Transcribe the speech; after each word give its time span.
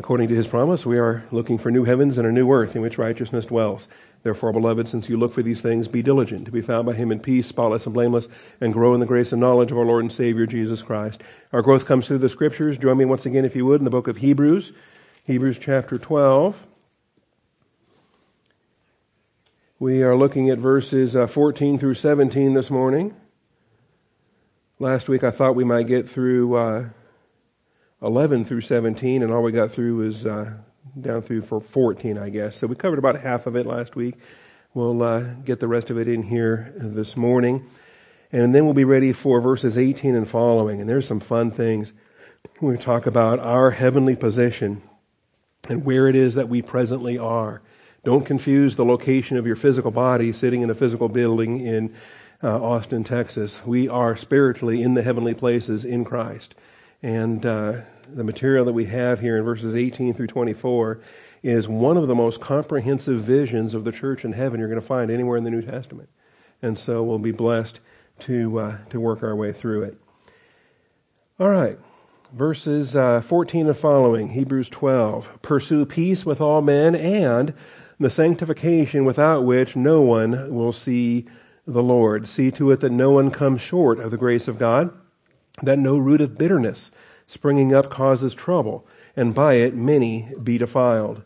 according 0.00 0.28
to 0.28 0.34
his 0.34 0.46
promise, 0.46 0.86
we 0.86 0.98
are 0.98 1.22
looking 1.30 1.58
for 1.58 1.70
new 1.70 1.84
heavens 1.84 2.16
and 2.16 2.26
a 2.26 2.32
new 2.32 2.50
earth 2.50 2.74
in 2.74 2.80
which 2.80 2.96
righteousness 2.96 3.44
dwells. 3.44 3.86
Therefore, 4.22 4.50
beloved, 4.50 4.88
since 4.88 5.10
you 5.10 5.18
look 5.18 5.34
for 5.34 5.42
these 5.42 5.60
things, 5.60 5.88
be 5.88 6.00
diligent 6.00 6.46
to 6.46 6.50
be 6.50 6.62
found 6.62 6.86
by 6.86 6.94
him 6.94 7.12
in 7.12 7.20
peace, 7.20 7.46
spotless 7.46 7.84
and 7.84 7.92
blameless, 7.92 8.26
and 8.62 8.72
grow 8.72 8.94
in 8.94 9.00
the 9.00 9.06
grace 9.06 9.30
and 9.30 9.42
knowledge 9.42 9.70
of 9.70 9.76
our 9.76 9.84
Lord 9.84 10.02
and 10.02 10.10
Savior 10.10 10.46
Jesus 10.46 10.80
Christ. 10.80 11.20
Our 11.52 11.60
growth 11.60 11.84
comes 11.84 12.06
through 12.06 12.16
the 12.16 12.30
scriptures. 12.30 12.78
Join 12.78 12.96
me 12.96 13.04
once 13.04 13.26
again, 13.26 13.44
if 13.44 13.54
you 13.54 13.66
would, 13.66 13.82
in 13.82 13.84
the 13.84 13.90
book 13.90 14.08
of 14.08 14.16
Hebrews, 14.16 14.72
Hebrews 15.24 15.58
chapter 15.60 15.98
12. 15.98 16.56
We 19.78 20.02
are 20.02 20.16
looking 20.16 20.48
at 20.48 20.56
verses 20.56 21.14
uh, 21.14 21.26
14 21.26 21.78
through 21.78 21.94
17 21.94 22.54
this 22.54 22.70
morning. 22.70 23.14
Last 24.78 25.10
week 25.10 25.24
I 25.24 25.30
thought 25.30 25.54
we 25.54 25.64
might 25.64 25.88
get 25.88 26.08
through 26.08 26.54
uh, 26.56 26.84
11 28.02 28.46
through 28.46 28.62
17, 28.62 29.22
and 29.22 29.32
all 29.32 29.42
we 29.42 29.52
got 29.52 29.72
through 29.72 29.96
was 29.96 30.24
uh, 30.24 30.52
down 31.00 31.22
through 31.22 31.42
for 31.42 31.60
14, 31.60 32.16
I 32.16 32.30
guess. 32.30 32.56
So 32.56 32.66
we 32.66 32.74
covered 32.74 32.98
about 32.98 33.20
half 33.20 33.46
of 33.46 33.56
it 33.56 33.66
last 33.66 33.94
week. 33.94 34.14
We'll 34.72 35.02
uh, 35.02 35.20
get 35.44 35.60
the 35.60 35.68
rest 35.68 35.90
of 35.90 35.98
it 35.98 36.08
in 36.08 36.22
here 36.22 36.72
this 36.76 37.16
morning. 37.16 37.66
And 38.32 38.54
then 38.54 38.64
we'll 38.64 38.74
be 38.74 38.84
ready 38.84 39.12
for 39.12 39.40
verses 39.40 39.76
18 39.76 40.14
and 40.14 40.28
following. 40.28 40.80
And 40.80 40.88
there's 40.88 41.06
some 41.06 41.20
fun 41.20 41.50
things. 41.50 41.92
We 42.60 42.76
talk 42.78 43.06
about 43.06 43.38
our 43.40 43.72
heavenly 43.72 44.16
position 44.16 44.82
and 45.68 45.84
where 45.84 46.06
it 46.06 46.16
is 46.16 46.34
that 46.36 46.48
we 46.48 46.62
presently 46.62 47.18
are. 47.18 47.60
Don't 48.02 48.24
confuse 48.24 48.76
the 48.76 48.84
location 48.84 49.36
of 49.36 49.46
your 49.46 49.56
physical 49.56 49.90
body 49.90 50.32
sitting 50.32 50.62
in 50.62 50.70
a 50.70 50.74
physical 50.74 51.08
building 51.08 51.60
in 51.60 51.94
uh, 52.42 52.62
Austin, 52.62 53.04
Texas. 53.04 53.60
We 53.66 53.88
are 53.88 54.16
spiritually 54.16 54.82
in 54.82 54.94
the 54.94 55.02
heavenly 55.02 55.34
places 55.34 55.84
in 55.84 56.04
Christ. 56.04 56.54
And 57.02 57.44
uh, 57.46 57.80
the 58.08 58.24
material 58.24 58.64
that 58.64 58.72
we 58.72 58.84
have 58.86 59.20
here 59.20 59.38
in 59.38 59.44
verses 59.44 59.74
18 59.74 60.14
through 60.14 60.26
24 60.26 61.00
is 61.42 61.68
one 61.68 61.96
of 61.96 62.06
the 62.06 62.14
most 62.14 62.40
comprehensive 62.40 63.22
visions 63.22 63.72
of 63.72 63.84
the 63.84 63.92
church 63.92 64.24
in 64.24 64.32
heaven 64.32 64.60
you're 64.60 64.68
going 64.68 64.80
to 64.80 64.86
find 64.86 65.10
anywhere 65.10 65.36
in 65.36 65.44
the 65.44 65.50
New 65.50 65.62
Testament. 65.62 66.08
And 66.62 66.78
so 66.78 67.02
we'll 67.02 67.18
be 67.18 67.32
blessed 67.32 67.80
to, 68.20 68.58
uh, 68.58 68.76
to 68.90 69.00
work 69.00 69.22
our 69.22 69.34
way 69.34 69.52
through 69.52 69.82
it. 69.84 69.98
All 71.38 71.48
right. 71.48 71.78
Verses 72.32 72.94
uh, 72.94 73.22
14 73.22 73.66
and 73.66 73.76
following, 73.76 74.28
Hebrews 74.28 74.68
12. 74.68 75.40
Pursue 75.42 75.86
peace 75.86 76.24
with 76.26 76.40
all 76.40 76.60
men 76.60 76.94
and 76.94 77.54
the 77.98 78.10
sanctification 78.10 79.04
without 79.04 79.44
which 79.44 79.74
no 79.74 80.00
one 80.02 80.54
will 80.54 80.72
see 80.72 81.26
the 81.66 81.82
Lord. 81.82 82.28
See 82.28 82.50
to 82.52 82.70
it 82.70 82.80
that 82.80 82.92
no 82.92 83.10
one 83.10 83.30
comes 83.30 83.60
short 83.60 83.98
of 84.00 84.10
the 84.10 84.16
grace 84.16 84.48
of 84.48 84.58
God, 84.58 84.92
that 85.62 85.78
no 85.78 85.96
root 85.96 86.20
of 86.20 86.38
bitterness 86.38 86.90
springing 87.30 87.72
up 87.72 87.90
causes 87.90 88.34
trouble, 88.34 88.84
and 89.14 89.34
by 89.34 89.54
it 89.54 89.74
many 89.74 90.28
be 90.42 90.58
defiled. 90.58 91.22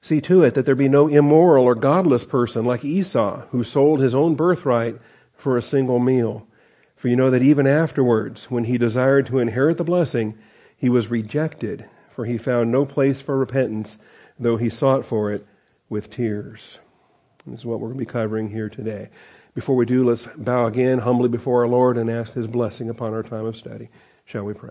See 0.00 0.20
to 0.22 0.42
it 0.42 0.54
that 0.54 0.64
there 0.64 0.74
be 0.74 0.88
no 0.88 1.06
immoral 1.06 1.64
or 1.64 1.74
godless 1.74 2.24
person 2.24 2.64
like 2.64 2.84
Esau, 2.84 3.42
who 3.50 3.62
sold 3.62 4.00
his 4.00 4.14
own 4.14 4.36
birthright 4.36 4.96
for 5.34 5.58
a 5.58 5.62
single 5.62 5.98
meal. 5.98 6.46
For 6.96 7.08
you 7.08 7.16
know 7.16 7.30
that 7.30 7.42
even 7.42 7.66
afterwards, 7.66 8.50
when 8.50 8.64
he 8.64 8.78
desired 8.78 9.26
to 9.26 9.38
inherit 9.38 9.76
the 9.76 9.84
blessing, 9.84 10.38
he 10.76 10.88
was 10.88 11.10
rejected, 11.10 11.84
for 12.10 12.24
he 12.24 12.38
found 12.38 12.72
no 12.72 12.86
place 12.86 13.20
for 13.20 13.36
repentance, 13.36 13.98
though 14.38 14.56
he 14.56 14.70
sought 14.70 15.04
for 15.04 15.30
it 15.30 15.46
with 15.88 16.10
tears. 16.10 16.78
This 17.50 17.60
is 17.60 17.66
what 17.66 17.80
we're 17.80 17.88
going 17.88 17.98
to 17.98 18.06
be 18.06 18.10
covering 18.10 18.48
here 18.48 18.68
today. 18.68 19.10
Before 19.54 19.76
we 19.76 19.86
do, 19.86 20.04
let's 20.04 20.26
bow 20.36 20.66
again 20.66 20.98
humbly 20.98 21.28
before 21.28 21.62
our 21.62 21.68
Lord 21.68 21.98
and 21.98 22.10
ask 22.10 22.32
his 22.32 22.46
blessing 22.46 22.90
upon 22.90 23.12
our 23.14 23.22
time 23.22 23.46
of 23.46 23.56
study. 23.56 23.88
Shall 24.24 24.44
we 24.44 24.54
pray? 24.54 24.70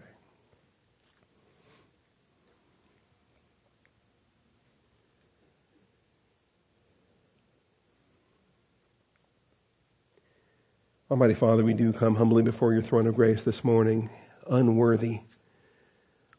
Almighty 11.10 11.36
Father, 11.36 11.64
we 11.64 11.74
do 11.74 11.94
come 11.94 12.16
humbly 12.16 12.44
before 12.44 12.74
your 12.74 12.82
throne 12.82 13.08
of 13.08 13.16
grace 13.16 13.42
this 13.42 13.64
morning, 13.64 14.10
unworthy, 14.50 15.22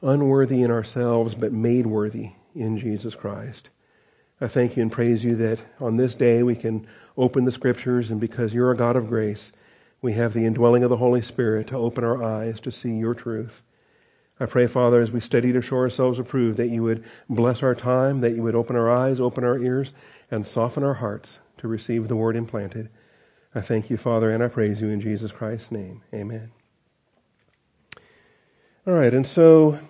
unworthy 0.03 0.63
in 0.63 0.71
ourselves, 0.71 1.35
but 1.35 1.53
made 1.53 1.87
worthy 1.87 2.33
in 2.55 2.79
Jesus 2.79 3.15
Christ. 3.15 3.71
I 4.41 4.49
thank 4.49 4.77
you 4.77 4.83
and 4.83 4.93
praise 4.93 5.25
you 5.25 5.35
that 5.37 5.59
on 5.81 5.97
this 5.97 6.15
day 6.15 6.43
we 6.43 6.55
can 6.55 6.87
open 7.17 7.45
the 7.45 7.53
scriptures, 7.53 8.11
and 8.11 8.21
because 8.21 8.55
you're 8.55 8.71
a 8.71 8.77
God 8.77 8.95
of 8.95 9.09
grace, 9.09 9.51
we 10.01 10.13
have 10.13 10.33
the 10.33 10.47
indwelling 10.47 10.85
of 10.85 10.91
the 10.91 10.97
Holy 10.97 11.23
Spirit 11.23 11.67
to 11.69 11.77
open 11.77 12.05
our 12.05 12.23
eyes 12.23 12.61
to 12.61 12.71
see 12.71 12.93
your 12.93 13.15
truth. 13.15 13.63
I 14.39 14.47
pray, 14.47 14.69
Father, 14.69 15.01
as 15.01 15.11
we 15.11 15.21
study 15.21 15.53
to 15.53 15.61
show 15.61 15.77
ourselves 15.77 16.21
approved, 16.21 16.59
that 16.59 16.69
you 16.69 16.85
would 16.85 17.05
bless 17.29 17.65
our 17.65 17.75
time, 17.75 18.21
that 18.21 18.37
you 18.37 18.43
would 18.45 18.55
open 18.55 18.77
our 18.77 18.89
eyes, 18.89 19.21
open 19.21 19.43
our 19.43 19.59
ears, 19.59 19.93
and 20.31 20.47
soften 20.47 20.85
our 20.85 20.95
hearts 20.95 21.41
to 21.57 21.67
receive 21.67 22.07
the 22.07 22.15
word 22.15 22.37
implanted. 22.37 22.89
I 23.53 23.61
thank 23.61 23.91
you, 23.91 23.97
Father, 23.97 24.31
and 24.31 24.41
I 24.45 24.47
praise 24.47 24.81
you 24.81 24.89
in 24.91 25.01
Jesus 25.01 25.33
Christ's 25.33 25.73
name. 25.73 26.03
Amen. 26.15 26.53
All 28.87 28.95
right, 28.95 29.13
and 29.13 29.27
so 29.27 29.81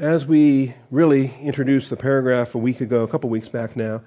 as 0.00 0.24
we 0.24 0.74
really 0.90 1.34
introduced 1.42 1.90
the 1.90 1.96
paragraph 1.96 2.54
a 2.54 2.58
week 2.58 2.80
ago, 2.80 3.02
a 3.02 3.08
couple 3.08 3.28
weeks 3.28 3.50
back 3.50 3.76
now, 3.76 4.00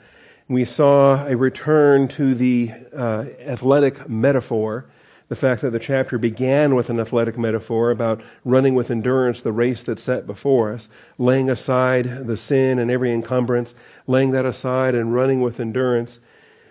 we 0.48 0.66
saw 0.66 1.24
a 1.28 1.38
return 1.38 2.08
to 2.08 2.34
the 2.34 2.72
uh, 2.98 3.26
athletic 3.40 4.10
metaphor. 4.10 4.86
The 5.30 5.36
fact 5.36 5.62
that 5.62 5.70
the 5.70 5.80
chapter 5.80 6.18
began 6.18 6.74
with 6.74 6.90
an 6.90 7.00
athletic 7.00 7.38
metaphor 7.38 7.92
about 7.92 8.24
running 8.44 8.74
with 8.74 8.90
endurance 8.90 9.42
the 9.42 9.52
race 9.52 9.84
that's 9.84 10.02
set 10.02 10.26
before 10.26 10.74
us, 10.74 10.90
laying 11.20 11.48
aside 11.48 12.26
the 12.26 12.38
sin 12.38 12.80
and 12.80 12.90
every 12.90 13.14
encumbrance, 13.14 13.76
laying 14.08 14.32
that 14.32 14.48
aside 14.48 14.96
and 14.96 15.14
running 15.14 15.42
with 15.42 15.60
endurance. 15.60 16.20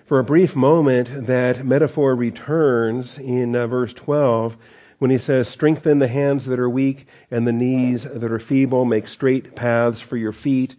For 0.05 0.19
a 0.19 0.25
brief 0.25 0.57
moment, 0.57 1.29
that 1.29 1.65
metaphor 1.65 2.17
returns 2.17 3.19
in 3.19 3.55
uh, 3.55 3.69
verse 3.69 3.93
12 3.93 4.57
when 5.03 5.11
he 5.11 5.19
says, 5.19 5.49
Strengthen 5.49 5.99
the 5.99 6.07
hands 6.07 6.47
that 6.47 6.61
are 6.61 6.71
weak 6.71 7.09
and 7.29 7.45
the 7.45 7.53
knees 7.53 8.05
that 8.05 8.31
are 8.31 8.39
feeble, 8.39 8.85
make 8.85 9.09
straight 9.09 9.57
paths 9.57 10.01
for 10.01 10.17
your 10.17 10.31
feet, 10.31 10.77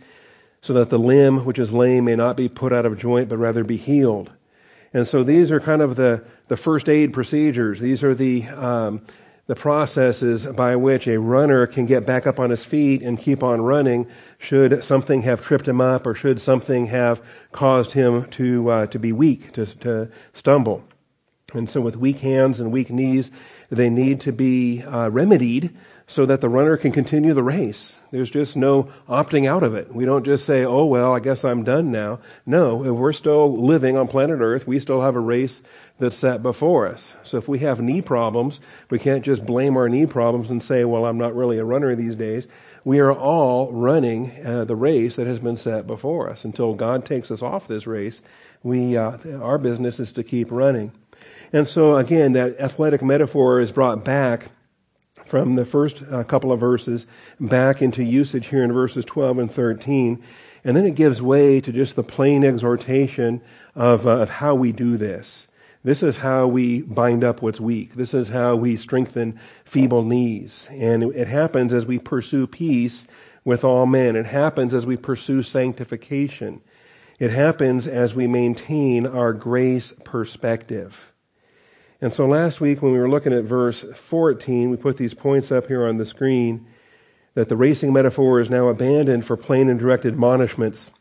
so 0.61 0.72
that 0.72 0.89
the 0.89 0.97
limb 0.97 1.44
which 1.44 1.59
is 1.59 1.73
lame 1.73 2.06
may 2.06 2.16
not 2.16 2.38
be 2.38 2.47
put 2.47 2.72
out 2.72 2.85
of 2.85 2.97
joint, 2.97 3.28
but 3.28 3.38
rather 3.38 3.66
be 3.66 3.75
healed. 3.75 4.31
And 4.94 5.06
so 5.06 5.25
these 5.25 5.51
are 5.51 5.59
kind 5.59 5.81
of 5.81 5.97
the, 5.97 6.23
the 6.47 6.56
first 6.56 6.88
aid 6.88 7.11
procedures. 7.11 7.81
These 7.81 8.01
are 8.01 8.16
the, 8.16 8.47
um, 8.47 9.01
the 9.47 9.57
processes 9.57 10.45
by 10.45 10.78
which 10.78 11.05
a 11.05 11.19
runner 11.19 11.67
can 11.67 11.85
get 11.85 12.05
back 12.05 12.25
up 12.25 12.40
on 12.40 12.50
his 12.50 12.63
feet 12.63 13.01
and 13.01 13.19
keep 13.19 13.44
on 13.44 13.59
running 13.59 14.07
should 14.38 14.85
something 14.85 15.23
have 15.23 15.41
tripped 15.41 15.67
him 15.67 15.81
up 15.81 16.07
or 16.07 16.16
should 16.16 16.40
something 16.40 16.85
have 16.85 17.22
caused 17.51 17.91
him 17.91 18.29
to, 18.29 18.69
uh, 18.69 18.88
to 18.88 19.00
be 19.00 19.11
weak, 19.11 19.51
to, 19.51 19.66
to 19.66 20.09
stumble. 20.34 20.81
And 21.53 21.69
so 21.69 21.81
with 21.81 21.96
weak 21.96 22.19
hands 22.19 22.59
and 22.59 22.72
weak 22.72 22.90
knees, 22.90 23.31
they 23.69 23.90
need 23.90 24.22
to 24.22 24.31
be 24.31 24.84
uh, 24.84 25.09
remedied 25.09 25.75
so 26.08 26.25
that 26.25 26.41
the 26.41 26.50
runner 26.50 26.75
can 26.78 26.91
continue 26.91 27.34
the 27.34 27.44
race. 27.44 27.96
There's 28.12 28.30
just 28.30 28.58
no 28.58 28.90
opting 29.08 29.47
out 29.47 29.64
of 29.64 29.74
it. 29.74 29.94
We 29.94 30.06
don't 30.06 30.25
just 30.25 30.46
say, 30.46 30.66
oh, 30.66 30.86
well, 30.86 31.14
I 31.14 31.19
guess 31.19 31.46
I'm 31.46 31.64
done 31.64 31.91
now. 31.91 32.19
No, 32.46 32.84
if 32.84 32.91
we're 32.91 33.14
still 33.14 33.58
living 33.58 33.96
on 33.96 34.08
planet 34.08 34.40
Earth, 34.41 34.68
we 34.68 34.80
still 34.80 35.02
have 35.02 35.16
a 35.16 35.22
race 35.22 35.62
that's 36.00 36.18
set 36.18 36.44
before 36.44 36.88
us. 36.88 37.14
So 37.24 37.38
if 37.38 37.47
we 37.47 37.59
have 37.59 37.80
knee 37.80 38.02
problems, 38.02 38.59
we 38.90 39.00
can't 39.00 39.24
just 39.24 39.46
blame 39.46 39.78
our 39.78 39.88
knee 39.88 40.06
problems 40.06 40.50
and 40.50 40.62
say, 40.62 40.84
well, 40.84 41.06
I'm 41.06 41.18
not 41.18 41.35
really 41.35 41.58
a 41.58 41.66
runner 41.66 41.96
these 41.96 42.16
days. 42.16 42.47
We 42.84 43.00
are 43.00 43.14
all 43.14 43.72
running 43.72 44.46
uh, 44.46 44.66
the 44.66 44.75
race 44.75 45.16
that 45.16 45.28
has 45.28 45.40
been 45.40 45.56
set 45.56 45.88
before 45.88 46.30
us. 46.30 46.44
Until 46.44 46.74
God 46.74 47.06
takes 47.06 47.31
us 47.31 47.41
off 47.41 47.68
this 47.68 47.88
race, 47.88 48.22
we, 48.62 48.97
uh, 48.97 49.18
our 49.41 49.58
business 49.58 50.02
is 50.02 50.12
to 50.14 50.24
keep 50.24 50.52
running. 50.52 50.91
And 51.53 51.68
so 51.68 51.96
again, 51.96 52.34
that 52.34 52.59
athletic 52.59 53.03
metaphor 53.03 53.59
is 53.59 53.72
brought 53.72 54.03
back 54.03 54.50
from 55.28 55.56
the 55.56 55.66
first 55.66 56.02
uh, 56.12 56.24
couple 56.24 56.52
of 56.52 56.59
verses 56.59 57.06
back 57.40 57.81
into 57.81 58.03
usage 58.03 58.47
here 58.47 58.64
in 58.64 58.73
verses 58.73 59.05
12 59.05 59.38
and 59.38 59.52
13. 59.52 60.22
And 60.64 60.76
then 60.76 60.85
it 60.85 60.96
gives 60.96 61.22
way 61.22 61.61
to 61.61 61.72
just 61.72 61.96
the 61.96 62.03
plain 62.03 62.44
exhortation 62.44 63.41
of, 63.76 64.08
uh, 64.08 64.22
of 64.22 64.29
how 64.29 64.55
we 64.55 64.72
do 64.72 64.97
this. 64.97 65.47
This 65.84 66.02
is 66.02 66.17
how 66.17 66.47
we 66.47 66.82
bind 66.82 67.23
up 67.23 67.41
what's 67.41 67.59
weak. 67.59 67.96
This 67.96 68.14
is 68.14 68.29
how 68.29 68.55
we 68.55 68.76
strengthen 68.76 69.40
feeble 69.66 70.03
knees. 70.03 70.67
And 70.72 71.03
it 71.14 71.28
happens 71.28 71.73
as 71.73 71.85
we 71.85 72.00
pursue 72.00 72.47
peace 72.47 73.05
with 73.44 73.64
all 73.64 73.85
men. 73.85 74.16
It 74.16 74.26
happens 74.26 74.73
as 74.73 74.85
we 74.85 74.97
pursue 74.97 75.44
sanctification. 75.44 76.61
It 77.20 77.32
happens 77.32 77.88
as 77.88 78.16
we 78.16 78.26
maintain 78.26 79.05
our 79.05 79.34
grace 79.34 79.94
perspective. 80.03 81.13
And 82.03 82.11
so 82.11 82.28
last 82.28 82.59
week 82.59 82.82
when 82.82 82.91
we 82.91 83.00
were 83.00 83.09
looking 83.09 83.32
at 83.32 83.46
verse 83.46 83.85
14, 83.96 84.70
we 84.70 84.76
put 84.76 84.97
these 84.97 85.14
points 85.14 85.53
up 85.53 85.67
here 85.67 85.88
on 85.88 85.96
the 85.96 86.05
screen 86.05 86.67
that 87.34 87.47
the 87.47 87.55
racing 87.55 87.94
metaphor 87.94 88.41
is 88.41 88.50
now 88.50 88.67
abandoned 88.67 89.26
for 89.26 89.38
plain 89.38 89.70
and 89.70 89.79
direct 89.79 90.05
admonishments, 90.05 90.91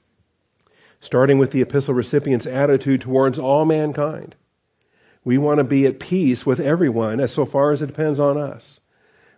starting 1.01 1.39
with 1.39 1.51
the 1.51 1.61
epistle 1.61 1.93
recipient's 1.93 2.47
attitude 2.47 3.01
towards 3.01 3.37
all 3.37 3.65
mankind. 3.65 4.37
We 5.25 5.39
want 5.39 5.59
to 5.59 5.65
be 5.65 5.87
at 5.87 5.99
peace 5.99 6.47
with 6.47 6.61
everyone 6.61 7.19
as 7.19 7.33
so 7.33 7.47
far 7.47 7.73
as 7.73 7.83
it 7.83 7.89
depends 7.89 8.21
on 8.21 8.39
us. 8.39 8.79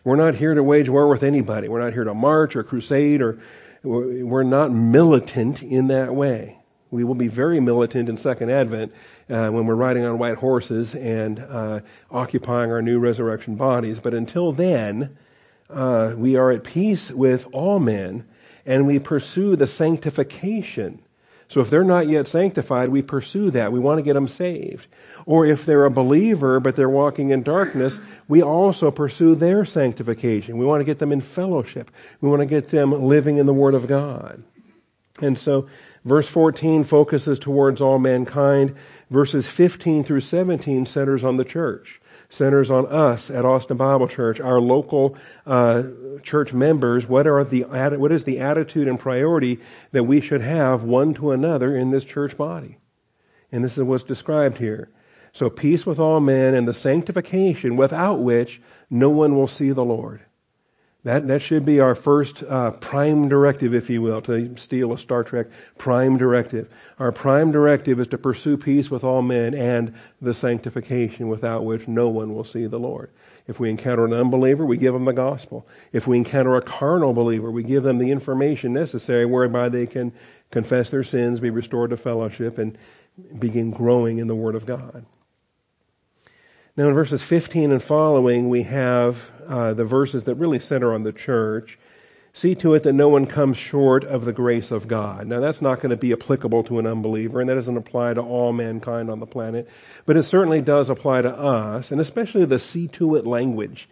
We're 0.05 0.16
not 0.16 0.34
here 0.34 0.52
to 0.52 0.62
wage 0.62 0.90
war 0.90 1.08
with 1.08 1.22
anybody. 1.22 1.69
We're 1.69 1.81
not 1.81 1.94
here 1.94 2.05
to 2.05 2.12
march 2.12 2.56
or 2.56 2.62
crusade 2.62 3.22
or 3.22 3.38
we're 3.82 4.43
not 4.43 4.70
militant 4.70 5.62
in 5.62 5.87
that 5.87 6.14
way. 6.14 6.58
We 6.90 7.05
will 7.05 7.14
be 7.14 7.28
very 7.28 7.58
militant 7.58 8.11
in 8.11 8.19
Second 8.19 8.50
Advent 8.50 8.93
uh, 9.31 9.50
when 9.50 9.67
we're 9.67 9.75
riding 9.75 10.05
on 10.05 10.19
white 10.19 10.37
horses 10.37 10.94
and 10.94 11.41
uh, 11.41 11.81
occupying 12.11 12.71
our 12.71 12.82
new 12.82 12.99
resurrection 12.99 13.56
bodies. 13.56 13.99
But 14.00 14.15
until 14.15 14.53
then, 14.53 15.17
uh, 15.71 16.15
we 16.17 16.37
are 16.37 16.50
at 16.50 16.65
peace 16.65 17.11
with 17.11 17.47
all 17.53 17.79
men 17.79 18.26
and 18.67 18.87
we 18.87 18.99
pursue 18.99 19.56
the 19.56 19.67
sanctification. 19.67 21.00
So 21.49 21.61
if 21.61 21.71
they're 21.71 21.85
not 21.85 22.09
yet 22.09 22.26
sanctified, 22.26 22.88
we 22.88 23.03
pursue 23.03 23.50
that. 23.50 23.71
We 23.71 23.79
want 23.79 23.99
to 23.99 24.03
get 24.03 24.15
them 24.15 24.29
saved. 24.29 24.87
Or 25.26 25.47
if 25.47 25.65
they're 25.65 25.85
a 25.85 25.91
believer 25.91 26.61
but 26.61 26.76
they're 26.76 26.88
walking 26.88 27.31
in 27.31 27.43
darkness, 27.43 27.99
we 28.29 28.43
also 28.43 28.91
pursue 28.91 29.35
their 29.35 29.65
sanctification. 29.65 30.59
We 30.59 30.65
want 30.65 30.81
to 30.81 30.85
get 30.85 30.99
them 30.99 31.12
in 31.12 31.21
fellowship. 31.21 31.91
We 32.21 32.29
want 32.29 32.41
to 32.41 32.47
get 32.47 32.69
them 32.69 32.91
living 32.91 33.37
in 33.37 33.47
the 33.47 33.55
Word 33.55 33.75
of 33.75 33.87
God. 33.87 34.43
And 35.21 35.38
so 35.38 35.69
verse 36.04 36.28
14 36.28 36.84
focuses 36.84 37.38
towards 37.38 37.80
all 37.80 37.98
mankind. 37.98 38.74
Verses 39.10 39.46
15 39.46 40.04
through 40.04 40.20
17 40.20 40.86
centers 40.86 41.22
on 41.22 41.36
the 41.36 41.44
church 41.44 42.00
centers 42.34 42.70
on 42.70 42.86
us 42.86 43.30
at 43.30 43.44
Austin 43.44 43.76
Bible 43.76 44.08
Church, 44.08 44.40
our 44.40 44.60
local 44.60 45.16
uh, 45.46 45.84
church 46.22 46.52
members. 46.52 47.08
What 47.08 47.26
are 47.26 47.44
the 47.44 47.62
what 47.62 48.12
is 48.12 48.24
the 48.24 48.40
attitude 48.40 48.88
and 48.88 48.98
priority 48.98 49.60
that 49.92 50.04
we 50.04 50.20
should 50.20 50.40
have 50.40 50.82
one 50.82 51.14
to 51.14 51.30
another 51.30 51.76
in 51.76 51.90
this 51.90 52.04
church 52.04 52.36
body? 52.36 52.78
And 53.52 53.64
this 53.64 53.78
is 53.78 53.84
what's 53.84 54.04
described 54.04 54.58
here. 54.58 54.90
So 55.32 55.50
peace 55.50 55.86
with 55.86 55.98
all 55.98 56.20
men 56.20 56.54
and 56.54 56.66
the 56.66 56.74
sanctification 56.74 57.76
without 57.76 58.20
which 58.20 58.60
no 58.90 59.10
one 59.10 59.36
will 59.36 59.48
see 59.48 59.70
the 59.70 59.84
Lord. 59.84 60.22
That, 61.04 61.28
that 61.28 61.42
should 61.42 61.66
be 61.66 61.80
our 61.80 61.94
first 61.94 62.42
uh, 62.42 62.70
prime 62.72 63.28
directive, 63.28 63.74
if 63.74 63.90
you 63.90 64.00
will, 64.00 64.22
to 64.22 64.56
steal 64.56 64.90
a 64.90 64.98
Star 64.98 65.22
Trek 65.22 65.48
prime 65.76 66.16
directive. 66.16 66.68
Our 66.98 67.12
prime 67.12 67.52
directive 67.52 68.00
is 68.00 68.06
to 68.08 68.18
pursue 68.18 68.56
peace 68.56 68.90
with 68.90 69.04
all 69.04 69.20
men 69.20 69.54
and 69.54 69.94
the 70.22 70.32
sanctification 70.32 71.28
without 71.28 71.66
which 71.66 71.86
no 71.86 72.08
one 72.08 72.34
will 72.34 72.44
see 72.44 72.66
the 72.66 72.78
Lord. 72.78 73.10
If 73.46 73.60
we 73.60 73.68
encounter 73.68 74.06
an 74.06 74.14
unbeliever, 74.14 74.64
we 74.64 74.78
give 74.78 74.94
them 74.94 75.04
the 75.04 75.12
gospel. 75.12 75.68
If 75.92 76.06
we 76.06 76.16
encounter 76.16 76.56
a 76.56 76.62
carnal 76.62 77.12
believer, 77.12 77.50
we 77.50 77.62
give 77.62 77.82
them 77.82 77.98
the 77.98 78.10
information 78.10 78.72
necessary 78.72 79.26
whereby 79.26 79.68
they 79.68 79.86
can 79.86 80.10
confess 80.50 80.88
their 80.88 81.04
sins, 81.04 81.38
be 81.38 81.50
restored 81.50 81.90
to 81.90 81.98
fellowship, 81.98 82.56
and 82.56 82.78
begin 83.38 83.70
growing 83.70 84.16
in 84.16 84.26
the 84.26 84.34
Word 84.34 84.54
of 84.54 84.64
God. 84.64 85.04
Now, 86.76 86.88
in 86.88 86.94
verses 86.94 87.22
15 87.22 87.70
and 87.70 87.82
following, 87.82 88.48
we 88.48 88.62
have 88.62 89.30
uh, 89.49 89.75
the 89.75 89.85
verses 89.85 90.25
that 90.25 90.37
really 90.37 90.61
center 90.61 90.94
on 90.94 91.02
the 91.02 91.12
church. 91.12 91.79
See 92.37 92.56
to 92.56 92.75
it 92.75 92.82
that 92.82 92.94
no 92.94 93.08
one 93.08 93.26
comes 93.26 93.56
short 93.56 94.02
of 94.02 94.25
the 94.25 94.32
grace 94.32 94.73
of 94.73 94.88
God. 94.88 95.29
Now, 95.29 95.38
that's 95.38 95.62
not 95.62 95.76
going 95.76 95.91
to 95.91 95.96
be 95.96 96.12
applicable 96.12 96.64
to 96.64 96.81
an 96.81 96.87
unbeliever, 96.87 97.41
and 97.41 97.49
that 97.49 97.55
doesn't 97.55 97.76
apply 97.76 98.14
to 98.14 98.20
all 98.20 98.52
mankind 98.52 99.08
on 99.08 99.20
the 99.20 99.26
planet, 99.26 99.69
but 100.05 100.17
it 100.17 100.25
certainly 100.25 100.61
does 100.61 100.91
apply 100.91 101.23
to 101.23 101.32
us, 101.32 101.93
and 101.93 102.00
especially 102.00 102.44
the 102.44 102.58
see 102.58 102.88
to 102.88 103.14
it 103.14 103.25
language. 103.25 103.88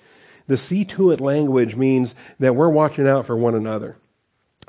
The 0.49 0.57
see 0.57 0.85
to 0.87 1.13
it 1.13 1.21
language 1.21 1.77
means 1.77 2.17
that 2.41 2.57
we're 2.57 2.69
watching 2.69 3.07
out 3.07 3.27
for 3.27 3.37
one 3.37 3.55
another, 3.55 3.97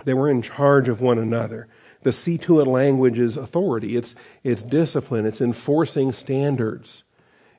that 0.06 0.15
we're 0.15 0.29
in 0.29 0.44
charge 0.44 0.88
of 0.88 1.01
one 1.01 1.18
another. 1.18 1.68
The 2.03 2.13
see 2.13 2.38
to 2.39 2.59
it 2.59 2.68
language 2.68 3.18
is 3.18 3.38
authority, 3.38 3.97
it's, 3.97 4.13
it's 4.44 4.62
discipline, 4.62 5.25
it's 5.25 5.41
enforcing 5.41 6.12
standards. 6.12 7.01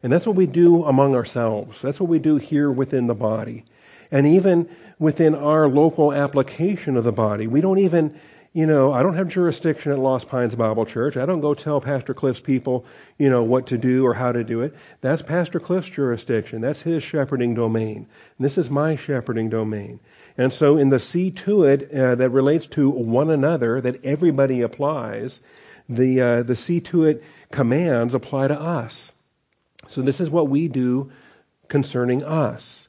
And 0.05 0.13
that's 0.13 0.27
what 0.27 0.37
we 0.37 0.47
do 0.47 0.85
among 0.85 1.15
ourselves. 1.15 1.81
That's 1.81 1.99
what 1.99 2.11
we 2.11 2.19
do 2.19 2.37
here 2.37 2.71
within 2.71 3.07
the 3.07 3.15
body. 3.15 3.65
And 4.11 4.27
even 4.27 4.69
within 4.99 5.35
our 5.35 5.67
local 5.67 6.13
application 6.13 6.99
of 6.99 7.05
the 7.05 7.11
body, 7.11 7.47
we 7.47 7.63
don't 7.63 7.79
even, 7.79 8.21
you 8.53 8.67
know, 8.67 8.93
I 8.93 9.03
don't 9.03 9.17
have 9.17 9.29
jurisdiction 9.29 9.93
at 9.93 9.99
Lost 9.99 10.29
Pines 10.29 10.55
Bible 10.55 10.85
Church. 10.85 11.17
I 11.17 11.25
don't 11.25 11.41
go 11.41 11.55
tell 11.55 11.81
Pastor 11.81 12.13
Cliff's 12.13 12.39
people, 12.39 12.85
you 13.17 13.31
know, 13.31 13.43
what 13.43 13.67
to 13.69 13.79
do 13.79 14.05
or 14.05 14.13
how 14.13 14.31
to 14.31 14.45
do 14.45 14.61
it. 14.61 14.75
That's 15.01 15.23
Pastor 15.23 15.59
Cliff's 15.59 15.89
jurisdiction. 15.89 16.61
That's 16.61 16.83
his 16.83 17.03
shepherding 17.03 17.55
domain. 17.55 18.07
And 18.37 18.45
this 18.45 18.59
is 18.59 18.69
my 18.69 18.97
shepherding 18.97 19.49
domain. 19.49 20.01
And 20.37 20.53
so 20.53 20.77
in 20.77 20.91
the 20.91 21.01
see 21.01 21.31
to 21.31 21.63
it 21.63 21.91
uh, 21.91 22.15
that 22.17 22.29
relates 22.29 22.67
to 22.67 22.91
one 22.91 23.31
another, 23.31 23.81
that 23.81 24.05
everybody 24.05 24.61
applies, 24.61 25.41
the, 25.89 26.21
uh, 26.21 26.43
the 26.43 26.57
see 26.57 26.83
to 26.83 27.05
it 27.05 27.25
commands 27.51 28.13
apply 28.13 28.49
to 28.49 28.61
us. 28.61 29.13
So 29.89 30.03
this 30.03 30.21
is 30.21 30.31
what 30.31 30.49
we 30.49 30.69
do 30.69 31.11
concerning 31.69 32.23
us. 32.23 32.89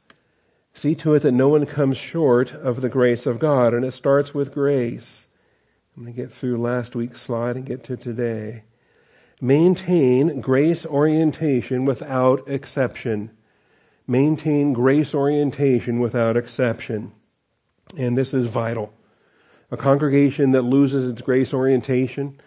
See 0.73 0.95
to 0.95 1.13
it 1.13 1.21
that 1.21 1.31
no 1.31 1.47
one 1.47 1.65
comes 1.65 1.97
short 1.97 2.51
of 2.51 2.81
the 2.81 2.89
grace 2.89 3.25
of 3.25 3.39
God. 3.39 3.73
And 3.73 3.85
it 3.85 3.93
starts 3.93 4.33
with 4.33 4.53
grace. 4.53 5.27
I'm 5.95 6.03
going 6.03 6.13
to 6.13 6.21
get 6.21 6.31
through 6.31 6.57
last 6.57 6.95
week's 6.95 7.21
slide 7.21 7.55
and 7.55 7.65
get 7.65 7.83
to 7.85 7.95
today. 7.95 8.63
Maintain 9.39 10.41
grace 10.41 10.85
orientation 10.85 11.85
without 11.85 12.47
exception. 12.49 13.31
Maintain 14.07 14.73
grace 14.73 15.15
orientation 15.15 15.99
without 15.99 16.35
exception. 16.35 17.13
And 17.97 18.17
this 18.17 18.33
is 18.33 18.47
vital. 18.47 18.93
A 19.71 19.77
congregation 19.77 20.51
that 20.51 20.61
loses 20.63 21.09
its 21.09 21.21
grace 21.21 21.53
orientation, 21.53 22.39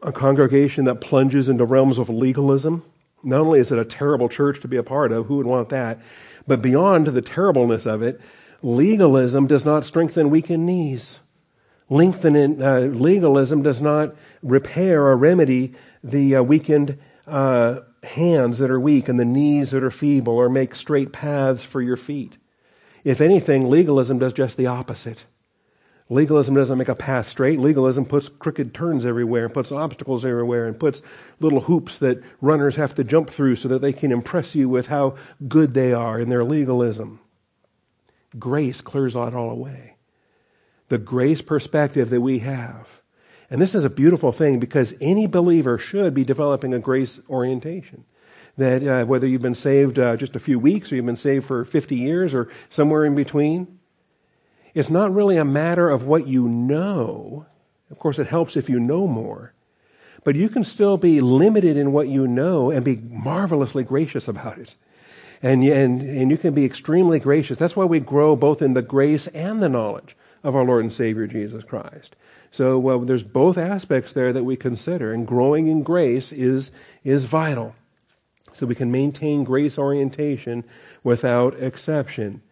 a 0.00 0.12
congregation 0.12 0.84
that 0.84 1.00
plunges 1.00 1.48
into 1.48 1.64
realms 1.64 1.98
of 1.98 2.08
legalism, 2.08 2.84
not 3.22 3.40
only 3.40 3.60
is 3.60 3.72
it 3.72 3.78
a 3.78 3.84
terrible 3.84 4.28
church 4.28 4.60
to 4.60 4.68
be 4.68 4.76
a 4.76 4.82
part 4.82 5.12
of, 5.12 5.26
who 5.26 5.36
would 5.36 5.46
want 5.46 5.68
that? 5.70 6.00
But 6.46 6.62
beyond 6.62 7.08
the 7.08 7.22
terribleness 7.22 7.86
of 7.86 8.02
it, 8.02 8.20
legalism 8.62 9.46
does 9.46 9.64
not 9.64 9.84
strengthen 9.84 10.30
weakened 10.30 10.66
knees. 10.66 11.20
Lengthen, 11.88 12.62
uh, 12.62 12.80
legalism 12.80 13.62
does 13.62 13.80
not 13.80 14.14
repair 14.42 15.06
or 15.06 15.16
remedy 15.16 15.74
the 16.02 16.36
uh, 16.36 16.42
weakened 16.42 16.98
uh, 17.26 17.80
hands 18.02 18.58
that 18.58 18.70
are 18.70 18.80
weak 18.80 19.08
and 19.08 19.20
the 19.20 19.24
knees 19.24 19.70
that 19.70 19.84
are 19.84 19.90
feeble 19.90 20.34
or 20.34 20.48
make 20.48 20.74
straight 20.74 21.12
paths 21.12 21.62
for 21.62 21.80
your 21.80 21.96
feet. 21.96 22.38
If 23.04 23.20
anything, 23.20 23.68
legalism 23.68 24.18
does 24.18 24.32
just 24.32 24.56
the 24.56 24.66
opposite. 24.66 25.24
Legalism 26.12 26.54
doesn't 26.54 26.76
make 26.76 26.90
a 26.90 26.94
path 26.94 27.26
straight. 27.26 27.58
Legalism 27.58 28.04
puts 28.04 28.28
crooked 28.28 28.74
turns 28.74 29.06
everywhere, 29.06 29.46
and 29.46 29.54
puts 29.54 29.72
obstacles 29.72 30.26
everywhere, 30.26 30.66
and 30.66 30.78
puts 30.78 31.00
little 31.40 31.62
hoops 31.62 31.98
that 32.00 32.22
runners 32.42 32.76
have 32.76 32.94
to 32.96 33.02
jump 33.02 33.30
through 33.30 33.56
so 33.56 33.66
that 33.68 33.80
they 33.80 33.94
can 33.94 34.12
impress 34.12 34.54
you 34.54 34.68
with 34.68 34.88
how 34.88 35.16
good 35.48 35.72
they 35.72 35.94
are 35.94 36.20
in 36.20 36.28
their 36.28 36.44
legalism. 36.44 37.18
Grace 38.38 38.82
clears 38.82 39.14
that 39.14 39.32
all 39.32 39.50
away. 39.50 39.94
The 40.88 40.98
grace 40.98 41.40
perspective 41.40 42.10
that 42.10 42.20
we 42.20 42.40
have. 42.40 42.88
And 43.48 43.60
this 43.60 43.74
is 43.74 43.84
a 43.84 43.90
beautiful 43.90 44.32
thing 44.32 44.60
because 44.60 44.94
any 45.00 45.26
believer 45.26 45.78
should 45.78 46.12
be 46.12 46.24
developing 46.24 46.74
a 46.74 46.78
grace 46.78 47.20
orientation. 47.30 48.04
That 48.58 48.86
uh, 48.86 49.06
whether 49.06 49.26
you've 49.26 49.40
been 49.40 49.54
saved 49.54 49.98
uh, 49.98 50.16
just 50.16 50.36
a 50.36 50.40
few 50.40 50.58
weeks 50.58 50.92
or 50.92 50.96
you've 50.96 51.06
been 51.06 51.16
saved 51.16 51.46
for 51.46 51.64
50 51.64 51.96
years 51.96 52.34
or 52.34 52.50
somewhere 52.68 53.06
in 53.06 53.14
between, 53.14 53.78
it's 54.74 54.90
not 54.90 55.14
really 55.14 55.36
a 55.36 55.44
matter 55.44 55.90
of 55.90 56.04
what 56.04 56.26
you 56.26 56.48
know. 56.48 57.46
Of 57.90 57.98
course, 57.98 58.18
it 58.18 58.26
helps 58.26 58.56
if 58.56 58.68
you 58.68 58.80
know 58.80 59.06
more. 59.06 59.52
But 60.24 60.36
you 60.36 60.48
can 60.48 60.64
still 60.64 60.96
be 60.96 61.20
limited 61.20 61.76
in 61.76 61.92
what 61.92 62.08
you 62.08 62.26
know 62.26 62.70
and 62.70 62.84
be 62.84 62.96
marvelously 62.96 63.84
gracious 63.84 64.28
about 64.28 64.58
it. 64.58 64.74
And, 65.42 65.64
and, 65.64 66.00
and 66.02 66.30
you 66.30 66.38
can 66.38 66.54
be 66.54 66.64
extremely 66.64 67.18
gracious. 67.18 67.58
That's 67.58 67.74
why 67.74 67.84
we 67.84 67.98
grow 67.98 68.36
both 68.36 68.62
in 68.62 68.74
the 68.74 68.82
grace 68.82 69.26
and 69.28 69.62
the 69.62 69.68
knowledge 69.68 70.16
of 70.44 70.54
our 70.54 70.64
Lord 70.64 70.84
and 70.84 70.92
Savior 70.92 71.26
Jesus 71.26 71.64
Christ. 71.64 72.14
So 72.52 72.78
well, 72.78 73.00
there's 73.00 73.22
both 73.22 73.58
aspects 73.58 74.12
there 74.12 74.32
that 74.32 74.44
we 74.44 74.56
consider, 74.56 75.12
and 75.12 75.26
growing 75.26 75.68
in 75.68 75.82
grace 75.82 76.32
is, 76.32 76.70
is 77.02 77.24
vital. 77.24 77.74
So 78.52 78.66
we 78.66 78.74
can 78.74 78.92
maintain 78.92 79.42
grace 79.42 79.78
orientation 79.78 80.64
without 81.02 81.60
exception 81.60 82.42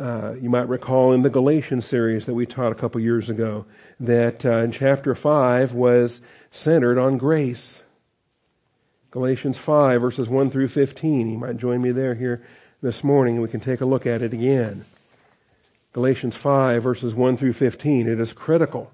uh, 0.00 0.34
you 0.40 0.48
might 0.48 0.68
recall 0.68 1.12
in 1.12 1.22
the 1.22 1.30
Galatians 1.30 1.84
series 1.84 2.26
that 2.26 2.34
we 2.34 2.46
taught 2.46 2.72
a 2.72 2.76
couple 2.76 3.00
years 3.00 3.28
ago 3.28 3.66
that 4.00 4.44
uh, 4.44 4.58
in 4.58 4.72
chapter 4.72 5.14
5 5.14 5.72
was 5.72 6.20
centered 6.50 6.98
on 6.98 7.18
grace. 7.18 7.82
Galatians 9.10 9.58
5, 9.58 10.00
verses 10.00 10.28
1 10.28 10.50
through 10.50 10.68
15. 10.68 11.30
You 11.30 11.38
might 11.38 11.58
join 11.58 11.82
me 11.82 11.90
there 11.90 12.14
here 12.14 12.42
this 12.80 13.04
morning 13.04 13.34
and 13.34 13.42
we 13.42 13.48
can 13.48 13.60
take 13.60 13.82
a 13.82 13.86
look 13.86 14.06
at 14.06 14.22
it 14.22 14.32
again. 14.32 14.86
Galatians 15.92 16.36
5, 16.36 16.82
verses 16.82 17.12
1 17.12 17.36
through 17.36 17.52
15. 17.52 18.08
It 18.08 18.18
is 18.18 18.32
critical. 18.32 18.90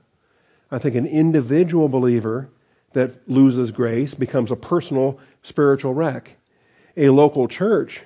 I 0.71 0.79
think 0.79 0.97
an 0.97 1.07
individual 1.07 1.89
believer 1.89 2.49
that 2.93 3.29
loses 3.29 3.71
grace 3.71 4.15
becomes 4.15 4.51
a 4.51 4.57
personal 4.57 5.21
spiritual 5.45 5.95
wreck. 5.95 6.37
A 6.97 7.11
local 7.11 7.47
church 7.47 8.03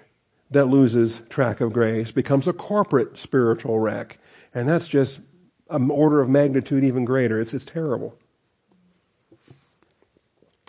that 0.52 0.66
loses 0.66 1.20
track 1.28 1.60
of 1.60 1.72
grace 1.72 2.10
becomes 2.10 2.46
a 2.46 2.52
corporate 2.52 3.18
spiritual 3.18 3.78
wreck. 3.78 4.18
And 4.54 4.68
that's 4.68 4.88
just 4.88 5.18
an 5.70 5.90
order 5.90 6.20
of 6.20 6.28
magnitude 6.28 6.84
even 6.84 7.04
greater. 7.04 7.40
It's, 7.40 7.54
it's 7.54 7.64
terrible. 7.64 8.16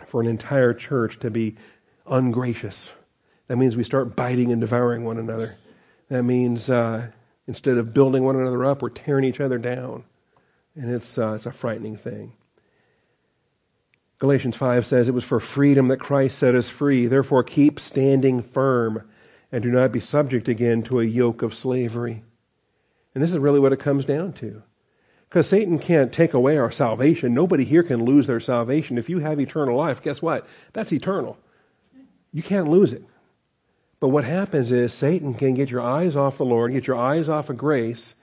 For 0.07 0.21
an 0.21 0.27
entire 0.27 0.73
church 0.73 1.19
to 1.19 1.29
be 1.29 1.57
ungracious, 2.05 2.91
that 3.47 3.57
means 3.57 3.75
we 3.75 3.83
start 3.83 4.15
biting 4.15 4.51
and 4.51 4.61
devouring 4.61 5.03
one 5.03 5.17
another. 5.17 5.57
That 6.09 6.23
means 6.23 6.69
uh, 6.69 7.07
instead 7.47 7.77
of 7.77 7.93
building 7.93 8.23
one 8.23 8.35
another 8.35 8.63
up, 8.65 8.81
we're 8.81 8.89
tearing 8.89 9.25
each 9.25 9.39
other 9.39 9.57
down. 9.57 10.05
And 10.75 10.93
it's, 10.93 11.17
uh, 11.17 11.33
it's 11.33 11.45
a 11.45 11.51
frightening 11.51 11.97
thing. 11.97 12.33
Galatians 14.19 14.55
5 14.55 14.85
says, 14.85 15.09
It 15.09 15.13
was 15.13 15.23
for 15.25 15.39
freedom 15.39 15.89
that 15.89 15.97
Christ 15.97 16.37
set 16.37 16.55
us 16.55 16.69
free. 16.69 17.07
Therefore, 17.07 17.43
keep 17.43 17.79
standing 17.79 18.41
firm 18.41 19.03
and 19.53 19.61
do 19.61 19.69
not 19.69 19.91
be 19.91 19.99
subject 19.99 20.47
again 20.47 20.81
to 20.81 20.99
a 20.99 21.05
yoke 21.05 21.43
of 21.43 21.53
slavery. 21.53 22.23
And 23.13 23.23
this 23.23 23.29
is 23.29 23.37
really 23.37 23.59
what 23.59 23.71
it 23.71 23.79
comes 23.79 24.03
down 24.03 24.33
to. 24.33 24.63
Because 25.29 25.47
Satan 25.47 25.77
can't 25.77 26.11
take 26.11 26.33
away 26.33 26.57
our 26.57 26.71
salvation. 26.71 27.35
Nobody 27.35 27.63
here 27.63 27.83
can 27.83 28.03
lose 28.03 28.25
their 28.25 28.39
salvation. 28.39 28.97
If 28.97 29.09
you 29.09 29.19
have 29.19 29.39
eternal 29.39 29.77
life, 29.77 30.01
guess 30.01 30.23
what? 30.23 30.47
That's 30.73 30.91
eternal. 30.91 31.37
You 32.31 32.41
can't 32.41 32.67
lose 32.67 32.93
it. 32.93 33.03
But 33.99 34.09
what 34.09 34.23
happens 34.23 34.71
is 34.71 34.91
Satan 34.91 35.35
can 35.35 35.53
get 35.53 35.69
your 35.69 35.81
eyes 35.81 36.15
off 36.15 36.39
the 36.39 36.45
Lord, 36.45 36.73
get 36.73 36.87
your 36.87 36.97
eyes 36.97 37.29
off 37.29 37.51
of 37.51 37.57
grace, 37.57 38.15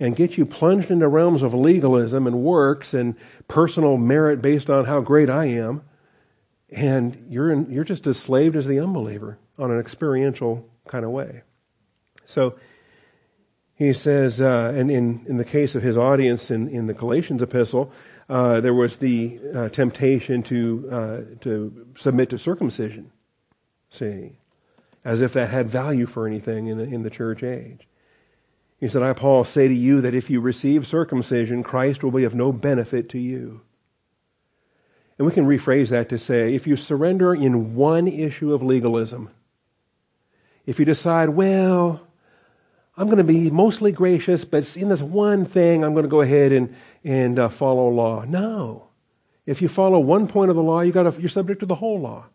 and 0.00 0.16
get 0.16 0.36
you 0.36 0.44
plunged 0.44 0.90
into 0.90 1.06
realms 1.06 1.42
of 1.42 1.54
legalism 1.54 2.26
and 2.26 2.40
works 2.40 2.92
and 2.94 3.14
personal 3.46 3.96
merit 3.96 4.42
based 4.42 4.68
on 4.68 4.86
how 4.86 5.00
great 5.00 5.30
I 5.30 5.44
am. 5.44 5.82
And 6.70 7.26
you're, 7.30 7.52
in, 7.52 7.70
you're 7.70 7.84
just 7.84 8.08
as 8.08 8.18
slaved 8.18 8.56
as 8.56 8.66
the 8.66 8.80
unbeliever 8.80 9.38
on 9.58 9.70
an 9.70 9.78
experiential 9.78 10.68
kind 10.86 11.04
of 11.04 11.10
way. 11.10 11.42
So 12.26 12.56
he 13.76 13.92
says, 13.92 14.40
uh, 14.40 14.72
and 14.76 14.90
in, 14.90 15.24
in 15.26 15.36
the 15.36 15.44
case 15.44 15.74
of 15.74 15.82
his 15.82 15.96
audience 15.96 16.50
in, 16.50 16.68
in 16.68 16.86
the 16.86 16.94
Galatians 16.94 17.42
epistle, 17.42 17.92
uh, 18.28 18.60
there 18.60 18.74
was 18.74 18.96
the 18.96 19.40
uh, 19.54 19.68
temptation 19.68 20.42
to, 20.44 20.88
uh, 20.90 21.20
to 21.40 21.86
submit 21.96 22.30
to 22.30 22.38
circumcision. 22.38 23.10
See, 23.90 24.38
as 25.04 25.20
if 25.20 25.34
that 25.34 25.50
had 25.50 25.68
value 25.68 26.06
for 26.06 26.26
anything 26.26 26.66
in 26.66 26.78
the, 26.78 26.84
in 26.84 27.02
the 27.02 27.10
church 27.10 27.42
age. 27.42 27.86
He 28.80 28.88
said, 28.88 29.02
I, 29.02 29.12
Paul, 29.12 29.44
say 29.44 29.68
to 29.68 29.74
you 29.74 30.00
that 30.00 30.14
if 30.14 30.30
you 30.30 30.40
receive 30.40 30.86
circumcision, 30.86 31.62
Christ 31.62 32.02
will 32.02 32.10
be 32.10 32.24
of 32.24 32.34
no 32.34 32.52
benefit 32.52 33.08
to 33.10 33.18
you. 33.18 33.60
And 35.16 35.26
we 35.26 35.32
can 35.32 35.46
rephrase 35.46 35.90
that 35.90 36.08
to 36.08 36.18
say, 36.18 36.54
if 36.54 36.66
you 36.66 36.76
surrender 36.76 37.34
in 37.34 37.74
one 37.74 38.08
issue 38.08 38.52
of 38.52 38.62
legalism, 38.62 39.30
if 40.66 40.78
you 40.78 40.84
decide, 40.84 41.30
well, 41.30 42.00
I'm 42.96 43.06
going 43.06 43.18
to 43.18 43.24
be 43.24 43.50
mostly 43.50 43.92
gracious, 43.92 44.44
but 44.44 44.76
in 44.76 44.88
this 44.88 45.02
one 45.02 45.44
thing, 45.44 45.84
I'm 45.84 45.92
going 45.92 46.04
to 46.04 46.08
go 46.08 46.20
ahead 46.20 46.52
and, 46.52 46.74
and 47.02 47.38
uh, 47.38 47.48
follow 47.48 47.88
law. 47.88 48.24
No. 48.24 48.88
If 49.46 49.60
you 49.60 49.68
follow 49.68 49.98
one 49.98 50.26
point 50.26 50.50
of 50.50 50.56
the 50.56 50.62
law, 50.62 50.80
you 50.80 50.92
got 50.92 51.18
you're 51.18 51.28
subject 51.28 51.60
to 51.60 51.66
the 51.66 51.74
whole 51.74 52.00
law. 52.00 52.26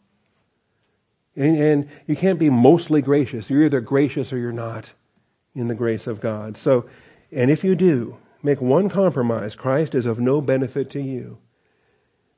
And, 1.36 1.58
and 1.58 1.90
you 2.06 2.16
can't 2.16 2.38
be 2.38 2.50
mostly 2.50 3.02
gracious. 3.02 3.50
You're 3.50 3.64
either 3.64 3.82
gracious 3.82 4.34
or 4.34 4.38
you're 4.38 4.52
not 4.52 4.92
in 5.56 5.68
the 5.68 5.76
grace 5.76 6.06
of 6.08 6.20
God. 6.20 6.58
So, 6.58 6.88
and 7.32 7.50
if 7.50 7.64
you 7.64 7.76
do, 7.76 8.18
make 8.44 8.62
one 8.62 8.90
compromise 8.90 9.56
Christ 9.56 9.96
is 9.96 10.06
of 10.06 10.20
no 10.20 10.42
benefit 10.42 10.90
to 10.92 11.02
you. 11.02 11.38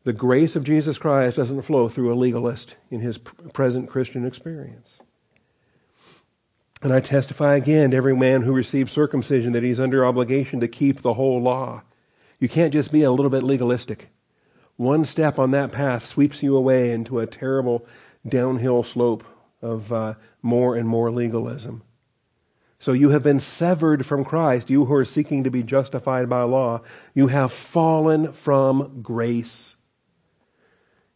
The 0.04 0.14
grace 0.14 0.56
of 0.56 0.64
Jesus 0.64 0.98
Christ 0.98 1.36
doesn't 1.36 1.62
flow 1.64 1.90
through 1.90 2.14
a 2.14 2.16
legalist 2.16 2.76
in 2.90 3.02
his 3.02 3.18
present 3.18 3.90
Christian 3.90 4.26
experience. 4.26 5.00
And 6.82 6.92
I 6.92 7.00
testify 7.00 7.56
again 7.56 7.92
to 7.92 7.98
every 7.98 8.16
man 8.16 8.42
who 8.42 8.54
receives 8.54 8.92
circumcision 8.92 9.54
that 9.54 9.64
he's 9.64 9.80
under 9.80 10.04
obligation 10.06 10.60
to 10.62 10.68
keep 10.68 11.02
the 11.02 11.14
whole 11.14 11.42
law. 11.42 11.84
You 12.40 12.50
can't 12.50 12.74
just 12.74 12.92
be 12.92 13.04
a 13.04 13.12
little 13.12 13.30
bit 13.30 13.44
legalistic. 13.44 14.10
One 14.78 15.06
step 15.06 15.38
on 15.38 15.52
that 15.52 15.72
path 15.72 16.08
sweeps 16.08 16.42
you 16.42 16.56
away 16.56 16.92
into 16.92 17.20
a 17.20 17.28
terrible 17.28 17.86
downhill 18.28 18.84
slope 18.84 19.24
of 19.62 19.94
uh, 19.94 20.16
more 20.42 20.76
and 20.76 20.88
more 20.88 21.12
legalism. 21.12 21.84
So 22.80 22.94
you 22.94 23.10
have 23.10 23.22
been 23.22 23.40
severed 23.40 24.08
from 24.08 24.26
Christ, 24.26 24.72
you 24.72 24.86
who 24.86 24.96
are 24.96 25.06
seeking 25.06 25.44
to 25.44 25.52
be 25.52 25.62
justified 25.62 26.28
by 26.28 26.42
law. 26.42 26.82
You 27.14 27.28
have 27.28 27.52
fallen 27.52 28.34
from 28.34 29.04
grace. 29.04 29.76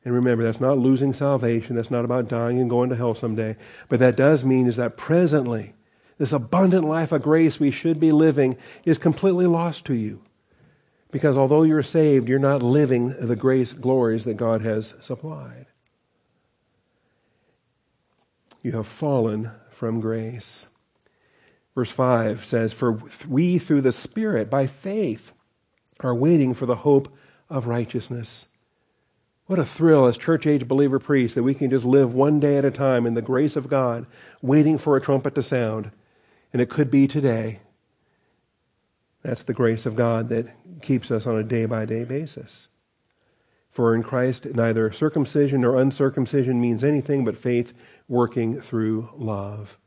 And 0.06 0.14
remember, 0.14 0.44
that's 0.44 0.62
not 0.62 0.78
losing 0.78 1.14
salvation. 1.14 1.76
That's 1.76 1.90
not 1.90 2.06
about 2.06 2.30
dying 2.30 2.60
and 2.60 2.70
going 2.70 2.92
to 2.92 2.96
hell 2.96 3.16
someday. 3.16 3.58
But 3.90 4.00
that 4.00 4.16
does 4.16 4.46
mean 4.46 4.68
is 4.68 4.76
that 4.76 4.98
presently, 4.98 5.74
this 6.20 6.32
abundant 6.32 6.88
life 6.88 7.12
of 7.12 7.24
grace 7.24 7.60
we 7.60 7.72
should 7.72 8.00
be 8.00 8.12
living 8.12 8.56
is 8.86 9.00
completely 9.00 9.48
lost 9.48 9.86
to 9.86 9.96
you. 9.96 10.22
Because 11.12 11.36
although 11.36 11.64
you're 11.64 11.84
saved, 11.84 12.30
you're 12.30 12.40
not 12.40 12.62
living 12.62 13.16
the 13.20 13.36
grace 13.36 13.74
glories 13.74 14.26
that 14.26 14.36
God 14.36 14.62
has 14.62 14.94
supplied. 15.02 15.66
You 18.62 18.74
have 18.74 18.88
fallen 18.88 19.52
from 19.72 20.02
grace. 20.02 20.68
Verse 21.74 21.92
5 21.92 22.46
says, 22.46 22.74
For 22.74 23.00
we 23.28 23.58
through 23.58 23.82
the 23.82 23.92
Spirit, 23.92 24.50
by 24.50 24.68
faith, 24.68 25.34
are 26.00 26.16
waiting 26.16 26.54
for 26.54 26.66
the 26.66 26.76
hope 26.76 27.14
of 27.50 27.68
righteousness. 27.68 28.48
What 29.48 29.60
a 29.60 29.66
thrill 29.66 30.08
as 30.08 30.18
church 30.18 30.48
age 30.48 30.68
believer 30.68 30.98
priests 30.98 31.36
that 31.36 31.44
we 31.44 31.54
can 31.54 31.70
just 31.70 31.86
live 31.86 32.14
one 32.14 32.40
day 32.40 32.58
at 32.58 32.66
a 32.66 32.72
time 32.72 33.06
in 33.06 33.14
the 33.14 33.22
grace 33.22 33.56
of 33.56 33.70
God, 33.70 34.08
waiting 34.42 34.80
for 34.80 34.98
a 34.98 35.02
trumpet 35.02 35.36
to 35.36 35.44
sound. 35.44 35.92
And 36.52 36.62
it 36.62 36.70
could 36.70 36.90
be 36.90 37.08
today. 37.08 37.60
That's 39.22 39.44
the 39.44 39.54
grace 39.54 39.86
of 39.86 39.96
God 39.96 40.30
that 40.30 40.48
keeps 40.82 41.12
us 41.12 41.28
on 41.28 41.38
a 41.38 41.44
day 41.44 41.66
by 41.66 41.86
day 41.86 42.06
basis. 42.06 42.70
For 43.70 43.94
in 43.94 44.02
Christ, 44.04 44.46
neither 44.46 44.92
circumcision 44.92 45.62
nor 45.62 45.76
uncircumcision 45.76 46.60
means 46.60 46.84
anything 46.84 47.24
but 47.26 47.38
faith 47.38 47.74
working 48.08 48.62
through 48.62 49.10
love. 49.16 49.78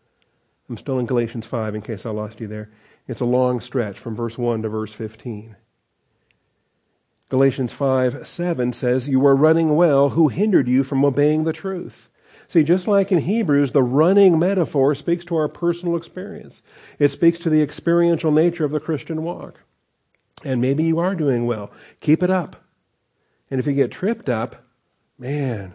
I'm 0.69 0.77
still 0.77 0.99
in 0.99 1.07
Galatians 1.07 1.47
5 1.47 1.75
in 1.75 1.83
case 1.83 2.05
I 2.05 2.11
lost 2.11 2.41
you 2.41 2.47
there. 2.47 2.71
It's 3.09 3.23
a 3.23 3.25
long 3.25 3.61
stretch 3.61 3.99
from 3.99 4.15
verse 4.15 4.37
1 4.37 4.63
to 4.63 4.69
verse 4.69 4.93
15. 4.93 5.57
Galatians 7.29 7.73
5 7.73 8.27
7 8.27 8.73
says, 8.73 9.09
You 9.09 9.21
were 9.21 9.37
running 9.37 9.77
well. 9.77 10.11
Who 10.11 10.29
hindered 10.29 10.69
you 10.69 10.85
from 10.85 11.05
obeying 11.05 11.45
the 11.45 11.53
truth? 11.53 12.09
See, 12.49 12.65
just 12.65 12.89
like 12.89 13.13
in 13.13 13.19
Hebrews, 13.19 13.73
the 13.73 13.83
running 13.83 14.39
metaphor 14.39 14.95
speaks 14.95 15.25
to 15.27 15.37
our 15.37 15.49
personal 15.49 15.97
experience. 15.97 16.63
It 16.99 17.11
speaks 17.11 17.39
to 17.41 17.51
the 17.51 17.61
experiential 17.61 18.33
nature 18.33 18.65
of 18.65 18.71
the 18.71 18.81
Christian 18.81 19.23
walk. 19.23 19.61
And 20.45 20.61
maybe 20.61 20.85
you 20.85 20.99
are 20.99 21.15
doing 21.15 21.45
well. 21.45 21.71
Keep 22.01 22.23
it 22.23 22.31
up. 22.31 22.65
And 23.51 23.61
if 23.61 23.67
you 23.67 23.75
get 23.75 23.91
tripped 23.91 24.31
up, 24.31 24.65
man, 25.19 25.75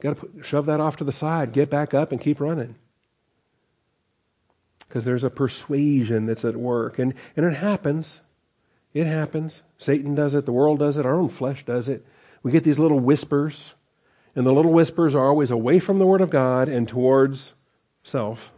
got 0.00 0.18
to 0.20 0.42
shove 0.42 0.66
that 0.66 0.80
off 0.80 0.96
to 0.96 1.04
the 1.04 1.12
side, 1.12 1.52
get 1.52 1.68
back 1.68 1.92
up, 1.92 2.12
and 2.12 2.20
keep 2.20 2.40
running 2.40 2.76
because 4.90 5.04
there's 5.04 5.22
a 5.22 5.30
persuasion 5.30 6.26
that's 6.26 6.44
at 6.44 6.56
work. 6.56 6.98
And, 6.98 7.14
and 7.36 7.46
it 7.46 7.54
happens. 7.54 8.20
It 8.92 9.06
happens. 9.06 9.62
Satan 9.78 10.14
does 10.14 10.34
it. 10.34 10.46
The 10.46 10.52
world 10.52 10.78
does 10.78 10.96
it. 10.96 11.06
Our 11.06 11.14
own 11.14 11.28
flesh 11.28 11.64
does 11.64 11.88
it. 11.88 12.04
We 12.42 12.50
get 12.52 12.64
these 12.64 12.78
little 12.78 12.98
whispers, 12.98 13.72
and 14.34 14.46
the 14.46 14.52
little 14.52 14.72
whispers 14.72 15.14
are 15.14 15.26
always 15.26 15.50
away 15.50 15.78
from 15.78 15.98
the 15.98 16.06
Word 16.06 16.20
of 16.20 16.30
God 16.30 16.68
and 16.68 16.88
towards 16.88 17.52
self. 18.02 18.52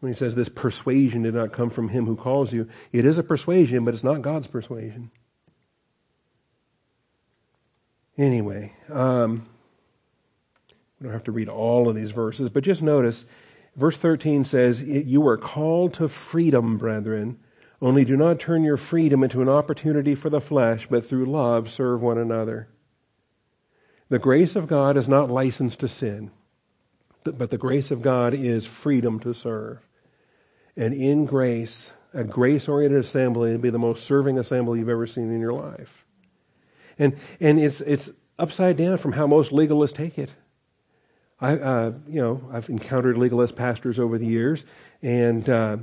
When 0.00 0.12
he 0.12 0.16
says 0.16 0.34
this 0.34 0.48
persuasion 0.48 1.22
did 1.22 1.34
not 1.34 1.52
come 1.52 1.70
from 1.70 1.88
him 1.88 2.06
who 2.06 2.16
calls 2.16 2.52
you, 2.52 2.68
it 2.92 3.04
is 3.04 3.18
a 3.18 3.22
persuasion, 3.22 3.84
but 3.84 3.94
it's 3.94 4.04
not 4.04 4.22
God's 4.22 4.46
persuasion. 4.46 5.10
Anyway, 8.18 8.72
um, 8.90 9.46
we 11.00 11.04
don't 11.04 11.12
have 11.12 11.24
to 11.24 11.32
read 11.32 11.48
all 11.48 11.88
of 11.88 11.94
these 11.94 12.10
verses, 12.10 12.48
but 12.48 12.64
just 12.64 12.82
notice 12.82 13.24
Verse 13.76 13.96
13 13.96 14.44
says, 14.44 14.82
You 14.82 15.20
were 15.20 15.38
called 15.38 15.94
to 15.94 16.08
freedom, 16.08 16.76
brethren. 16.76 17.38
Only 17.82 18.04
do 18.04 18.16
not 18.16 18.38
turn 18.38 18.62
your 18.62 18.76
freedom 18.76 19.24
into 19.24 19.42
an 19.42 19.48
opportunity 19.48 20.14
for 20.14 20.30
the 20.30 20.40
flesh, 20.40 20.86
but 20.88 21.04
through 21.04 21.26
love 21.26 21.68
serve 21.68 22.00
one 22.00 22.16
another. 22.16 22.68
The 24.08 24.20
grace 24.20 24.54
of 24.54 24.68
God 24.68 24.96
is 24.96 25.08
not 25.08 25.30
license 25.30 25.74
to 25.76 25.88
sin, 25.88 26.30
but 27.24 27.50
the 27.50 27.58
grace 27.58 27.90
of 27.90 28.00
God 28.00 28.34
is 28.34 28.64
freedom 28.64 29.18
to 29.20 29.34
serve. 29.34 29.80
And 30.76 30.94
in 30.94 31.24
grace, 31.26 31.90
a 32.14 32.22
grace 32.22 32.68
oriented 32.68 33.04
assembly 33.04 33.50
will 33.50 33.58
be 33.58 33.70
the 33.70 33.80
most 33.80 34.04
serving 34.04 34.38
assembly 34.38 34.78
you've 34.78 34.88
ever 34.88 35.08
seen 35.08 35.32
in 35.32 35.40
your 35.40 35.52
life. 35.52 36.04
And, 37.00 37.18
and 37.40 37.58
it's, 37.58 37.80
it's 37.80 38.10
upside 38.38 38.76
down 38.76 38.98
from 38.98 39.12
how 39.12 39.26
most 39.26 39.50
legalists 39.50 39.94
take 39.94 40.18
it. 40.20 40.30
I, 41.40 41.56
uh, 41.56 41.92
you 42.06 42.20
know, 42.20 42.48
I've 42.52 42.68
encountered 42.68 43.18
legalist 43.18 43.56
pastors 43.56 43.98
over 43.98 44.18
the 44.18 44.26
years, 44.26 44.64
and 45.02 45.48
uh, 45.48 45.78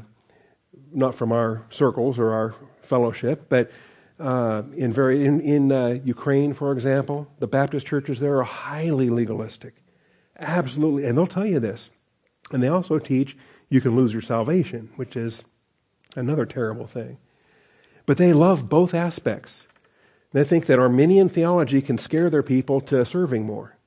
not 0.92 1.16
from 1.16 1.32
our 1.32 1.66
circles 1.70 2.20
or 2.20 2.34
our 2.34 2.56
fellowship, 2.82 3.46
but 3.50 3.72
uh, 4.20 4.64
in 4.76 4.92
very 4.92 5.26
in, 5.26 5.40
in 5.42 5.72
uh, 5.72 6.00
Ukraine, 6.04 6.54
for 6.54 6.72
example, 6.72 7.28
the 7.40 7.48
Baptist 7.48 7.86
churches 7.86 8.20
there 8.20 8.38
are 8.38 8.44
highly 8.44 9.10
legalistic, 9.10 9.76
absolutely, 10.38 11.06
and 11.06 11.18
they'll 11.18 11.28
tell 11.28 11.46
you 11.46 11.60
this, 11.60 11.90
and 12.52 12.62
they 12.62 12.68
also 12.68 13.00
teach 13.00 13.38
you 13.70 13.82
can 13.82 13.96
lose 13.96 14.14
your 14.14 14.22
salvation, 14.22 14.90
which 14.96 15.16
is 15.16 15.44
another 16.16 16.46
terrible 16.46 16.88
thing. 16.88 17.18
But 18.06 18.18
they 18.18 18.34
love 18.34 18.68
both 18.68 18.94
aspects. 18.94 19.68
They 20.32 20.44
think 20.44 20.66
that 20.66 20.80
Arminian 20.80 21.30
theology 21.30 21.82
can 21.82 21.98
scare 21.98 22.30
their 22.30 22.44
people 22.44 22.82
to 22.82 23.06
serving 23.06 23.46
more. 23.46 23.78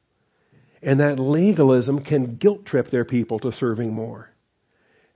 And 0.83 0.99
that 0.99 1.19
legalism 1.19 2.01
can 2.01 2.37
guilt 2.37 2.65
trip 2.65 2.91
their 2.91 3.05
people 3.05 3.39
to 3.41 3.53
serving 3.53 3.93
more. 3.93 4.32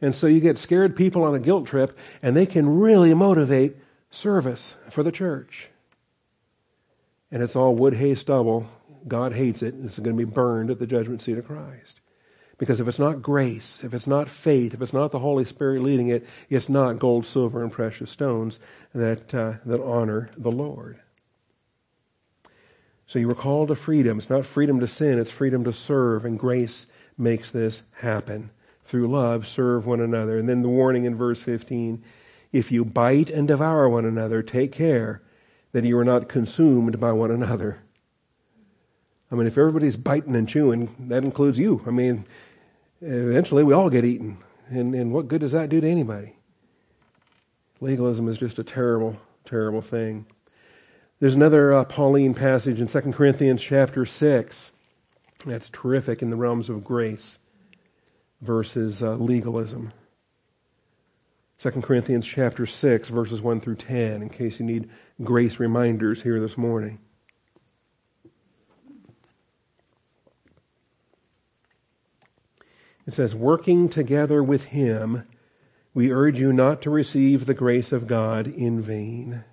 And 0.01 0.15
so 0.15 0.27
you 0.27 0.41
get 0.41 0.59
scared 0.59 0.95
people 0.95 1.23
on 1.23 1.35
a 1.35 1.39
guilt 1.41 1.67
trip, 1.67 1.97
and 2.23 2.37
they 2.37 2.47
can 2.47 2.79
really 2.79 3.15
motivate 3.15 3.77
service 4.11 4.75
for 4.91 5.03
the 5.03 5.13
church. 5.13 5.69
And 7.31 7.43
it's 7.43 7.57
all 7.57 7.75
wood, 7.75 7.95
hay, 7.95 8.15
stubble. 8.15 8.69
God 9.09 9.33
hates 9.33 9.63
it. 9.63 9.75
It's 9.83 9.99
going 9.99 10.17
to 10.17 10.25
be 10.27 10.31
burned 10.31 10.71
at 10.71 10.79
the 10.79 10.87
judgment 10.87 11.23
seat 11.23 11.39
of 11.39 11.47
Christ. 11.47 12.01
Because 12.59 12.81
if 12.81 12.89
it's 12.89 12.99
not 12.99 13.21
grace, 13.21 13.85
if 13.85 13.93
it's 13.93 14.07
not 14.07 14.29
faith, 14.29 14.73
if 14.73 14.81
it's 14.81 14.93
not 14.93 15.11
the 15.11 15.19
Holy 15.19 15.45
Spirit 15.45 15.83
leading 15.83 16.09
it, 16.09 16.27
it's 16.49 16.69
not 16.69 16.99
gold, 16.99 17.27
silver, 17.27 17.63
and 17.63 17.71
precious 17.71 18.11
stones 18.11 18.59
that, 18.95 19.35
uh, 19.35 19.55
that 19.67 19.83
honor 19.83 20.31
the 20.37 20.51
Lord. 20.51 20.99
So 23.07 23.19
you 23.19 23.29
were 23.29 23.35
called 23.35 23.69
to 23.69 23.77
freedom. 23.77 24.19
It's 24.19 24.31
not 24.31 24.47
freedom 24.47 24.81
to 24.81 24.89
sin, 24.89 25.19
it's 25.19 25.31
freedom 25.31 25.65
to 25.65 25.73
serve, 25.73 26.25
and 26.25 26.39
grace 26.39 26.87
makes 27.19 27.51
this 27.51 27.83
happen. 27.93 28.51
Through 28.87 29.09
love, 29.09 29.47
serve 29.47 29.87
one 29.87 30.01
another. 30.01 30.39
And 30.39 30.49
then 30.49 30.63
the 30.63 30.69
warning 30.69 31.05
in 31.05 31.17
verse 31.17 31.43
15 31.43 32.03
if 32.53 32.73
you 32.73 32.85
bite 32.85 33.29
and 33.29 33.47
devour 33.47 33.89
one 33.89 34.05
another, 34.05 34.43
take 34.43 34.73
care 34.73 35.21
that 35.73 35.85
you 35.85 35.99
are 35.99 36.05
not 36.05 36.29
consumed 36.29 36.99
by 36.99 37.13
one 37.13 37.31
another. 37.31 37.83
I 39.31 39.35
mean, 39.35 39.47
if 39.47 39.59
everybody's 39.59 39.97
biting 39.97 40.37
and 40.37 40.49
chewing, 40.49 40.95
that 41.09 41.25
includes 41.25 41.59
you. 41.59 41.83
I 41.87 41.91
mean, 41.91 42.25
eventually 43.03 43.63
we 43.63 43.75
all 43.75 43.91
get 43.91 44.05
eaten. 44.05 44.39
And, 44.69 44.95
and 44.95 45.13
what 45.13 45.29
good 45.29 45.41
does 45.41 45.53
that 45.53 45.69
do 45.69 45.81
to 45.81 45.89
anybody? 45.89 46.37
Legalism 47.81 48.29
is 48.29 48.39
just 48.39 48.59
a 48.59 48.65
terrible, 48.65 49.17
terrible 49.45 49.83
thing. 49.83 50.25
There's 51.21 51.35
another 51.35 51.73
uh, 51.73 51.85
Pauline 51.85 52.35
passage 52.35 52.81
in 52.81 52.87
2 52.87 53.13
Corinthians 53.13 53.63
chapter 53.63 54.07
6 54.07 54.71
that's 55.45 55.69
terrific 55.71 56.23
in 56.23 56.31
the 56.31 56.37
realms 56.37 56.69
of 56.69 56.85
grace 56.85 57.39
versus 58.41 59.03
uh, 59.03 59.15
legalism. 59.15 59.93
2 61.59 61.71
Corinthians 61.83 62.27
chapter 62.27 62.67
6 62.67 63.09
verses 63.09 63.41
1 63.41 63.61
through 63.61 63.77
10 63.77 64.23
in 64.23 64.29
case 64.29 64.61
you 64.61 64.67
need 64.67 64.91
grace 65.23 65.59
reminders 65.59 66.23
here 66.23 66.39
this 66.39 66.59
morning. 66.59 66.99
It 73.07 73.15
says, 73.15 73.35
working 73.35 73.89
together 73.89 74.43
with 74.43 74.65
him, 74.65 75.25
we 75.95 76.11
urge 76.11 76.39
you 76.39 76.53
not 76.53 76.83
to 76.83 76.91
receive 76.91 77.47
the 77.47 77.55
grace 77.55 77.93
of 77.93 78.09
God 78.09 78.49
in 78.49 78.83
vain. 78.83 79.45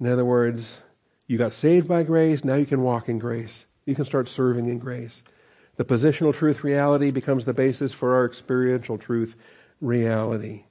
In 0.00 0.06
other 0.06 0.24
words, 0.24 0.80
you 1.26 1.36
got 1.36 1.52
saved 1.52 1.86
by 1.86 2.04
grace, 2.04 2.42
now 2.42 2.54
you 2.54 2.64
can 2.64 2.82
walk 2.82 3.08
in 3.08 3.18
grace. 3.18 3.66
You 3.84 3.94
can 3.94 4.06
start 4.06 4.28
serving 4.28 4.66
in 4.66 4.78
grace. 4.78 5.22
The 5.78 5.84
positional 5.84 6.34
truth 6.34 6.64
reality 6.64 7.12
becomes 7.12 7.44
the 7.44 7.54
basis 7.54 7.92
for 7.92 8.16
our 8.16 8.26
experiential 8.26 8.98
truth 8.98 9.36
reality. 9.80 10.64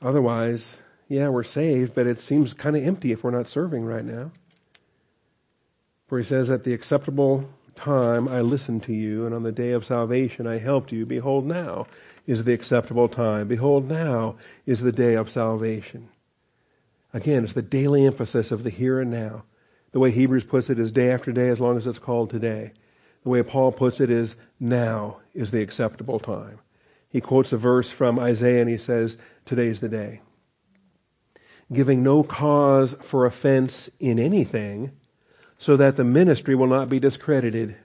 Otherwise, 0.00 0.78
yeah, 1.06 1.28
we're 1.28 1.44
saved, 1.44 1.94
but 1.94 2.06
it 2.06 2.18
seems 2.18 2.54
kind 2.54 2.76
of 2.76 2.82
empty 2.82 3.12
if 3.12 3.22
we're 3.22 3.30
not 3.30 3.46
serving 3.46 3.84
right 3.84 4.04
now. 4.04 4.32
For 6.08 6.16
he 6.16 6.24
says, 6.24 6.48
At 6.48 6.64
the 6.64 6.72
acceptable 6.72 7.50
time 7.74 8.26
I 8.26 8.40
listened 8.40 8.84
to 8.84 8.94
you, 8.94 9.26
and 9.26 9.34
on 9.34 9.42
the 9.42 9.52
day 9.52 9.72
of 9.72 9.84
salvation 9.84 10.46
I 10.46 10.56
helped 10.56 10.90
you. 10.90 11.04
Behold, 11.04 11.44
now 11.44 11.86
is 12.26 12.44
the 12.44 12.54
acceptable 12.54 13.10
time. 13.10 13.48
Behold, 13.48 13.86
now 13.86 14.36
is 14.64 14.80
the 14.80 14.92
day 14.92 15.12
of 15.12 15.28
salvation. 15.28 16.08
Again, 17.12 17.44
it's 17.44 17.52
the 17.52 17.60
daily 17.60 18.06
emphasis 18.06 18.50
of 18.50 18.64
the 18.64 18.70
here 18.70 18.98
and 18.98 19.10
now. 19.10 19.44
The 19.92 19.98
way 19.98 20.10
Hebrews 20.10 20.44
puts 20.44 20.70
it 20.70 20.78
is 20.78 20.90
day 20.90 21.10
after 21.10 21.32
day 21.32 21.50
as 21.50 21.60
long 21.60 21.76
as 21.76 21.86
it's 21.86 21.98
called 21.98 22.30
today. 22.30 22.72
The 23.24 23.30
way 23.30 23.42
Paul 23.42 23.72
puts 23.72 24.00
it 24.00 24.10
is 24.10 24.36
now 24.60 25.18
is 25.34 25.50
the 25.50 25.62
acceptable 25.62 26.20
time. 26.20 26.60
He 27.08 27.20
quotes 27.20 27.52
a 27.52 27.56
verse 27.56 27.90
from 27.90 28.18
Isaiah 28.18 28.60
and 28.60 28.70
he 28.70 28.78
says, 28.78 29.16
Today's 29.44 29.80
the 29.80 29.88
day. 29.88 30.20
Giving 31.72 32.02
no 32.02 32.22
cause 32.22 32.94
for 33.00 33.24
offense 33.24 33.88
in 33.98 34.18
anything 34.18 34.92
so 35.58 35.76
that 35.76 35.96
the 35.96 36.04
ministry 36.04 36.54
will 36.54 36.66
not 36.66 36.88
be 36.88 36.98
discredited. 36.98 37.76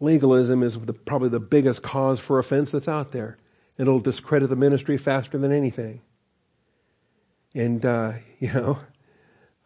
Legalism 0.00 0.62
is 0.62 0.78
the, 0.78 0.92
probably 0.92 1.28
the 1.28 1.40
biggest 1.40 1.82
cause 1.82 2.20
for 2.20 2.38
offense 2.38 2.72
that's 2.72 2.88
out 2.88 3.12
there. 3.12 3.38
It'll 3.78 4.00
discredit 4.00 4.50
the 4.50 4.56
ministry 4.56 4.98
faster 4.98 5.38
than 5.38 5.52
anything. 5.52 6.02
And, 7.54 7.84
uh, 7.84 8.12
you 8.38 8.52
know, 8.52 8.78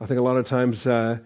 I 0.00 0.06
think 0.06 0.20
a 0.20 0.22
lot 0.22 0.36
of 0.36 0.46
times, 0.46 0.86
uh, 0.86 1.18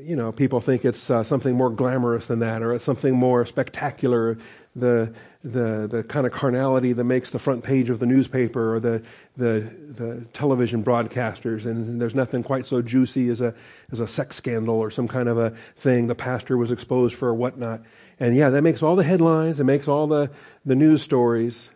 you 0.00 0.14
know, 0.14 0.30
people 0.30 0.60
think 0.60 0.84
it's 0.84 1.10
uh, 1.10 1.24
something 1.24 1.54
more 1.54 1.70
glamorous 1.70 2.26
than 2.26 2.38
that, 2.38 2.62
or 2.62 2.72
it's 2.72 2.84
something 2.84 3.14
more 3.14 3.44
spectacular. 3.46 4.38
The 4.76 5.12
the 5.44 5.88
the 5.90 6.04
kind 6.04 6.26
of 6.26 6.32
carnality 6.32 6.92
that 6.92 7.04
makes 7.04 7.30
the 7.30 7.38
front 7.38 7.64
page 7.64 7.90
of 7.90 7.98
the 7.98 8.06
newspaper 8.06 8.74
or 8.74 8.80
the 8.80 9.02
the 9.36 9.68
the 9.96 10.24
television 10.32 10.84
broadcasters, 10.84 11.66
and 11.66 12.00
there's 12.00 12.14
nothing 12.14 12.42
quite 12.42 12.64
so 12.64 12.80
juicy 12.80 13.28
as 13.28 13.40
a 13.40 13.54
as 13.90 13.98
a 13.98 14.06
sex 14.06 14.36
scandal 14.36 14.76
or 14.76 14.90
some 14.90 15.08
kind 15.08 15.28
of 15.28 15.36
a 15.36 15.50
thing 15.76 16.06
the 16.06 16.14
pastor 16.14 16.56
was 16.56 16.70
exposed 16.70 17.16
for 17.16 17.28
or 17.28 17.34
whatnot. 17.34 17.82
And 18.20 18.36
yeah, 18.36 18.50
that 18.50 18.62
makes 18.62 18.82
all 18.82 18.94
the 18.94 19.04
headlines. 19.04 19.58
It 19.58 19.64
makes 19.64 19.88
all 19.88 20.06
the 20.06 20.30
the 20.64 20.76
news 20.76 21.02
stories. 21.02 21.70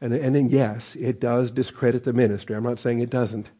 And 0.00 0.14
and 0.14 0.34
then 0.34 0.50
yes, 0.50 0.94
it 0.94 1.20
does 1.20 1.50
discredit 1.50 2.04
the 2.04 2.12
ministry. 2.12 2.54
I'm 2.54 2.62
not 2.62 2.78
saying 2.78 3.00
it 3.00 3.10
doesn't. 3.10 3.50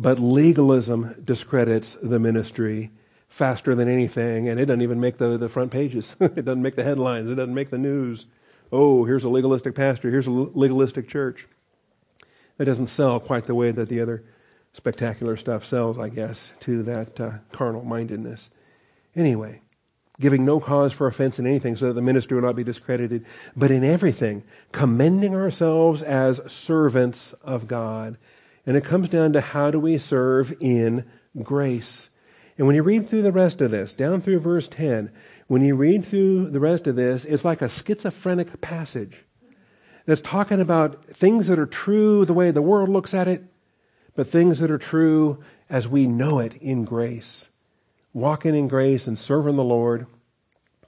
But 0.00 0.18
legalism 0.18 1.14
discredits 1.22 1.94
the 2.02 2.18
ministry 2.18 2.90
faster 3.28 3.74
than 3.74 3.86
anything, 3.86 4.48
and 4.48 4.58
it 4.58 4.64
doesn't 4.64 4.80
even 4.80 4.98
make 4.98 5.18
the, 5.18 5.36
the 5.36 5.50
front 5.50 5.70
pages. 5.70 6.16
it 6.20 6.46
doesn't 6.46 6.62
make 6.62 6.76
the 6.76 6.84
headlines. 6.84 7.30
It 7.30 7.34
doesn't 7.34 7.54
make 7.54 7.68
the 7.68 7.76
news. 7.76 8.24
Oh, 8.72 9.04
here's 9.04 9.24
a 9.24 9.28
legalistic 9.28 9.74
pastor. 9.74 10.10
Here's 10.10 10.26
a 10.26 10.30
legalistic 10.30 11.06
church. 11.06 11.46
It 12.58 12.64
doesn't 12.64 12.86
sell 12.86 13.20
quite 13.20 13.46
the 13.46 13.54
way 13.54 13.72
that 13.72 13.90
the 13.90 14.00
other 14.00 14.24
spectacular 14.72 15.36
stuff 15.36 15.66
sells, 15.66 15.98
I 15.98 16.08
guess, 16.08 16.50
to 16.60 16.82
that 16.84 17.20
uh, 17.20 17.32
carnal 17.52 17.84
mindedness. 17.84 18.50
Anyway, 19.14 19.60
giving 20.18 20.46
no 20.46 20.60
cause 20.60 20.94
for 20.94 21.08
offense 21.08 21.38
in 21.38 21.46
anything 21.46 21.76
so 21.76 21.88
that 21.88 21.92
the 21.92 22.00
ministry 22.00 22.36
will 22.36 22.46
not 22.46 22.56
be 22.56 22.64
discredited, 22.64 23.26
but 23.54 23.70
in 23.70 23.84
everything, 23.84 24.44
commending 24.72 25.34
ourselves 25.34 26.02
as 26.02 26.40
servants 26.46 27.34
of 27.42 27.68
God 27.68 28.16
and 28.70 28.76
it 28.76 28.84
comes 28.84 29.08
down 29.08 29.32
to 29.32 29.40
how 29.40 29.72
do 29.72 29.80
we 29.80 29.98
serve 29.98 30.54
in 30.60 31.04
grace. 31.42 32.08
And 32.56 32.68
when 32.68 32.76
you 32.76 32.84
read 32.84 33.08
through 33.08 33.22
the 33.22 33.32
rest 33.32 33.60
of 33.60 33.72
this, 33.72 33.92
down 33.92 34.20
through 34.20 34.38
verse 34.38 34.68
10, 34.68 35.10
when 35.48 35.64
you 35.64 35.74
read 35.74 36.04
through 36.04 36.50
the 36.50 36.60
rest 36.60 36.86
of 36.86 36.94
this, 36.94 37.24
it's 37.24 37.44
like 37.44 37.62
a 37.62 37.68
schizophrenic 37.68 38.60
passage 38.60 39.24
that's 40.06 40.20
talking 40.20 40.60
about 40.60 41.04
things 41.06 41.48
that 41.48 41.58
are 41.58 41.66
true 41.66 42.24
the 42.24 42.32
way 42.32 42.52
the 42.52 42.62
world 42.62 42.88
looks 42.88 43.12
at 43.12 43.26
it, 43.26 43.42
but 44.14 44.28
things 44.28 44.60
that 44.60 44.70
are 44.70 44.78
true 44.78 45.42
as 45.68 45.88
we 45.88 46.06
know 46.06 46.38
it 46.38 46.54
in 46.60 46.84
grace. 46.84 47.48
Walking 48.12 48.54
in 48.54 48.68
grace 48.68 49.08
and 49.08 49.18
serving 49.18 49.56
the 49.56 49.64
Lord. 49.64 50.06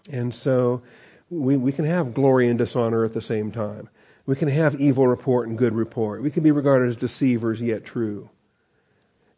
And 0.09 0.33
so 0.33 0.83
we, 1.31 1.57
we 1.57 1.73
can 1.73 1.87
have 1.87 2.15
glory 2.15 2.49
and 2.49 2.59
dishonor 2.59 3.05
at 3.05 3.13
the 3.13 3.21
same 3.21 3.51
time. 3.51 3.89
We 4.25 4.37
can 4.37 4.49
have 4.49 4.81
evil 4.81 5.07
report 5.09 5.49
and 5.49 5.59
good 5.59 5.75
report. 5.75 6.23
We 6.23 6.31
can 6.31 6.43
be 6.43 6.53
regarded 6.53 6.91
as 6.91 6.97
deceivers 6.97 7.61
yet 7.61 7.85
true. 7.85 8.31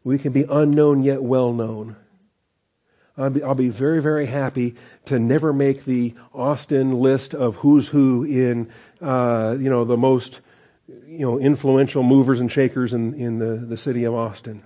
We 0.03 0.19
can 0.19 0.31
be 0.31 0.45
unknown 0.47 1.03
yet 1.03 1.23
well 1.23 1.51
known. 1.51 1.95
I'll 3.17 3.29
be, 3.29 3.41
I'll 3.41 3.55
be, 3.55 3.69
very, 3.69 4.01
very 4.01 4.25
happy 4.25 4.75
to 5.05 5.19
never 5.19 5.53
make 5.53 5.85
the 5.85 6.13
Austin 6.33 6.99
list 6.99 7.33
of 7.33 7.55
who's 7.57 7.87
who 7.87 8.25
in, 8.25 8.69
uh, 9.01 9.55
you 9.57 9.69
know, 9.69 9.85
the 9.85 9.97
most, 9.97 10.41
you 10.87 11.25
know, 11.25 11.39
influential 11.39 12.03
movers 12.03 12.41
and 12.41 12.51
shakers 12.51 12.93
in, 12.93 13.13
in 13.13 13.39
the, 13.39 13.55
the 13.55 13.77
city 13.77 14.03
of 14.03 14.13
Austin. 14.13 14.63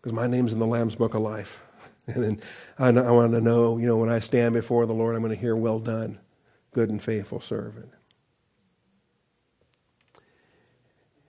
Because 0.00 0.12
my 0.12 0.26
name's 0.26 0.52
in 0.52 0.58
the 0.58 0.66
Lamb's 0.66 0.94
Book 0.94 1.14
of 1.14 1.22
Life. 1.22 1.60
And 2.10 2.24
then 2.24 2.42
I, 2.78 2.88
I 2.88 3.10
want 3.10 3.32
to 3.32 3.40
know, 3.42 3.76
you 3.76 3.86
know, 3.86 3.98
when 3.98 4.08
I 4.08 4.20
stand 4.20 4.54
before 4.54 4.86
the 4.86 4.94
Lord, 4.94 5.14
I'm 5.14 5.20
going 5.20 5.34
to 5.34 5.38
hear, 5.38 5.54
well 5.54 5.78
done, 5.78 6.18
good 6.72 6.88
and 6.88 7.02
faithful 7.02 7.42
servant. 7.42 7.92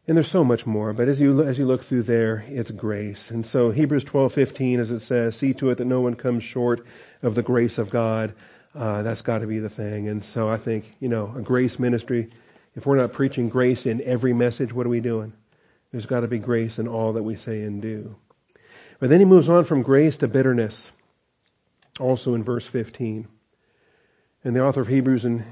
And 0.09 0.17
there's 0.17 0.27
so 0.27 0.43
much 0.43 0.65
more, 0.65 0.91
but 0.91 1.07
as 1.07 1.21
you, 1.21 1.43
as 1.43 1.59
you 1.59 1.67
look 1.67 1.83
through 1.83 2.01
there, 2.01 2.43
it's 2.47 2.71
grace. 2.71 3.29
And 3.29 3.45
so 3.45 3.69
Hebrews 3.69 4.03
12:15, 4.05 4.79
as 4.79 4.89
it 4.89 5.01
says, 5.01 5.35
see 5.35 5.53
to 5.53 5.69
it 5.69 5.75
that 5.75 5.85
no 5.85 6.01
one 6.01 6.15
comes 6.15 6.43
short 6.43 6.83
of 7.21 7.35
the 7.35 7.43
grace 7.43 7.77
of 7.77 7.91
God. 7.91 8.33
Uh, 8.73 9.03
that's 9.03 9.21
got 9.21 9.37
to 9.41 9.45
be 9.45 9.59
the 9.59 9.69
thing. 9.69 10.07
And 10.07 10.25
so 10.25 10.49
I 10.49 10.57
think, 10.57 10.95
you 10.99 11.09
know, 11.09 11.31
a 11.37 11.43
grace 11.43 11.77
ministry, 11.77 12.31
if 12.75 12.87
we're 12.87 12.97
not 12.97 13.13
preaching 13.13 13.49
grace 13.49 13.85
in 13.85 14.01
every 14.01 14.33
message, 14.33 14.73
what 14.73 14.87
are 14.87 14.89
we 14.89 14.99
doing? 14.99 15.31
There's 15.91 16.07
got 16.07 16.21
to 16.21 16.27
be 16.27 16.39
grace 16.39 16.79
in 16.79 16.87
all 16.87 17.13
that 17.13 17.21
we 17.21 17.35
say 17.35 17.61
and 17.61 17.79
do. 17.79 18.15
But 18.99 19.11
then 19.11 19.19
he 19.19 19.25
moves 19.27 19.47
on 19.47 19.63
from 19.63 19.83
grace 19.83 20.17
to 20.17 20.27
bitterness, 20.27 20.91
also 21.99 22.33
in 22.33 22.43
verse 22.43 22.65
15. 22.65 23.27
And 24.43 24.55
the 24.55 24.65
author 24.65 24.81
of 24.81 24.87
Hebrews 24.87 25.23
in 25.23 25.45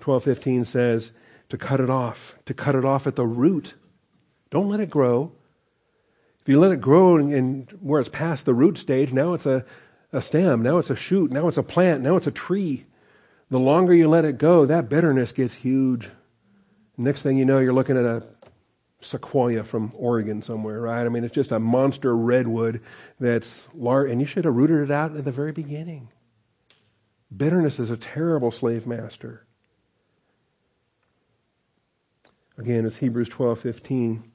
12:15 0.00 0.66
says, 0.66 1.12
to 1.48 1.56
cut 1.56 1.78
it 1.78 1.90
off, 1.90 2.34
to 2.46 2.54
cut 2.54 2.74
it 2.74 2.84
off 2.84 3.06
at 3.06 3.14
the 3.14 3.26
root 3.26 3.74
don't 4.50 4.68
let 4.68 4.80
it 4.80 4.90
grow. 4.90 5.32
If 6.40 6.48
you 6.48 6.58
let 6.58 6.72
it 6.72 6.80
grow 6.80 7.16
and, 7.16 7.70
where 7.80 8.00
it's 8.00 8.08
past 8.08 8.44
the 8.44 8.54
root 8.54 8.78
stage, 8.78 9.12
now 9.12 9.34
it's 9.34 9.46
a, 9.46 9.64
a 10.12 10.22
stem, 10.22 10.62
now 10.62 10.78
it's 10.78 10.90
a 10.90 10.96
shoot, 10.96 11.30
now 11.30 11.48
it's 11.48 11.58
a 11.58 11.62
plant, 11.62 12.02
now 12.02 12.16
it's 12.16 12.26
a 12.26 12.32
tree. 12.32 12.86
the 13.50 13.58
longer 13.58 13.94
you 13.94 14.08
let 14.08 14.24
it 14.24 14.38
go, 14.38 14.66
that 14.66 14.88
bitterness 14.88 15.32
gets 15.32 15.54
huge. 15.54 16.08
Next 16.96 17.22
thing 17.22 17.36
you 17.36 17.44
know, 17.44 17.58
you're 17.58 17.72
looking 17.72 17.96
at 17.96 18.04
a 18.04 18.26
sequoia 19.00 19.64
from 19.64 19.92
Oregon 19.94 20.42
somewhere, 20.42 20.80
right? 20.80 21.04
I 21.04 21.08
mean, 21.08 21.24
it's 21.24 21.34
just 21.34 21.52
a 21.52 21.58
monster 21.58 22.16
redwood 22.16 22.80
that's 23.18 23.66
large, 23.74 24.10
and 24.10 24.20
you 24.20 24.26
should 24.26 24.44
have 24.44 24.54
rooted 24.54 24.82
it 24.82 24.90
out 24.90 25.16
at 25.16 25.24
the 25.24 25.32
very 25.32 25.52
beginning. 25.52 26.08
Bitterness 27.34 27.78
is 27.78 27.90
a 27.90 27.96
terrible 27.96 28.50
slave 28.50 28.86
master. 28.86 29.46
Again, 32.58 32.84
it's 32.84 32.98
Hebrews 32.98 33.28
12:15. 33.28 34.29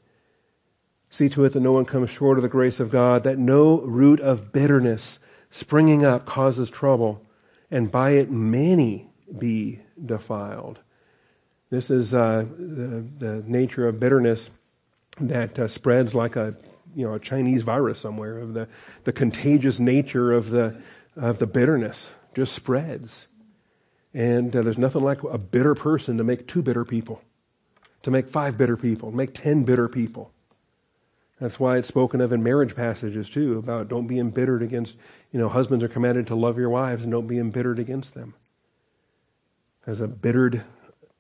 See 1.10 1.30
to 1.30 1.46
it 1.46 1.54
that 1.54 1.60
no 1.62 1.72
one 1.72 1.86
comes 1.86 2.10
short 2.10 2.38
of 2.38 2.42
the 2.42 2.50
grace 2.50 2.80
of 2.80 2.92
God, 2.92 3.24
that 3.24 3.38
no 3.38 3.82
root 3.82 4.20
of 4.20 4.52
bitterness 4.52 5.20
springing 5.50 6.04
up 6.04 6.26
causes 6.26 6.70
trouble, 6.70 7.26
and 7.72 7.92
by 7.92 8.12
it 8.12 8.30
many 8.30 9.10
be 9.38 9.82
defiled. 10.04 10.80
This 11.70 11.90
is 11.90 12.14
uh, 12.14 12.46
the, 12.58 13.06
the, 13.18 13.44
nature 13.48 13.88
of 13.88 14.00
bitterness 14.00 14.50
that 15.20 15.58
uh, 15.58 15.68
spreads 15.68 16.14
like 16.14 16.36
a 16.36 16.56
you 16.96 17.08
know 17.08 17.16
a 17.16 17.20
Chinese 17.20 17.64
virus 17.64 18.00
somewhere. 18.00 18.38
Of 18.38 18.54
the 18.54 18.68
the 19.04 19.14
contagious 19.14 19.80
nature 19.80 20.32
of 20.32 20.50
the 20.50 20.76
of 21.16 21.40
the 21.40 21.48
bitterness 21.48 22.10
just 22.36 22.54
spreads, 22.54 23.28
and 24.14 24.56
uh, 24.56 24.62
there's 24.62 24.78
nothing 24.78 25.04
like 25.04 25.24
a 25.24 25.38
bitter 25.38 25.74
person 25.74 26.18
to 26.18 26.24
make 26.24 26.48
two 26.48 26.62
bitter 26.62 26.86
people, 26.86 27.22
to 28.04 28.12
make 28.12 28.30
five 28.30 28.58
bitter 28.58 28.78
people, 28.78 29.12
make 29.12 29.34
ten 29.34 29.64
bitter 29.64 29.88
people. 29.88 30.32
That's 31.40 31.60
why 31.60 31.78
it's 31.78 31.88
spoken 31.88 32.22
of 32.22 32.32
in 32.32 32.44
marriage 32.44 32.76
passages 32.76 33.30
too 33.30 33.58
about 33.58 33.90
don't 33.90 34.08
be 34.08 34.20
embittered 34.20 34.62
against. 34.62 34.96
You 35.32 35.40
know, 35.40 35.50
husbands 35.50 35.84
are 35.84 35.90
commanded 35.90 36.28
to 36.28 36.36
love 36.36 36.58
your 36.58 36.70
wives 36.70 37.04
and 37.04 37.12
don't 37.12 37.28
be 37.28 37.40
embittered 37.40 37.80
against 37.80 38.14
them. 38.14 38.36
As 39.86 40.00
a 40.00 40.08
bittered 40.08 40.64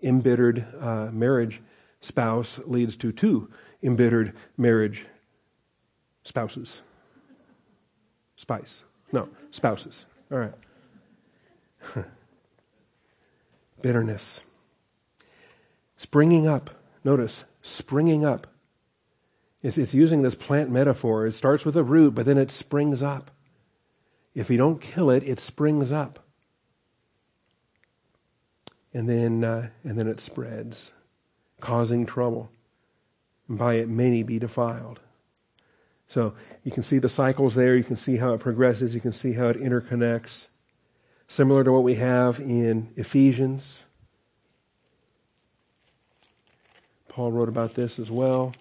embittered 0.01 0.65
uh, 0.80 1.10
marriage 1.12 1.62
spouse 2.01 2.60
leads 2.65 2.95
to 2.97 3.12
two 3.12 3.49
embittered 3.84 4.34
marriage 4.58 5.06
spouses. 6.23 6.82
Spice. 8.38 8.84
No, 9.12 9.30
spouses. 9.51 10.06
All 10.32 10.38
right. 10.38 10.54
Bitterness. 13.82 14.41
Springing 15.97 16.47
up. 16.47 16.69
Notice, 17.04 17.43
springing 17.62 18.25
up. 18.25 18.47
It's, 19.65 19.80
it's 19.80 19.95
using 19.95 20.21
this 20.21 20.36
plant 20.36 20.69
metaphor. 20.69 21.25
It 21.25 21.34
starts 21.34 21.65
with 21.65 21.75
a 21.75 21.84
root, 21.84 22.13
but 22.13 22.25
then 22.25 22.38
it 22.38 22.51
springs 22.51 23.01
up. 23.01 23.32
If 24.36 24.49
you 24.49 24.58
don't 24.58 24.80
kill 24.80 25.10
it, 25.10 25.23
it 25.23 25.39
springs 25.39 25.91
up 25.91 26.19
and 28.93 29.10
then, 29.10 29.43
uh, 29.43 29.69
and 29.84 29.97
then 29.97 30.08
it 30.08 30.21
spreads, 30.21 30.91
causing 31.60 32.06
trouble. 32.06 32.51
And 33.49 33.58
by 33.58 33.73
it, 33.75 33.89
many 33.89 34.21
be 34.21 34.38
defiled. 34.38 34.99
So 36.10 36.36
you 36.63 36.71
can 36.71 36.84
see 36.84 36.99
the 36.99 37.10
cycles 37.10 37.56
there. 37.56 37.75
You 37.75 37.84
can 37.84 37.97
see 37.97 38.17
how 38.17 38.34
it 38.34 38.39
progresses. 38.41 38.93
You 38.93 39.01
can 39.01 39.13
see 39.13 39.34
how 39.34 39.47
it 39.47 39.60
interconnects. 39.60 40.47
Similar 41.28 41.63
to 41.63 41.71
what 41.71 41.84
we 41.84 41.95
have 41.95 42.39
in 42.39 42.93
Ephesians. 42.95 43.84
Paul 47.10 47.32
wrote 47.32 47.49
about 47.49 47.73
this 47.73 47.97
as 47.97 48.12
well. 48.12 48.54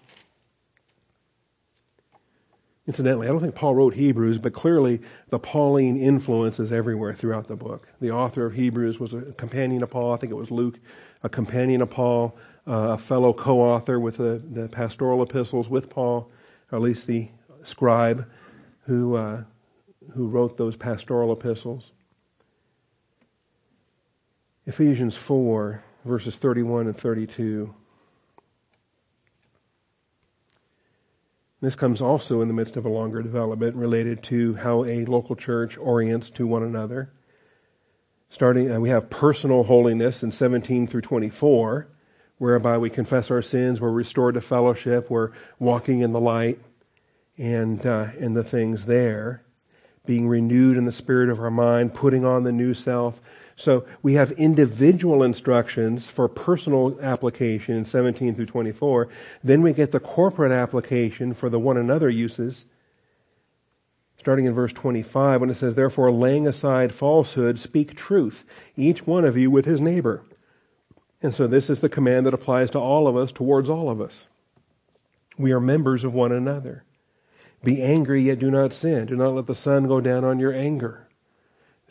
Incidentally, 2.87 3.27
I 3.27 3.31
don't 3.31 3.39
think 3.39 3.55
Paul 3.55 3.73
wrote 3.73 3.95
Hebrews, 3.95 4.37
but 4.37 4.53
clearly 4.53 5.01
the 5.29 5.39
Pauline 5.39 5.97
influence 5.97 6.59
is 6.59 6.71
everywhere 6.71 7.15
throughout 7.15 7.47
the 7.47 7.55
book. 7.55 7.87
The 7.99 8.11
author 8.11 8.45
of 8.45 8.53
Hebrews 8.53 8.99
was 8.99 9.13
a 9.15 9.21
companion 9.33 9.81
of 9.81 9.89
Paul. 9.89 10.13
I 10.13 10.17
think 10.17 10.31
it 10.31 10.35
was 10.35 10.51
Luke, 10.51 10.77
a 11.23 11.29
companion 11.29 11.81
of 11.81 11.89
Paul, 11.89 12.37
uh, 12.67 12.89
a 12.89 12.97
fellow 12.97 13.33
co 13.33 13.59
author 13.59 13.99
with 13.99 14.17
the, 14.17 14.43
the, 14.51 14.69
pastoral 14.69 15.23
epistles 15.23 15.67
with 15.67 15.89
Paul, 15.89 16.31
or 16.71 16.75
at 16.75 16.81
least 16.81 17.07
the 17.07 17.29
scribe 17.63 18.29
who, 18.85 19.15
uh, 19.15 19.43
who 20.13 20.27
wrote 20.27 20.57
those 20.57 20.75
pastoral 20.75 21.33
epistles. 21.33 21.91
Ephesians 24.67 25.15
4, 25.15 25.83
verses 26.05 26.35
31 26.35 26.85
and 26.85 26.97
32. 26.97 27.73
This 31.65 31.73
comes 31.73 31.99
also 31.99 32.41
in 32.41 32.47
the 32.47 32.53
midst 32.53 32.77
of 32.77 32.85
a 32.85 32.89
longer 32.89 33.23
development 33.23 33.75
related 33.75 34.21
to 34.25 34.53
how 34.53 34.85
a 34.85 35.03
local 35.05 35.35
church 35.35 35.79
orients 35.79 36.29
to 36.29 36.45
one 36.45 36.61
another. 36.61 37.09
Starting, 38.29 38.71
uh, 38.71 38.79
we 38.79 38.89
have 38.89 39.09
personal 39.09 39.63
holiness 39.63 40.21
in 40.21 40.31
17 40.31 40.85
through 40.85 41.01
24, 41.01 41.87
whereby 42.37 42.77
we 42.77 42.91
confess 42.91 43.31
our 43.31 43.41
sins, 43.41 43.81
we're 43.81 43.89
restored 43.89 44.35
to 44.35 44.41
fellowship, 44.41 45.09
we're 45.09 45.31
walking 45.57 46.01
in 46.01 46.11
the 46.11 46.19
light, 46.19 46.59
and 47.35 47.83
uh, 47.83 48.09
the 48.19 48.43
things 48.43 48.85
there, 48.85 49.41
being 50.05 50.27
renewed 50.27 50.77
in 50.77 50.85
the 50.85 50.91
spirit 50.91 51.29
of 51.29 51.39
our 51.39 51.49
mind, 51.49 51.95
putting 51.95 52.23
on 52.23 52.43
the 52.43 52.51
new 52.51 52.75
self, 52.75 53.19
so 53.57 53.85
we 54.01 54.15
have 54.15 54.31
individual 54.33 55.23
instructions 55.23 56.09
for 56.09 56.27
personal 56.27 56.97
application 57.01 57.75
in 57.75 57.85
17 57.85 58.35
through 58.35 58.47
24. 58.47 59.07
Then 59.43 59.61
we 59.61 59.73
get 59.73 59.91
the 59.91 59.99
corporate 59.99 60.51
application 60.51 61.33
for 61.33 61.49
the 61.49 61.59
one 61.59 61.77
another 61.77 62.09
uses. 62.09 62.65
Starting 64.19 64.45
in 64.45 64.53
verse 64.53 64.73
25, 64.73 65.39
when 65.39 65.49
it 65.49 65.55
says, 65.55 65.75
Therefore, 65.75 66.11
laying 66.11 66.47
aside 66.47 66.93
falsehood, 66.93 67.59
speak 67.59 67.95
truth, 67.95 68.43
each 68.75 69.07
one 69.07 69.23
of 69.23 69.37
you 69.37 69.49
with 69.49 69.65
his 69.65 69.79
neighbor. 69.79 70.23
And 71.21 71.33
so 71.33 71.47
this 71.47 71.69
is 71.69 71.79
the 71.79 71.89
command 71.89 72.25
that 72.25 72.33
applies 72.33 72.69
to 72.71 72.79
all 72.79 73.07
of 73.07 73.15
us, 73.15 73.31
towards 73.31 73.69
all 73.69 73.89
of 73.89 74.01
us. 74.01 74.27
We 75.37 75.51
are 75.53 75.61
members 75.61 76.03
of 76.03 76.13
one 76.13 76.31
another. 76.31 76.83
Be 77.63 77.81
angry, 77.81 78.23
yet 78.23 78.39
do 78.39 78.51
not 78.51 78.73
sin. 78.73 79.05
Do 79.05 79.15
not 79.15 79.33
let 79.33 79.47
the 79.47 79.55
sun 79.55 79.87
go 79.87 80.01
down 80.01 80.23
on 80.25 80.39
your 80.39 80.53
anger. 80.53 81.07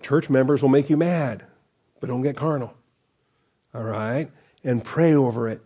Church 0.03 0.29
members 0.29 0.61
will 0.61 0.69
make 0.69 0.91
you 0.91 0.97
mad 0.97 1.45
but 2.01 2.09
don't 2.09 2.23
get 2.23 2.37
carnal. 2.37 2.75
All 3.75 3.85
right? 3.85 4.31
And 4.63 4.85
pray 4.85 5.15
over 5.15 5.49
it. 5.49 5.63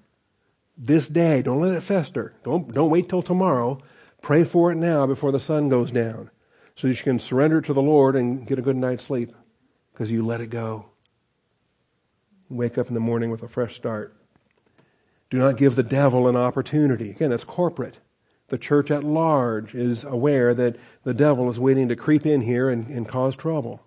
This 0.77 1.09
day, 1.09 1.43
don't 1.43 1.61
let 1.61 1.75
it 1.75 1.83
fester. 1.83 2.35
Don't, 2.45 2.73
don't 2.73 2.91
wait 2.91 3.09
till 3.09 3.23
tomorrow. 3.23 3.81
Pray 4.23 4.45
for 4.45 4.71
it 4.71 4.77
now 4.77 5.07
before 5.07 5.33
the 5.33 5.41
sun 5.41 5.69
goes 5.69 5.91
down 5.91 6.31
so 6.77 6.87
that 6.87 6.97
you 6.97 7.03
can 7.03 7.19
surrender 7.19 7.61
to 7.61 7.73
the 7.73 7.83
Lord 7.83 8.15
and 8.15 8.47
get 8.47 8.59
a 8.59 8.63
good 8.63 8.77
night's 8.77 9.05
sleep 9.05 9.35
because 9.93 10.11
you 10.11 10.25
let 10.25 10.41
it 10.41 10.49
go. 10.49 10.87
Wake 12.49 12.79
up 12.79 12.89
in 12.89 12.95
the 12.95 13.01
morning 13.01 13.31
with 13.31 13.43
a 13.43 13.49
fresh 13.49 13.75
start. 13.75 14.15
Do 15.31 15.39
not 15.39 15.57
give 15.57 15.75
the 15.75 15.83
devil 15.83 16.29
an 16.29 16.37
opportunity. 16.37 17.11
Again, 17.11 17.31
that's 17.31 17.45
corporate. 17.45 17.99
The 18.49 18.59
church 18.59 18.91
at 18.91 19.05
large 19.05 19.75
is 19.75 20.05
aware 20.05 20.55
that 20.55 20.77
the 21.03 21.13
devil 21.13 21.51
is 21.51 21.59
waiting 21.59 21.89
to 21.89 21.97
creep 21.97 22.25
in 22.25 22.41
here 22.41 22.71
and, 22.71 22.87
and 22.89 23.07
cause 23.07 23.37
trouble. 23.37 23.83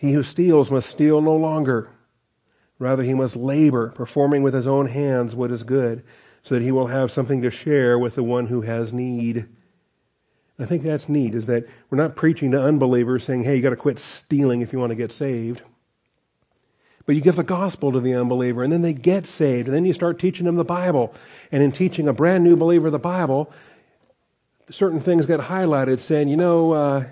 He 0.00 0.12
who 0.12 0.22
steals 0.22 0.70
must 0.70 0.88
steal 0.88 1.20
no 1.20 1.36
longer. 1.36 1.90
Rather, 2.78 3.02
he 3.02 3.12
must 3.12 3.36
labor, 3.36 3.90
performing 3.90 4.42
with 4.42 4.54
his 4.54 4.66
own 4.66 4.86
hands 4.86 5.34
what 5.34 5.50
is 5.50 5.62
good, 5.62 6.02
so 6.42 6.54
that 6.54 6.62
he 6.62 6.72
will 6.72 6.86
have 6.86 7.12
something 7.12 7.42
to 7.42 7.50
share 7.50 7.98
with 7.98 8.14
the 8.14 8.22
one 8.22 8.46
who 8.46 8.62
has 8.62 8.94
need. 8.94 9.46
I 10.58 10.64
think 10.64 10.84
that's 10.84 11.10
neat, 11.10 11.34
is 11.34 11.44
that 11.46 11.66
we're 11.90 11.98
not 11.98 12.16
preaching 12.16 12.52
to 12.52 12.62
unbelievers 12.62 13.24
saying, 13.24 13.42
hey, 13.42 13.56
you 13.56 13.60
got 13.60 13.70
to 13.70 13.76
quit 13.76 13.98
stealing 13.98 14.62
if 14.62 14.72
you 14.72 14.78
want 14.78 14.88
to 14.88 14.96
get 14.96 15.12
saved. 15.12 15.60
But 17.04 17.14
you 17.14 17.20
give 17.20 17.36
the 17.36 17.42
gospel 17.42 17.92
to 17.92 18.00
the 18.00 18.14
unbeliever, 18.14 18.62
and 18.62 18.72
then 18.72 18.80
they 18.80 18.94
get 18.94 19.26
saved, 19.26 19.68
and 19.68 19.76
then 19.76 19.84
you 19.84 19.92
start 19.92 20.18
teaching 20.18 20.46
them 20.46 20.56
the 20.56 20.64
Bible. 20.64 21.14
And 21.52 21.62
in 21.62 21.72
teaching 21.72 22.08
a 22.08 22.14
brand 22.14 22.42
new 22.42 22.56
believer 22.56 22.88
the 22.88 22.98
Bible, 22.98 23.52
certain 24.70 25.00
things 25.00 25.26
get 25.26 25.40
highlighted, 25.40 26.00
saying, 26.00 26.28
you 26.28 26.38
know, 26.38 26.72
uh, 26.72 27.04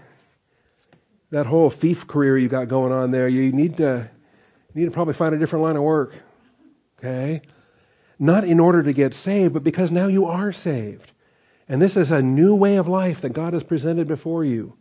that 1.30 1.46
whole 1.46 1.70
thief 1.70 2.06
career 2.06 2.38
you 2.38 2.48
got 2.48 2.68
going 2.68 2.92
on 2.92 3.10
there, 3.10 3.28
you 3.28 3.52
need 3.52 3.76
to, 3.78 4.10
need 4.74 4.86
to 4.86 4.90
probably 4.90 5.14
find 5.14 5.34
a 5.34 5.38
different 5.38 5.62
line 5.62 5.76
of 5.76 5.82
work. 5.82 6.14
Okay? 6.98 7.42
Not 8.18 8.44
in 8.44 8.58
order 8.58 8.82
to 8.82 8.92
get 8.92 9.14
saved, 9.14 9.54
but 9.54 9.62
because 9.62 9.90
now 9.90 10.06
you 10.06 10.26
are 10.26 10.52
saved. 10.52 11.12
And 11.68 11.82
this 11.82 11.96
is 11.96 12.10
a 12.10 12.22
new 12.22 12.54
way 12.54 12.76
of 12.76 12.88
life 12.88 13.20
that 13.20 13.30
God 13.30 13.52
has 13.52 13.62
presented 13.62 14.08
before 14.08 14.44
you. 14.44 14.76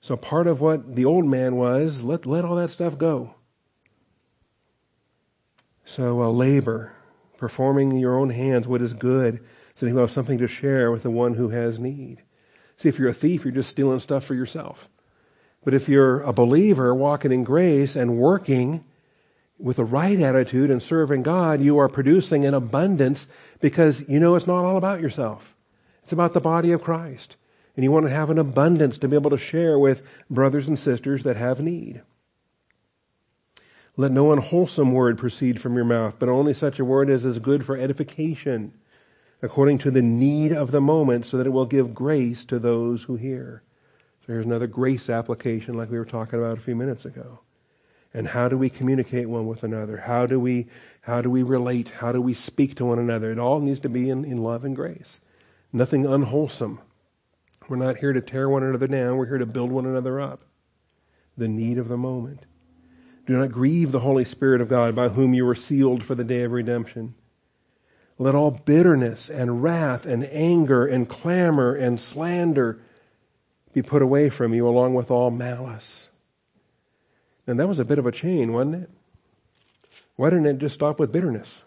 So 0.00 0.16
part 0.16 0.46
of 0.46 0.60
what 0.60 0.96
the 0.96 1.04
old 1.04 1.26
man 1.26 1.56
was, 1.56 2.02
let, 2.02 2.26
let 2.26 2.44
all 2.44 2.56
that 2.56 2.70
stuff 2.70 2.96
go. 2.98 3.34
So 5.84 6.22
uh, 6.22 6.28
labor, 6.30 6.92
performing 7.36 7.90
in 7.90 7.98
your 7.98 8.18
own 8.18 8.30
hands 8.30 8.68
what 8.68 8.82
is 8.82 8.94
good, 8.94 9.44
so 9.74 9.86
that 9.86 9.92
you 9.92 9.98
have 9.98 10.10
something 10.10 10.38
to 10.38 10.48
share 10.48 10.90
with 10.90 11.02
the 11.02 11.10
one 11.10 11.34
who 11.34 11.48
has 11.48 11.78
need. 11.78 12.22
See, 12.76 12.88
if 12.88 12.98
you're 12.98 13.08
a 13.08 13.14
thief, 13.14 13.44
you're 13.44 13.52
just 13.52 13.70
stealing 13.70 14.00
stuff 14.00 14.24
for 14.24 14.34
yourself. 14.34 14.88
But 15.64 15.74
if 15.74 15.88
you're 15.88 16.20
a 16.22 16.32
believer 16.32 16.94
walking 16.94 17.32
in 17.32 17.44
grace 17.44 17.94
and 17.94 18.18
working 18.18 18.84
with 19.58 19.76
the 19.76 19.84
right 19.84 20.20
attitude 20.20 20.70
and 20.70 20.82
serving 20.82 21.22
God, 21.22 21.60
you 21.60 21.78
are 21.78 21.88
producing 21.88 22.44
an 22.44 22.54
abundance 22.54 23.26
because 23.60 24.06
you 24.08 24.18
know 24.18 24.34
it's 24.34 24.46
not 24.46 24.64
all 24.64 24.76
about 24.76 25.00
yourself. 25.00 25.54
It's 26.02 26.12
about 26.12 26.34
the 26.34 26.40
body 26.40 26.72
of 26.72 26.82
Christ. 26.82 27.36
And 27.76 27.84
you 27.84 27.92
want 27.92 28.06
to 28.06 28.12
have 28.12 28.28
an 28.28 28.38
abundance 28.38 28.98
to 28.98 29.08
be 29.08 29.16
able 29.16 29.30
to 29.30 29.38
share 29.38 29.78
with 29.78 30.02
brothers 30.28 30.66
and 30.66 30.78
sisters 30.78 31.22
that 31.22 31.36
have 31.36 31.60
need. 31.60 32.02
Let 33.96 34.10
no 34.10 34.32
unwholesome 34.32 34.92
word 34.92 35.16
proceed 35.16 35.60
from 35.60 35.76
your 35.76 35.84
mouth, 35.84 36.16
but 36.18 36.28
only 36.28 36.54
such 36.54 36.78
a 36.78 36.84
word 36.84 37.08
as 37.08 37.24
is 37.24 37.38
good 37.38 37.64
for 37.64 37.76
edification, 37.76 38.72
according 39.42 39.78
to 39.78 39.90
the 39.90 40.02
need 40.02 40.52
of 40.52 40.70
the 40.70 40.80
moment, 40.80 41.26
so 41.26 41.36
that 41.36 41.46
it 41.46 41.50
will 41.50 41.66
give 41.66 41.94
grace 41.94 42.44
to 42.46 42.58
those 42.58 43.04
who 43.04 43.16
hear. 43.16 43.62
So 44.22 44.32
here's 44.32 44.46
another 44.46 44.68
grace 44.68 45.10
application 45.10 45.74
like 45.74 45.90
we 45.90 45.98
were 45.98 46.04
talking 46.04 46.38
about 46.38 46.56
a 46.56 46.60
few 46.60 46.76
minutes 46.76 47.04
ago. 47.04 47.40
And 48.14 48.28
how 48.28 48.48
do 48.48 48.56
we 48.56 48.70
communicate 48.70 49.28
one 49.28 49.46
with 49.46 49.64
another? 49.64 49.96
How 49.96 50.26
do 50.26 50.38
we, 50.38 50.68
how 51.00 51.22
do 51.22 51.30
we 51.30 51.42
relate? 51.42 51.88
How 51.88 52.12
do 52.12 52.20
we 52.20 52.34
speak 52.34 52.76
to 52.76 52.84
one 52.84 53.00
another? 53.00 53.32
It 53.32 53.38
all 53.38 53.58
needs 53.58 53.80
to 53.80 53.88
be 53.88 54.10
in, 54.10 54.24
in 54.24 54.36
love 54.36 54.64
and 54.64 54.76
grace. 54.76 55.20
Nothing 55.72 56.06
unwholesome. 56.06 56.78
We're 57.68 57.76
not 57.76 57.96
here 57.96 58.12
to 58.12 58.20
tear 58.20 58.48
one 58.48 58.62
another 58.62 58.86
down. 58.86 59.16
We're 59.16 59.26
here 59.26 59.38
to 59.38 59.46
build 59.46 59.72
one 59.72 59.86
another 59.86 60.20
up. 60.20 60.42
The 61.36 61.48
need 61.48 61.78
of 61.78 61.88
the 61.88 61.96
moment. 61.96 62.44
Do 63.26 63.36
not 63.36 63.50
grieve 63.50 63.90
the 63.90 64.00
Holy 64.00 64.24
Spirit 64.24 64.60
of 64.60 64.68
God 64.68 64.94
by 64.94 65.08
whom 65.08 65.34
you 65.34 65.44
were 65.44 65.54
sealed 65.54 66.04
for 66.04 66.14
the 66.14 66.24
day 66.24 66.42
of 66.42 66.52
redemption. 66.52 67.14
Let 68.18 68.34
all 68.34 68.50
bitterness 68.50 69.30
and 69.30 69.62
wrath 69.62 70.06
and 70.06 70.24
anger 70.30 70.86
and 70.86 71.08
clamor 71.08 71.74
and 71.74 71.98
slander 72.00 72.80
be 73.72 73.82
put 73.82 74.02
away 74.02 74.28
from 74.28 74.54
you 74.54 74.66
along 74.68 74.94
with 74.94 75.10
all 75.10 75.30
malice. 75.30 76.08
And 77.46 77.58
that 77.58 77.68
was 77.68 77.78
a 77.78 77.84
bit 77.84 77.98
of 77.98 78.06
a 78.06 78.12
chain, 78.12 78.52
wasn't 78.52 78.84
it? 78.84 78.90
Why 80.16 80.30
didn't 80.30 80.46
it 80.46 80.58
just 80.58 80.74
stop 80.74 80.98
with 80.98 81.12
bitterness? 81.12 81.62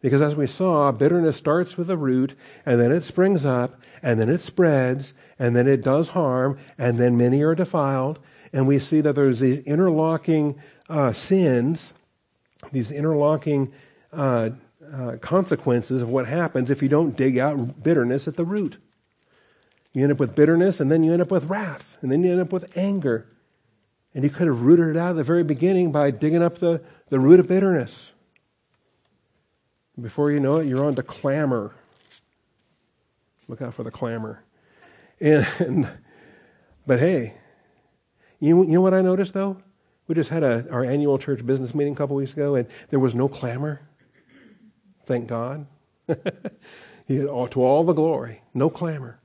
Because 0.00 0.22
as 0.22 0.34
we 0.34 0.46
saw, 0.46 0.92
bitterness 0.92 1.36
starts 1.36 1.76
with 1.76 1.90
a 1.90 1.96
root, 1.96 2.34
and 2.64 2.80
then 2.80 2.90
it 2.90 3.04
springs 3.04 3.44
up, 3.44 3.78
and 4.02 4.18
then 4.18 4.30
it 4.30 4.40
spreads, 4.40 5.12
and 5.38 5.54
then 5.54 5.66
it 5.66 5.82
does 5.82 6.08
harm, 6.08 6.58
and 6.78 6.98
then 6.98 7.18
many 7.18 7.42
are 7.42 7.54
defiled. 7.54 8.18
And 8.52 8.66
we 8.66 8.78
see 8.78 9.02
that 9.02 9.14
there's 9.14 9.40
these 9.40 9.60
interlocking 9.60 10.60
uh, 10.88 11.12
sins, 11.12 11.92
these 12.72 12.90
interlocking 12.90 13.72
uh, 14.12 14.50
uh, 14.92 15.16
consequences 15.20 16.00
of 16.00 16.08
what 16.08 16.26
happens 16.26 16.70
if 16.70 16.82
you 16.82 16.88
don't 16.88 17.16
dig 17.16 17.38
out 17.38 17.82
bitterness 17.82 18.26
at 18.26 18.36
the 18.36 18.44
root. 18.44 18.78
You 19.92 20.04
end 20.04 20.12
up 20.12 20.18
with 20.18 20.34
bitterness, 20.34 20.80
and 20.80 20.90
then 20.90 21.02
you 21.02 21.12
end 21.12 21.22
up 21.22 21.30
with 21.30 21.44
wrath, 21.44 21.96
and 22.00 22.12
then 22.12 22.22
you 22.22 22.30
end 22.30 22.40
up 22.40 22.52
with 22.52 22.76
anger. 22.76 23.26
And 24.14 24.24
you 24.24 24.30
could 24.30 24.46
have 24.46 24.60
rooted 24.60 24.88
it 24.88 24.96
out 24.96 25.10
at 25.10 25.16
the 25.16 25.24
very 25.24 25.44
beginning 25.44 25.92
by 25.92 26.10
digging 26.10 26.42
up 26.42 26.58
the, 26.58 26.80
the 27.08 27.18
root 27.18 27.40
of 27.40 27.48
bitterness. 27.48 28.10
Before 30.00 30.30
you 30.30 30.40
know 30.40 30.56
it, 30.56 30.66
you're 30.66 30.84
on 30.84 30.94
to 30.96 31.02
clamor. 31.02 31.74
Look 33.48 33.62
out 33.62 33.74
for 33.74 33.82
the 33.82 33.90
clamor. 33.90 34.42
And, 35.20 35.46
and 35.58 35.88
but 36.86 36.98
hey, 36.98 37.34
you, 38.38 38.62
you 38.62 38.72
know 38.72 38.80
what 38.80 38.94
I 38.94 39.02
noticed 39.02 39.34
though? 39.34 39.58
We 40.06 40.14
just 40.14 40.30
had 40.30 40.42
a, 40.42 40.68
our 40.70 40.84
annual 40.84 41.18
church 41.18 41.44
business 41.44 41.74
meeting 41.74 41.92
a 41.92 41.96
couple 41.96 42.16
weeks 42.16 42.32
ago, 42.32 42.56
and 42.56 42.66
there 42.88 42.98
was 42.98 43.14
no 43.14 43.28
clamor. 43.28 43.80
Thank 45.04 45.28
God. 45.28 45.66
he 47.06 47.16
had 47.16 47.26
all, 47.26 47.46
to 47.48 47.62
all 47.62 47.84
the 47.84 47.92
glory, 47.92 48.42
no 48.54 48.70
clamor 48.70 49.19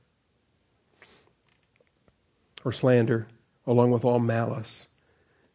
or 2.66 2.72
slander, 2.72 3.28
along 3.64 3.92
with 3.92 4.04
all 4.04 4.18
malice. 4.18 4.86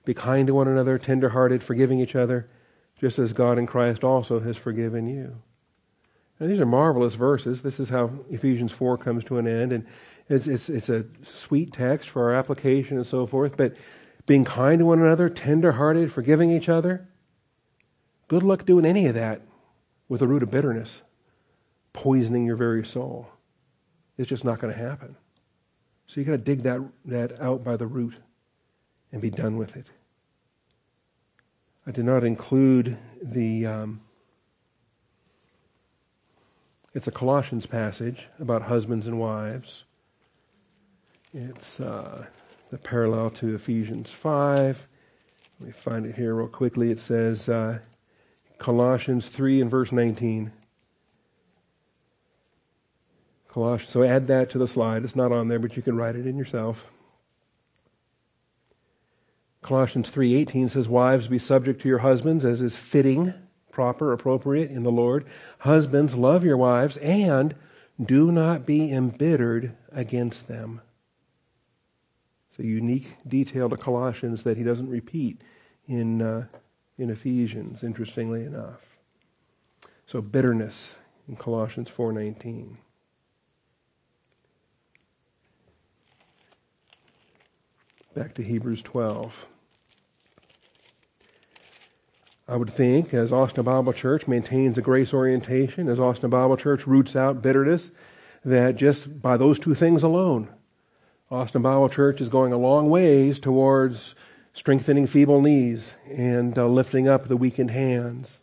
Be 0.05 0.13
kind 0.13 0.47
to 0.47 0.53
one 0.53 0.69
another, 0.69 0.97
tenderhearted, 0.97 1.61
forgiving 1.61 1.99
each 1.99 2.15
other 2.15 2.49
just 3.01 3.19
as 3.19 3.33
God 3.33 3.57
in 3.57 3.67
Christ 3.67 4.05
also 4.05 4.39
has 4.39 4.55
forgiven 4.55 5.07
you. 5.07 5.41
Now, 6.39 6.47
these 6.47 6.61
are 6.61 6.65
marvelous 6.65 7.15
verses. 7.15 7.63
This 7.63 7.81
is 7.81 7.89
how 7.89 8.11
Ephesians 8.29 8.71
4 8.71 8.97
comes 8.97 9.25
to 9.25 9.39
an 9.39 9.45
end. 9.45 9.73
And 9.73 9.85
it's, 10.29 10.47
it's, 10.47 10.69
it's 10.69 10.87
a 10.87 11.05
sweet 11.35 11.73
text 11.73 12.09
for 12.09 12.23
our 12.23 12.33
application 12.33 12.95
and 12.95 13.05
so 13.05 13.27
forth. 13.27 13.57
But 13.57 13.75
being 14.25 14.45
kind 14.45 14.79
to 14.79 14.85
one 14.85 15.01
another, 15.01 15.27
tender-hearted, 15.27 16.13
forgiving 16.13 16.49
each 16.49 16.69
other, 16.69 17.09
good 18.29 18.43
luck 18.43 18.65
doing 18.65 18.85
any 18.85 19.07
of 19.07 19.15
that 19.15 19.41
with 20.07 20.21
a 20.21 20.27
root 20.27 20.43
of 20.43 20.49
bitterness, 20.49 21.01
poisoning 21.91 22.45
your 22.45 22.55
very 22.55 22.85
soul. 22.85 23.27
It's 24.17 24.29
just 24.29 24.45
not 24.45 24.59
going 24.59 24.73
to 24.73 24.79
happen. 24.79 25.17
So 26.07 26.19
you 26.19 26.25
got 26.25 26.31
to 26.33 26.37
dig 26.37 26.63
that, 26.63 26.81
that 27.05 27.39
out 27.41 27.63
by 27.63 27.77
the 27.77 27.87
root 27.87 28.15
and 29.11 29.21
be 29.21 29.29
done 29.29 29.57
with 29.57 29.75
it. 29.77 29.87
I 31.85 31.91
did 31.91 32.05
not 32.05 32.23
include 32.23 32.97
the. 33.21 33.65
Um, 33.65 34.01
it's 36.93 37.07
a 37.07 37.11
Colossians 37.11 37.65
passage 37.65 38.27
about 38.39 38.61
husbands 38.61 39.07
and 39.07 39.17
wives. 39.17 39.85
It's 41.33 41.79
uh, 41.79 42.25
the 42.69 42.77
parallel 42.77 43.29
to 43.31 43.55
Ephesians 43.55 44.11
5. 44.11 44.87
Let 45.59 45.67
me 45.67 45.71
find 45.71 46.05
it 46.05 46.15
here 46.15 46.35
real 46.35 46.47
quickly. 46.47 46.91
It 46.91 46.99
says 46.99 47.47
uh, 47.47 47.79
Colossians 48.57 49.29
3 49.29 49.61
and 49.61 49.71
verse 49.71 49.91
19. 49.91 50.51
Colossians. 53.53 53.91
So 53.91 54.03
add 54.03 54.27
that 54.27 54.49
to 54.51 54.57
the 54.57 54.67
slide. 54.67 55.03
It's 55.03 55.15
not 55.15 55.31
on 55.31 55.47
there, 55.47 55.59
but 55.59 55.75
you 55.75 55.83
can 55.83 55.97
write 55.97 56.15
it 56.15 56.25
in 56.25 56.37
yourself. 56.37 56.89
Colossians 59.61 60.09
3:18 60.09 60.69
says 60.69 60.87
wives 60.87 61.27
be 61.27 61.37
subject 61.37 61.81
to 61.81 61.89
your 61.89 61.99
husbands 61.99 62.43
as 62.43 62.61
is 62.61 62.75
fitting, 62.75 63.33
proper, 63.71 64.11
appropriate 64.11 64.71
in 64.71 64.83
the 64.83 64.91
Lord. 64.91 65.25
Husbands 65.59 66.15
love 66.15 66.43
your 66.43 66.57
wives 66.57 66.97
and 66.97 67.55
do 68.03 68.31
not 68.31 68.65
be 68.65 68.91
embittered 68.91 69.75
against 69.91 70.47
them. 70.47 70.81
It's 72.49 72.59
a 72.59 72.65
unique 72.65 73.17
detail 73.27 73.69
to 73.69 73.77
Colossians 73.77 74.43
that 74.43 74.57
he 74.57 74.63
doesn't 74.63 74.89
repeat 74.89 75.41
in 75.87 76.21
uh, 76.21 76.47
in 76.97 77.09
Ephesians 77.09 77.83
interestingly 77.83 78.43
enough. 78.43 78.81
So 80.07 80.21
bitterness 80.21 80.95
in 81.27 81.35
Colossians 81.35 81.89
4:19. 81.89 82.77
Back 88.13 88.33
to 88.33 88.43
Hebrews 88.43 88.81
12. 88.81 89.45
I 92.45 92.57
would 92.57 92.73
think, 92.73 93.13
as 93.13 93.31
Austin 93.31 93.63
Bible 93.63 93.93
Church 93.93 94.27
maintains 94.27 94.77
a 94.77 94.81
grace 94.81 95.13
orientation, 95.13 95.87
as 95.87 95.97
Austin 95.97 96.29
Bible 96.29 96.57
Church 96.57 96.85
roots 96.85 97.15
out 97.15 97.41
bitterness, 97.41 97.91
that 98.43 98.75
just 98.75 99.21
by 99.21 99.37
those 99.37 99.59
two 99.59 99.73
things 99.73 100.03
alone, 100.03 100.49
Austin 101.29 101.61
Bible 101.61 101.87
Church 101.87 102.19
is 102.19 102.27
going 102.27 102.51
a 102.51 102.57
long 102.57 102.89
ways 102.89 103.39
towards 103.39 104.13
strengthening 104.53 105.07
feeble 105.07 105.39
knees 105.39 105.93
and 106.05 106.57
uh, 106.57 106.67
lifting 106.67 107.07
up 107.07 107.29
the 107.29 107.37
weakened 107.37 107.71
hands. 107.71 108.39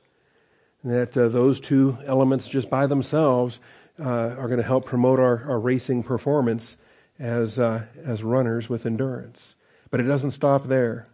That 0.82 1.14
uh, 1.14 1.28
those 1.28 1.60
two 1.60 1.98
elements, 2.06 2.48
just 2.48 2.70
by 2.70 2.86
themselves, 2.86 3.58
uh, 4.00 4.08
are 4.08 4.48
going 4.48 4.56
to 4.56 4.62
help 4.62 4.86
promote 4.86 5.20
our, 5.20 5.44
our 5.44 5.60
racing 5.60 6.04
performance 6.04 6.78
as, 7.18 7.58
uh, 7.58 7.82
as 8.02 8.22
runners 8.22 8.70
with 8.70 8.86
endurance. 8.86 9.56
But 9.90 10.00
it 10.00 10.04
doesn't 10.04 10.32
stop 10.32 10.66
there. 10.66 11.08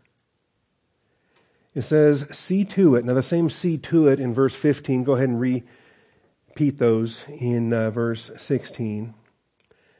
It 1.74 1.82
says, 1.82 2.26
see 2.30 2.64
to 2.66 2.94
it. 2.94 3.04
Now, 3.04 3.14
the 3.14 3.22
same 3.22 3.50
see 3.50 3.78
to 3.78 4.08
it 4.08 4.20
in 4.20 4.32
verse 4.32 4.54
15. 4.54 5.04
Go 5.04 5.14
ahead 5.14 5.28
and 5.28 5.40
repeat 5.40 6.78
those 6.78 7.24
in 7.28 7.72
uh, 7.72 7.90
verse 7.90 8.30
16. 8.37 9.14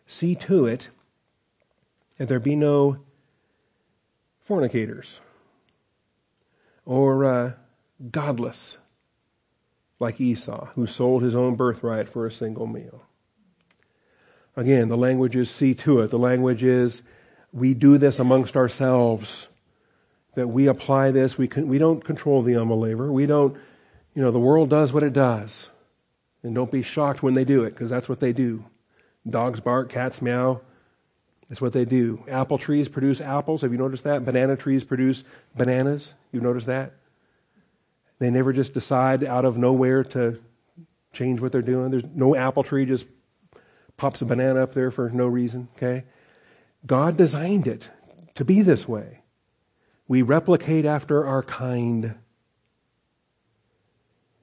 See 0.07 0.35
to 0.37 0.67
it 0.67 0.89
that 2.19 2.29
there 2.29 2.39
be 2.39 2.55
no 2.55 2.99
fornicators 4.45 5.21
or 6.85 7.25
uh, 7.25 7.53
godless 8.11 8.79
like 9.99 10.21
Esau, 10.21 10.67
who 10.75 10.87
sold 10.87 11.23
his 11.23 11.35
own 11.35 11.55
birthright 11.55 12.09
for 12.09 12.27
a 12.27 12.33
single 12.33 12.67
meal. 12.67 13.05
Again, 14.57 14.89
the 14.89 14.97
language 14.97 15.35
is 15.35 15.51
see 15.51 15.75
to 15.75 16.01
it. 16.01 16.11
The 16.11 16.19
language 16.19 16.63
is 16.63 17.03
we 17.55 17.73
do 17.73 17.97
this 17.99 18.19
amongst 18.19 18.57
ourselves 18.57 19.47
that 20.35 20.49
we 20.49 20.67
apply 20.67 21.13
this. 21.13 21.39
We, 21.39 21.47
can, 21.47 21.69
we 21.69 21.79
don't 21.79 22.05
control 22.05 22.43
the 22.43 22.57
unbeliever. 22.57 23.13
We 23.13 23.27
don't, 23.27 23.57
you 24.15 24.23
know, 24.23 24.33
the 24.33 24.41
world 24.41 24.69
does 24.69 24.93
what 24.93 25.05
it 25.05 25.13
does. 25.13 25.71
And 26.43 26.55
don't 26.55 26.71
be 26.71 26.83
shocked 26.83 27.23
when 27.23 27.35
they 27.35 27.45
do 27.45 27.63
it, 27.63 27.71
because 27.71 27.89
that's 27.89 28.09
what 28.09 28.19
they 28.19 28.33
do. 28.33 28.65
Dogs 29.29 29.61
bark, 29.61 29.89
cats 29.89 30.21
meow. 30.21 30.61
That's 31.49 31.61
what 31.61 31.73
they 31.73 31.85
do. 31.85 32.25
Apple 32.29 32.59
trees 32.59 32.89
produce 32.89 33.21
apples. 33.21 33.63
Have 33.63 33.71
you 33.71 33.79
noticed 33.79 34.05
that? 34.05 34.25
Banana 34.25 34.57
trees 34.57 34.83
produce 34.83 35.23
bananas. 35.55 36.13
You've 36.33 36.43
noticed 36.43 36.67
that? 36.67 36.93
They 38.19 38.31
never 38.31 38.53
just 38.53 38.75
decide 38.75 39.23
out 39.23 39.45
of 39.45 39.57
nowhere 39.57 40.03
to 40.05 40.41
change 41.13 41.41
what 41.41 41.53
they're 41.53 41.63
doing. 41.63 41.91
There's 41.93 42.05
no 42.15 42.35
apple 42.35 42.65
tree 42.65 42.85
just 42.85 43.07
pops 43.97 44.23
a 44.23 44.25
banana 44.25 44.63
up 44.63 44.75
there 44.75 44.91
for 44.91 45.09
no 45.11 45.27
reason, 45.27 45.69
okay? 45.77 46.05
God 46.87 47.17
designed 47.17 47.67
it 47.67 47.91
to 48.35 48.45
be 48.45 48.63
this 48.63 48.87
way. 48.87 49.21
We 50.07 50.23
replicate 50.23 50.85
after 50.85 51.25
our 51.27 51.43
kind. 51.43 52.15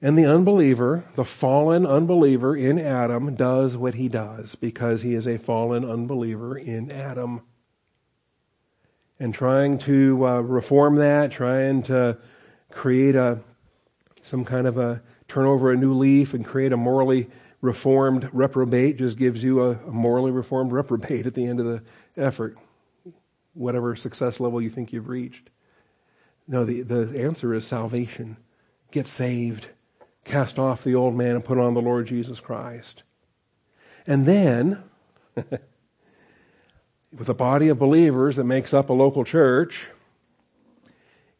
And 0.00 0.18
the 0.18 0.24
unbeliever, 0.24 1.04
the 1.14 1.24
fallen 1.24 1.86
unbeliever 1.86 2.56
in 2.56 2.78
Adam, 2.78 3.36
does 3.36 3.76
what 3.76 3.94
he 3.94 4.08
does 4.08 4.56
because 4.56 5.02
he 5.02 5.14
is 5.14 5.28
a 5.28 5.38
fallen 5.38 5.84
unbeliever 5.84 6.58
in 6.58 6.90
Adam. 6.90 7.42
and 9.20 9.32
trying 9.32 9.78
to 9.78 10.26
uh, 10.26 10.40
reform 10.40 10.96
that, 10.96 11.30
trying 11.30 11.82
to 11.84 12.18
create 12.70 13.14
a 13.14 13.38
some 14.22 14.44
kind 14.44 14.66
of 14.66 14.78
a 14.78 15.00
turn 15.28 15.46
over 15.46 15.70
a 15.70 15.76
new 15.76 15.92
leaf 15.92 16.34
and 16.34 16.44
create 16.44 16.72
a 16.72 16.76
morally 16.76 17.28
reformed 17.60 18.28
reprobate 18.32 18.98
just 18.98 19.16
gives 19.16 19.42
you 19.42 19.62
a, 19.62 19.70
a 19.70 19.90
morally 19.92 20.32
reformed 20.32 20.72
reprobate 20.80 21.26
at 21.26 21.34
the 21.34 21.46
end 21.46 21.60
of 21.60 21.66
the 21.66 21.82
effort, 22.16 22.56
whatever 23.54 23.96
success 23.96 24.40
level 24.40 24.60
you 24.60 24.70
think 24.70 24.92
you've 24.92 25.08
reached. 25.08 25.50
No, 26.46 26.64
the, 26.64 26.82
the 26.82 27.22
answer 27.22 27.54
is 27.54 27.66
salvation. 27.66 28.36
Get 28.90 29.06
saved. 29.06 29.68
Cast 30.24 30.58
off 30.58 30.84
the 30.84 30.94
old 30.94 31.14
man 31.14 31.36
and 31.36 31.44
put 31.44 31.58
on 31.58 31.74
the 31.74 31.80
Lord 31.80 32.06
Jesus 32.06 32.40
Christ. 32.40 33.02
And 34.06 34.26
then, 34.26 34.82
with 35.36 37.28
a 37.28 37.34
body 37.34 37.68
of 37.68 37.78
believers 37.78 38.36
that 38.36 38.44
makes 38.44 38.74
up 38.74 38.88
a 38.88 38.92
local 38.92 39.24
church, 39.24 39.86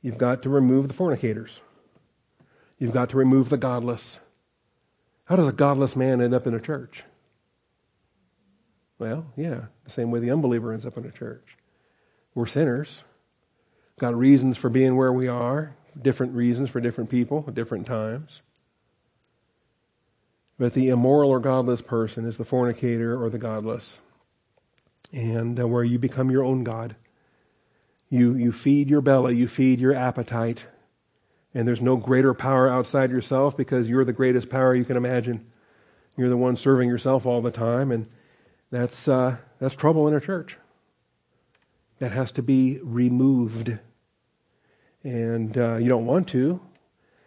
you've 0.00 0.18
got 0.18 0.42
to 0.42 0.48
remove 0.48 0.88
the 0.88 0.94
fornicators. 0.94 1.60
You've 2.78 2.92
got 2.92 3.10
to 3.10 3.16
remove 3.16 3.48
the 3.48 3.56
godless. 3.56 4.18
How 5.26 5.36
does 5.36 5.48
a 5.48 5.52
godless 5.52 5.94
man 5.94 6.20
end 6.20 6.34
up 6.34 6.46
in 6.46 6.54
a 6.54 6.60
church? 6.60 7.04
Well, 9.02 9.26
yeah, 9.36 9.62
the 9.82 9.90
same 9.90 10.12
way 10.12 10.20
the 10.20 10.30
unbeliever 10.30 10.72
ends 10.72 10.86
up 10.86 10.96
in 10.96 11.04
a 11.04 11.10
church. 11.10 11.56
We're 12.36 12.46
sinners, 12.46 13.02
got 13.98 14.16
reasons 14.16 14.56
for 14.56 14.70
being 14.70 14.94
where 14.94 15.12
we 15.12 15.26
are, 15.26 15.74
different 16.00 16.34
reasons 16.34 16.70
for 16.70 16.80
different 16.80 17.10
people 17.10 17.44
at 17.48 17.52
different 17.52 17.88
times. 17.88 18.42
But 20.56 20.74
the 20.74 20.90
immoral 20.90 21.30
or 21.30 21.40
godless 21.40 21.80
person 21.80 22.24
is 22.26 22.36
the 22.36 22.44
fornicator 22.44 23.20
or 23.20 23.28
the 23.28 23.38
godless. 23.38 23.98
And 25.12 25.58
uh, 25.58 25.66
where 25.66 25.82
you 25.82 25.98
become 25.98 26.30
your 26.30 26.44
own 26.44 26.62
God. 26.62 26.94
You, 28.08 28.36
you 28.36 28.52
feed 28.52 28.88
your 28.88 29.00
belly, 29.00 29.34
you 29.34 29.48
feed 29.48 29.80
your 29.80 29.96
appetite, 29.96 30.64
and 31.54 31.66
there's 31.66 31.82
no 31.82 31.96
greater 31.96 32.34
power 32.34 32.68
outside 32.68 33.10
yourself 33.10 33.56
because 33.56 33.88
you're 33.88 34.04
the 34.04 34.12
greatest 34.12 34.48
power 34.48 34.76
you 34.76 34.84
can 34.84 34.96
imagine. 34.96 35.50
You're 36.16 36.28
the 36.28 36.36
one 36.36 36.56
serving 36.56 36.88
yourself 36.88 37.26
all 37.26 37.42
the 37.42 37.50
time, 37.50 37.90
and 37.90 38.06
that's, 38.72 39.06
uh, 39.06 39.36
that's 39.60 39.76
trouble 39.76 40.08
in 40.08 40.14
a 40.14 40.20
church. 40.20 40.56
That 42.00 42.10
has 42.10 42.32
to 42.32 42.42
be 42.42 42.80
removed. 42.82 43.78
And 45.04 45.56
uh, 45.56 45.76
you 45.76 45.88
don't 45.88 46.06
want 46.06 46.28
to. 46.30 46.60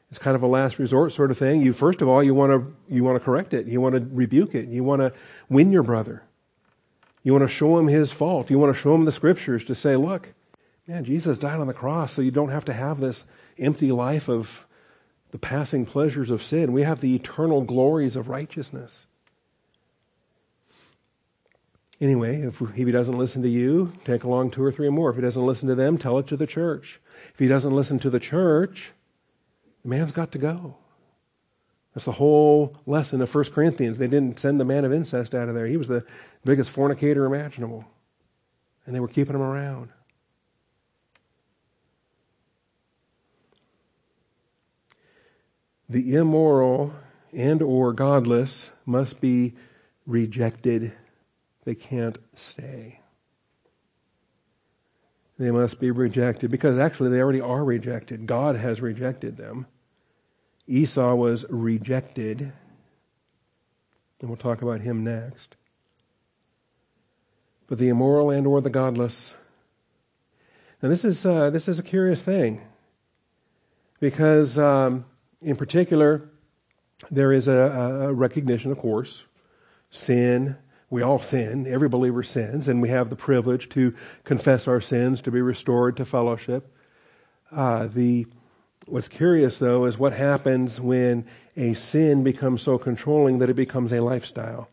It's 0.10 0.20
kind 0.20 0.36
of 0.36 0.44
a 0.44 0.48
last 0.48 0.80
resort 0.80 1.14
sort 1.14 1.32
of 1.32 1.38
thing. 1.38 1.62
You 1.62 1.72
first 1.72 2.02
of 2.02 2.08
all 2.08 2.24
you 2.24 2.34
want 2.34 2.52
to 2.52 2.94
you 2.94 3.04
want 3.04 3.18
to 3.18 3.24
correct 3.24 3.54
it. 3.54 3.68
You 3.68 3.82
want 3.82 3.96
to 3.96 4.08
rebuke 4.16 4.56
it. 4.56 4.68
You 4.68 4.84
want 4.84 5.02
to 5.02 5.14
win 5.50 5.72
your 5.72 5.84
brother. 5.84 6.24
You 7.24 7.34
want 7.34 7.44
to 7.44 7.54
show 7.54 7.78
him 7.78 7.88
his 7.88 8.12
fault. 8.12 8.50
You 8.50 8.60
want 8.60 8.76
to 8.76 8.80
show 8.80 8.94
him 8.94 9.06
the 9.06 9.12
scriptures 9.12 9.66
to 9.66 9.76
say, 9.76 9.96
look, 9.96 10.34
man, 10.88 11.06
Jesus 11.06 11.38
died 11.38 11.60
on 11.60 11.68
the 11.68 11.74
cross, 11.74 12.14
so 12.14 12.22
you 12.22 12.32
don't 12.32 12.50
have 12.50 12.66
to 12.66 12.74
have 12.74 13.00
this 13.00 13.26
empty 13.58 13.92
life 13.92 14.30
of 14.30 14.68
the 15.32 15.40
passing 15.40 15.86
pleasures 15.86 16.30
of 16.30 16.44
sin. 16.44 16.72
We 16.72 16.84
have 16.84 17.02
the 17.02 17.16
eternal 17.16 17.62
glories 17.62 18.16
of 18.16 18.30
righteousness. 18.30 19.08
Anyway, 22.02 22.42
if, 22.42 22.60
he 22.76 22.84
doesn't 22.92 23.18
listen 23.18 23.42
to 23.42 23.50
you, 23.50 23.94
take 24.04 24.24
along 24.24 24.52
two 24.52 24.64
or 24.64 24.72
three 24.72 24.90
more. 24.90 25.10
If 25.10 25.16
he 25.16 25.22
doesn't 25.22 25.46
listen 25.46 25.70
to 25.70 25.76
them, 25.76 25.98
tell 25.98 26.20
it 26.20 26.28
to 26.28 26.38
the 26.38 26.48
church. 26.48 27.00
If 27.34 27.40
he 27.40 27.48
doesn't 27.48 27.74
listen 27.74 28.00
to 28.00 28.10
the 28.10 28.20
church, 28.20 28.92
the 29.84 29.90
man's 29.90 30.12
got 30.12 30.32
to 30.34 30.38
go. 30.38 30.76
That's 31.94 32.06
the 32.06 32.12
whole 32.12 32.78
lesson 32.86 33.22
of 33.22 33.34
1 33.34 33.46
Corinthians. 33.46 33.98
They 33.98 34.08
didn't 34.08 34.40
send 34.40 34.60
the 34.60 34.66
man 34.66 34.84
of 34.84 34.92
incest 34.92 35.34
out 35.34 35.48
of 35.48 35.56
there. 35.56 35.68
He 35.68 35.78
was 35.78 35.88
the 35.88 36.06
biggest 36.44 36.70
fornicator 36.70 37.26
imaginable. 37.26 37.86
And 38.86 38.94
they 38.94 39.00
were 39.00 39.08
keeping 39.08 39.36
him 39.36 39.42
around. 39.42 39.90
the 45.90 46.16
immoral 46.16 46.94
and 47.34 47.62
or 47.62 47.94
godless 47.94 48.70
must 48.86 49.22
be 49.22 49.54
rejected. 50.06 50.94
They 51.66 51.76
can't 51.76 52.18
stay. 52.34 53.02
They 55.38 55.52
must 55.52 55.80
be 55.80 55.92
rejected 55.92 56.50
because 56.50 56.80
actually 56.80 57.10
they 57.10 57.20
already 57.20 57.42
are 57.42 57.64
rejected. 57.64 58.26
God 58.26 58.56
has 58.56 58.80
rejected 58.80 59.36
them. 59.36 59.68
Esau 60.68 61.14
was 61.16 61.46
rejected, 61.50 62.54
and 64.22 64.30
we'll 64.30 64.38
talk 64.38 64.62
about 64.62 64.82
him 64.82 65.04
next. 65.04 65.56
But 67.68 67.80
the 67.80 67.90
immoral 67.90 68.30
and 68.30 68.48
or 68.48 68.62
the 68.62 68.70
godless. 68.70 69.36
Now 70.82 70.90
this 70.90 71.04
is 71.04 71.26
uh, 71.26 71.50
this 71.50 71.68
is 71.68 71.80
a 71.80 71.84
curious 71.84 72.24
thing 72.24 72.62
because 74.00 74.58
um, 74.58 75.06
in 75.42 75.56
particular, 75.56 76.30
there 77.12 77.32
is 77.32 77.48
a, 77.48 77.52
a 77.52 78.14
recognition, 78.14 78.72
of 78.72 78.78
course, 78.78 79.24
sin. 79.92 80.58
We 80.90 81.02
all 81.02 81.22
sin. 81.22 81.66
Every 81.68 81.90
believer 81.90 82.24
sins, 82.24 82.68
and 82.68 82.82
we 82.82 82.90
have 82.90 83.10
the 83.10 83.16
privilege 83.16 83.70
to 83.70 83.96
confess 84.24 84.68
our 84.68 84.82
sins, 84.82 85.22
to 85.22 85.32
be 85.32 85.42
restored 85.42 85.98
to 85.98 86.06
fellowship. 86.06 86.72
Uh, 87.52 87.88
the 87.88 88.28
what's 88.88 89.08
curious 89.08 89.58
though 89.58 89.86
is 89.86 89.98
what 89.98 90.14
happens 90.14 90.80
when 90.80 91.26
a 91.58 91.74
sin 91.74 92.24
becomes 92.24 92.62
so 92.62 92.78
controlling 92.78 93.40
that 93.40 93.50
it 93.50 93.56
becomes 93.56 93.92
a 93.92 94.02
lifestyle, 94.02 94.70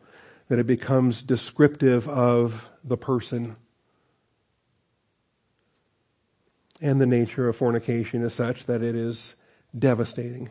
that 0.49 0.59
it 0.59 0.67
becomes 0.67 1.23
descriptive 1.23 2.09
of 2.09 2.69
the 2.85 2.97
person. 2.97 3.57
And 6.81 7.01
the 7.01 7.07
nature 7.07 7.49
of 7.49 7.57
fornication 7.57 8.23
is 8.23 8.35
such 8.35 8.67
that 8.67 8.83
it 8.83 8.97
is 8.97 9.35
devastating 9.79 10.51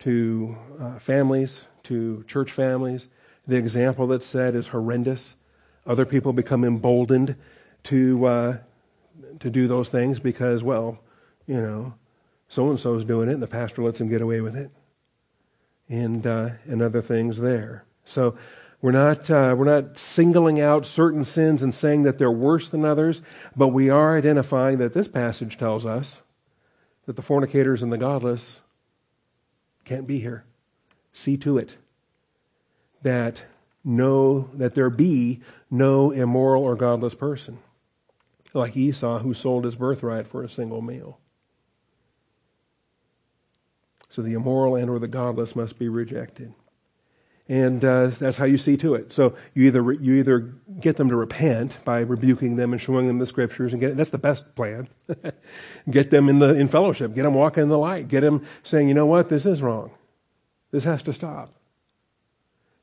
to 0.00 0.56
uh, 0.80 0.98
families, 0.98 1.64
to 1.84 2.24
church 2.26 2.50
families. 2.50 3.08
The 3.46 3.56
example 3.56 4.06
that's 4.06 4.26
set 4.26 4.54
is 4.54 4.68
horrendous. 4.68 5.34
Other 5.86 6.06
people 6.06 6.32
become 6.32 6.64
emboldened 6.64 7.36
to 7.84 8.24
uh, 8.24 8.56
to 9.40 9.50
do 9.50 9.68
those 9.68 9.88
things 9.88 10.18
because, 10.18 10.62
well, 10.62 10.98
you 11.46 11.60
know, 11.60 11.94
so 12.48 12.70
and 12.70 12.80
so 12.80 12.94
is 12.94 13.04
doing 13.04 13.28
it, 13.28 13.34
and 13.34 13.42
the 13.42 13.46
pastor 13.46 13.82
lets 13.82 14.00
him 14.00 14.08
get 14.08 14.22
away 14.22 14.40
with 14.40 14.56
it, 14.56 14.70
and 15.88 16.26
uh, 16.26 16.50
and 16.66 16.80
other 16.80 17.02
things 17.02 17.38
there. 17.38 17.84
So 18.06 18.36
we're 18.80 18.92
not 18.92 19.30
uh, 19.30 19.54
we're 19.58 19.64
not 19.64 19.98
singling 19.98 20.60
out 20.60 20.86
certain 20.86 21.24
sins 21.24 21.62
and 21.62 21.74
saying 21.74 22.04
that 22.04 22.16
they're 22.16 22.30
worse 22.30 22.68
than 22.70 22.84
others, 22.84 23.20
but 23.54 23.68
we 23.68 23.90
are 23.90 24.16
identifying 24.16 24.78
that 24.78 24.94
this 24.94 25.08
passage 25.08 25.58
tells 25.58 25.84
us 25.84 26.20
that 27.06 27.16
the 27.16 27.22
fornicators 27.22 27.82
and 27.82 27.92
the 27.92 27.98
godless 27.98 28.60
can't 29.84 30.06
be 30.06 30.20
here. 30.20 30.44
See 31.12 31.36
to 31.38 31.58
it 31.58 31.76
that 33.04 33.44
no 33.84 34.50
that 34.54 34.74
there 34.74 34.90
be 34.90 35.40
no 35.70 36.10
immoral 36.10 36.64
or 36.64 36.74
godless 36.74 37.14
person 37.14 37.58
like 38.54 38.76
Esau 38.76 39.18
who 39.18 39.34
sold 39.34 39.64
his 39.64 39.74
birthright 39.74 40.26
for 40.26 40.42
a 40.42 40.48
single 40.48 40.80
meal. 40.80 41.18
So 44.08 44.22
the 44.22 44.34
immoral 44.34 44.76
and 44.76 44.88
or 44.88 45.00
the 45.00 45.08
godless 45.08 45.56
must 45.56 45.76
be 45.78 45.88
rejected. 45.88 46.54
And 47.48 47.84
uh, 47.84 48.06
that's 48.06 48.38
how 48.38 48.46
you 48.46 48.56
see 48.56 48.76
to 48.78 48.94
it. 48.94 49.12
So 49.12 49.36
you 49.52 49.66
either 49.66 49.92
you 49.92 50.14
either 50.14 50.54
get 50.80 50.96
them 50.96 51.10
to 51.10 51.16
repent 51.16 51.76
by 51.84 52.00
rebuking 52.00 52.56
them 52.56 52.72
and 52.72 52.80
showing 52.80 53.06
them 53.06 53.18
the 53.18 53.26
scriptures, 53.26 53.72
and 53.72 53.80
get 53.80 53.98
that's 53.98 54.10
the 54.10 54.18
best 54.18 54.54
plan. 54.54 54.88
get 55.90 56.10
them 56.10 56.30
in 56.30 56.38
the 56.38 56.54
in 56.54 56.68
fellowship, 56.68 57.14
get 57.14 57.24
them 57.24 57.34
walking 57.34 57.64
in 57.64 57.68
the 57.68 57.76
light, 57.76 58.08
get 58.08 58.22
them 58.22 58.46
saying, 58.62 58.88
you 58.88 58.94
know 58.94 59.04
what, 59.04 59.28
this 59.28 59.44
is 59.44 59.60
wrong. 59.60 59.90
This 60.70 60.84
has 60.84 61.02
to 61.02 61.12
stop. 61.12 61.52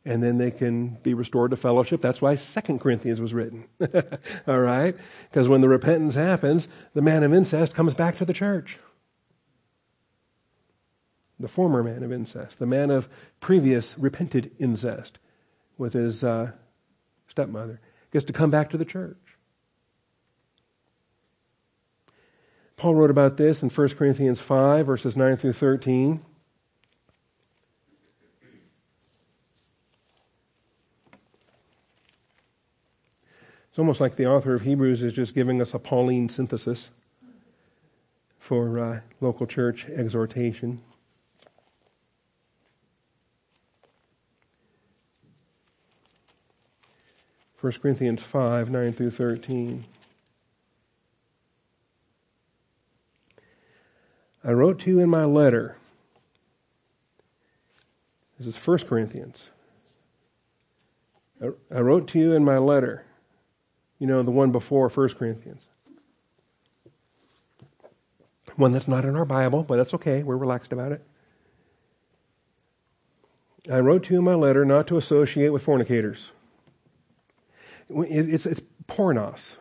And 0.04 0.24
then 0.24 0.38
they 0.40 0.50
can 0.50 0.98
be 1.04 1.14
restored 1.14 1.52
to 1.52 1.58
fellowship. 1.58 2.02
That's 2.02 2.22
why 2.22 2.36
Second 2.36 2.80
Corinthians 2.80 3.22
was 3.22 3.34
written. 3.34 3.66
All 4.48 4.60
right? 4.60 4.96
Because 5.30 5.48
when 5.48 5.62
the 5.62 5.70
repentance 5.70 6.16
happens, 6.16 6.68
the 6.94 7.04
man 7.04 7.24
of 7.24 7.34
incest 7.34 7.76
comes 7.76 7.94
back 7.94 8.18
to 8.18 8.26
the 8.26 8.34
church. 8.34 8.80
The 11.40 11.48
former 11.48 11.84
man 11.84 12.04
of 12.04 12.12
incest, 12.12 12.60
the 12.60 12.66
man 12.66 12.90
of 12.90 13.10
previous 13.40 13.98
repented 13.98 14.52
incest 14.60 15.20
with 15.78 15.94
his 15.94 16.24
uh, 16.24 16.52
stepmother, 17.28 17.80
gets 18.12 18.26
to 18.26 18.34
come 18.34 18.52
back 18.52 18.70
to 18.72 18.78
the 18.78 18.86
church. 18.86 19.18
Paul 22.82 22.96
wrote 22.96 23.12
about 23.12 23.38
this 23.38 23.62
in 23.62 23.70
1 23.70 23.90
Corinthians 23.90 24.40
5, 24.40 24.88
verses 24.88 25.16
9 25.16 25.38
through 25.38 25.54
13. 25.54 26.26
It's 33.72 33.80
almost 33.80 34.02
like 34.02 34.18
the 34.18 34.28
author 34.28 34.54
of 34.54 34.64
Hebrews 34.64 35.02
is 35.02 35.14
just 35.14 35.34
giving 35.34 35.62
us 35.62 35.74
a 35.74 35.80
Pauline 35.80 36.28
synthesis 36.28 36.90
for 38.38 38.78
uh, 38.78 39.00
local 39.22 39.48
church 39.48 39.86
exhortation. 39.86 40.82
First 47.56 47.82
Corinthians 47.82 48.22
5, 48.22 48.70
9 48.70 48.92
through 48.92 49.12
13. 49.12 49.86
I 54.44 54.52
wrote 54.52 54.80
to 54.80 54.90
you 54.90 55.00
in 55.00 55.08
my 55.08 55.24
letter. 55.24 55.78
This 58.38 58.54
is 58.54 58.68
1 58.68 58.80
Corinthians. 58.80 59.50
I 61.42 61.80
wrote 61.80 62.10
to 62.10 62.20
you 62.20 62.34
in 62.34 62.44
my 62.44 62.58
letter. 62.58 63.06
You 64.02 64.08
know, 64.08 64.24
the 64.24 64.32
one 64.32 64.52
before 64.52 64.90
1 64.90 65.10
Corinthians. 65.10 65.68
One 68.56 68.72
that's 68.72 68.88
not 68.88 69.06
in 69.06 69.16
our 69.16 69.26
Bible, 69.26 69.62
but 69.62 69.76
that's 69.76 69.94
okay. 69.94 70.24
We're 70.24 70.38
relaxed 70.38 70.74
about 70.74 70.92
it. 70.92 71.06
I 73.72 73.80
wrote 73.80 74.06
to 74.06 74.14
you 74.14 74.18
in 74.18 74.26
my 74.26 74.34
letter 74.34 74.66
not 74.66 74.88
to 74.88 74.98
associate 74.98 75.50
with 75.50 75.62
fornicators. 75.62 76.32
It's, 77.92 78.48
it's 78.48 78.62
pornos, 78.88 79.58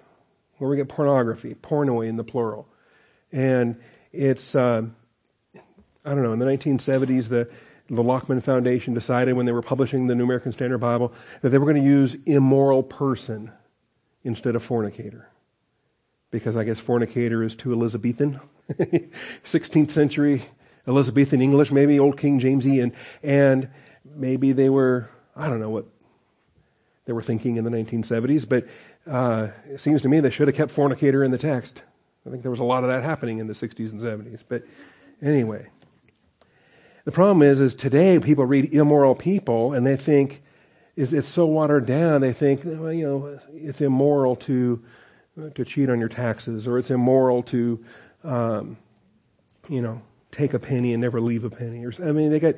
where 0.57 0.70
we 0.70 0.76
get 0.76 0.88
pornography, 0.88 1.55
pornoi 1.55 2.09
in 2.09 2.16
the 2.16 2.24
plural. 2.24 2.66
And 3.30 3.78
it's, 4.11 4.55
uh, 4.55 4.84
I 5.55 6.14
don't 6.14 6.22
know, 6.22 6.32
in 6.32 6.38
the 6.38 6.47
1970s, 6.47 7.28
the, 7.28 7.51
the 7.91 8.03
Lockman 8.03 8.41
Foundation 8.41 8.95
decided 8.95 9.34
when 9.34 9.45
they 9.45 9.53
were 9.53 9.61
publishing 9.61 10.07
the 10.07 10.14
New 10.14 10.24
American 10.24 10.53
Standard 10.53 10.78
Bible 10.78 11.12
that 11.43 11.51
they 11.51 11.59
were 11.59 11.66
going 11.66 11.82
to 11.82 11.86
use 11.86 12.16
immoral 12.24 12.82
person 12.82 13.53
instead 14.25 14.57
of 14.57 14.62
fornicator. 14.62 15.29
Because 16.31 16.57
I 16.57 16.64
guess 16.64 16.79
fornicator 16.79 17.43
is 17.43 17.55
too 17.55 17.73
Elizabethan. 17.73 18.41
16th 19.45 19.91
century 19.91 20.45
Elizabethan 20.87 21.43
English, 21.43 21.71
maybe 21.71 21.99
Old 21.99 22.16
King 22.18 22.41
Jamesy, 22.41 22.83
and, 22.83 22.93
and 23.23 23.68
maybe 24.05 24.53
they 24.53 24.71
were, 24.71 25.11
I 25.37 25.49
don't 25.49 25.61
know 25.61 25.71
what 25.71 25.87
they 27.05 27.12
were 27.12 27.23
thinking 27.23 27.57
in 27.57 27.64
the 27.64 27.71
1970s, 27.71 28.49
but 28.49 28.66
uh, 29.07 29.49
it 29.68 29.81
seems 29.81 30.03
to 30.03 30.09
me 30.09 30.21
they 30.21 30.31
should 30.31 30.49
have 30.49 30.57
kept 30.57 30.71
fornicator 30.71 31.25
in 31.25 31.31
the 31.31 31.39
text. 31.39 31.83
I 32.27 32.31
think 32.31 32.43
there 32.43 32.51
was 32.51 32.61
a 32.61 32.64
lot 32.64 32.85
of 32.85 32.91
that 32.91 33.03
happening 33.03 33.39
in 33.39 33.47
the 33.47 33.55
60s 33.55 33.91
and 33.91 34.01
70s. 34.01 34.43
But 34.47 34.64
anyway, 35.23 35.66
the 37.05 37.12
problem 37.12 37.43
is, 37.43 37.61
is 37.61 37.75
today 37.75 38.18
people 38.18 38.45
read 38.45 38.75
immoral 38.75 39.14
people 39.14 39.73
and 39.73 39.87
they 39.87 39.97
think 39.97 40.43
it's 41.01 41.28
so 41.28 41.46
watered 41.46 41.86
down. 41.86 42.20
They 42.20 42.32
think, 42.32 42.62
well, 42.64 42.92
you 42.92 43.07
know, 43.07 43.38
it's 43.53 43.80
immoral 43.80 44.36
to 44.36 44.82
to 45.55 45.64
cheat 45.64 45.88
on 45.88 45.98
your 45.98 46.09
taxes, 46.09 46.66
or 46.66 46.78
it's 46.78 46.90
immoral 46.90 47.42
to, 47.44 47.82
um, 48.24 48.76
you 49.68 49.80
know, 49.80 50.03
take 50.32 50.55
a 50.55 50.59
penny 50.59 50.92
and 50.92 51.01
never 51.01 51.20
leave 51.20 51.44
a 51.44 51.51
penny. 51.51 51.84
Or 51.84 51.92
I 52.03 52.12
mean, 52.12 52.30
they 52.30 52.40
got 52.40 52.57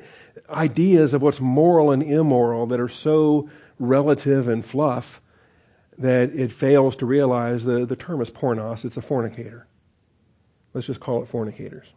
ideas 0.49 1.13
of 1.13 1.21
what's 1.21 1.39
moral 1.39 1.91
and 1.91 2.03
immoral 2.03 2.67
that 2.67 2.79
are 2.79 2.89
so 2.89 3.49
relative 3.79 4.47
and 4.47 4.65
fluff 4.65 5.21
that 5.97 6.33
it 6.33 6.51
fails 6.51 6.95
to 6.97 7.05
realize 7.05 7.63
the, 7.63 7.85
the 7.85 7.95
term 7.95 8.21
is 8.21 8.29
pornos, 8.29 8.83
it's 8.83 8.97
a 8.97 9.01
fornicator. 9.01 9.67
Let's 10.73 10.87
just 10.87 10.99
call 10.99 11.21
it 11.21 11.29
fornicators. 11.29 11.87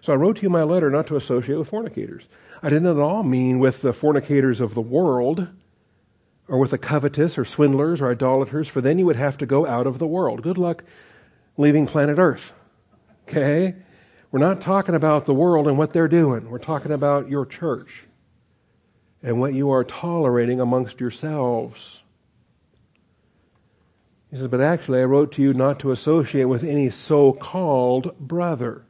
So 0.00 0.12
I 0.12 0.16
wrote 0.16 0.36
to 0.36 0.42
you 0.42 0.50
my 0.50 0.62
letter 0.62 0.90
not 0.90 1.06
to 1.08 1.16
associate 1.16 1.56
with 1.56 1.68
fornicators. 1.68 2.28
I 2.64 2.70
didn't 2.70 2.86
at 2.86 2.96
all 2.96 3.22
mean 3.22 3.58
with 3.58 3.82
the 3.82 3.92
fornicators 3.92 4.58
of 4.58 4.72
the 4.74 4.80
world 4.80 5.48
or 6.48 6.56
with 6.56 6.70
the 6.70 6.78
covetous 6.78 7.36
or 7.36 7.44
swindlers 7.44 8.00
or 8.00 8.10
idolaters, 8.10 8.68
for 8.68 8.80
then 8.80 8.98
you 8.98 9.04
would 9.04 9.16
have 9.16 9.36
to 9.38 9.46
go 9.46 9.66
out 9.66 9.86
of 9.86 9.98
the 9.98 10.06
world. 10.06 10.40
Good 10.40 10.56
luck 10.56 10.82
leaving 11.58 11.86
planet 11.86 12.18
Earth. 12.18 12.54
Okay? 13.28 13.74
We're 14.30 14.40
not 14.40 14.62
talking 14.62 14.94
about 14.94 15.26
the 15.26 15.34
world 15.34 15.68
and 15.68 15.76
what 15.76 15.92
they're 15.92 16.08
doing. 16.08 16.48
We're 16.48 16.56
talking 16.56 16.90
about 16.90 17.28
your 17.28 17.44
church 17.44 18.04
and 19.22 19.38
what 19.38 19.52
you 19.52 19.70
are 19.70 19.84
tolerating 19.84 20.58
amongst 20.58 21.00
yourselves. 21.00 22.00
He 24.30 24.38
says, 24.38 24.48
But 24.48 24.62
actually, 24.62 25.02
I 25.02 25.04
wrote 25.04 25.32
to 25.32 25.42
you 25.42 25.52
not 25.52 25.80
to 25.80 25.90
associate 25.90 26.44
with 26.44 26.64
any 26.64 26.88
so 26.88 27.34
called 27.34 28.18
brother. 28.18 28.86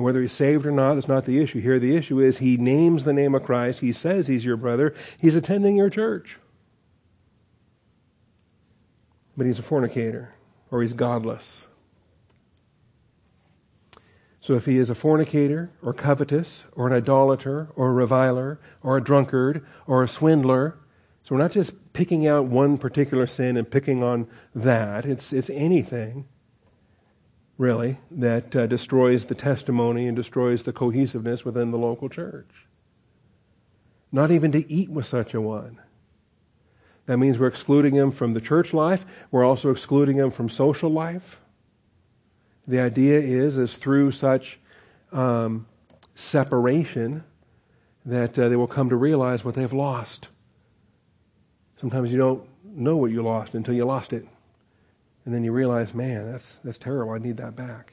And 0.00 0.04
whether 0.06 0.22
he's 0.22 0.32
saved 0.32 0.64
or 0.64 0.70
not, 0.70 0.94
that's 0.94 1.08
not 1.08 1.26
the 1.26 1.42
issue 1.42 1.60
here. 1.60 1.78
The 1.78 1.94
issue 1.94 2.20
is 2.20 2.38
he 2.38 2.56
names 2.56 3.04
the 3.04 3.12
name 3.12 3.34
of 3.34 3.42
Christ. 3.42 3.80
He 3.80 3.92
says 3.92 4.26
he's 4.26 4.46
your 4.46 4.56
brother. 4.56 4.94
He's 5.18 5.36
attending 5.36 5.76
your 5.76 5.90
church. 5.90 6.38
But 9.36 9.44
he's 9.44 9.58
a 9.58 9.62
fornicator 9.62 10.32
or 10.70 10.80
he's 10.80 10.94
godless. 10.94 11.66
So 14.40 14.54
if 14.54 14.64
he 14.64 14.78
is 14.78 14.88
a 14.88 14.94
fornicator 14.94 15.70
or 15.82 15.92
covetous 15.92 16.62
or 16.72 16.86
an 16.86 16.94
idolater 16.94 17.68
or 17.76 17.90
a 17.90 17.92
reviler 17.92 18.58
or 18.82 18.96
a 18.96 19.04
drunkard 19.04 19.66
or 19.86 20.02
a 20.02 20.08
swindler, 20.08 20.78
so 21.24 21.34
we're 21.34 21.42
not 21.42 21.52
just 21.52 21.92
picking 21.92 22.26
out 22.26 22.46
one 22.46 22.78
particular 22.78 23.26
sin 23.26 23.58
and 23.58 23.70
picking 23.70 24.02
on 24.02 24.28
that. 24.54 25.04
It's, 25.04 25.30
it's 25.34 25.50
anything, 25.50 26.26
really, 27.60 27.98
that 28.10 28.56
uh, 28.56 28.66
destroys 28.66 29.26
the 29.26 29.34
testimony 29.34 30.06
and 30.06 30.16
destroys 30.16 30.62
the 30.62 30.72
cohesiveness 30.72 31.44
within 31.44 31.70
the 31.70 31.76
local 31.76 32.08
church. 32.08 32.48
Not 34.10 34.30
even 34.30 34.50
to 34.52 34.72
eat 34.72 34.88
with 34.88 35.04
such 35.04 35.34
a 35.34 35.42
one. 35.42 35.78
That 37.04 37.18
means 37.18 37.38
we're 37.38 37.48
excluding 37.48 37.94
him 37.94 38.12
from 38.12 38.32
the 38.32 38.40
church 38.40 38.72
life. 38.72 39.04
We're 39.30 39.44
also 39.44 39.70
excluding 39.70 40.16
him 40.16 40.30
from 40.30 40.48
social 40.48 40.88
life. 40.88 41.42
The 42.66 42.80
idea 42.80 43.20
is, 43.20 43.58
is 43.58 43.74
through 43.74 44.12
such 44.12 44.58
um, 45.12 45.66
separation 46.14 47.24
that 48.06 48.38
uh, 48.38 48.48
they 48.48 48.56
will 48.56 48.68
come 48.68 48.88
to 48.88 48.96
realize 48.96 49.44
what 49.44 49.54
they've 49.54 49.70
lost. 49.70 50.28
Sometimes 51.78 52.10
you 52.10 52.16
don't 52.16 52.42
know 52.64 52.96
what 52.96 53.10
you 53.10 53.22
lost 53.22 53.52
until 53.52 53.74
you 53.74 53.84
lost 53.84 54.14
it. 54.14 54.26
And 55.30 55.34
then 55.36 55.44
you 55.44 55.52
realize, 55.52 55.94
man, 55.94 56.32
that's, 56.32 56.58
that's 56.64 56.76
terrible. 56.76 57.12
I 57.12 57.18
need 57.18 57.36
that 57.36 57.54
back. 57.54 57.92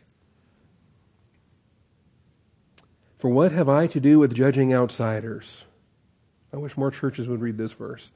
For 3.19 3.29
what 3.29 3.51
have 3.51 3.69
I 3.69 3.85
to 3.85 3.99
do 3.99 4.17
with 4.17 4.33
judging 4.33 4.73
outsiders? 4.73 5.65
I 6.51 6.57
wish 6.57 6.75
more 6.75 6.89
churches 6.89 7.27
would 7.27 7.39
read 7.39 7.55
this 7.55 7.73
verse 7.73 8.09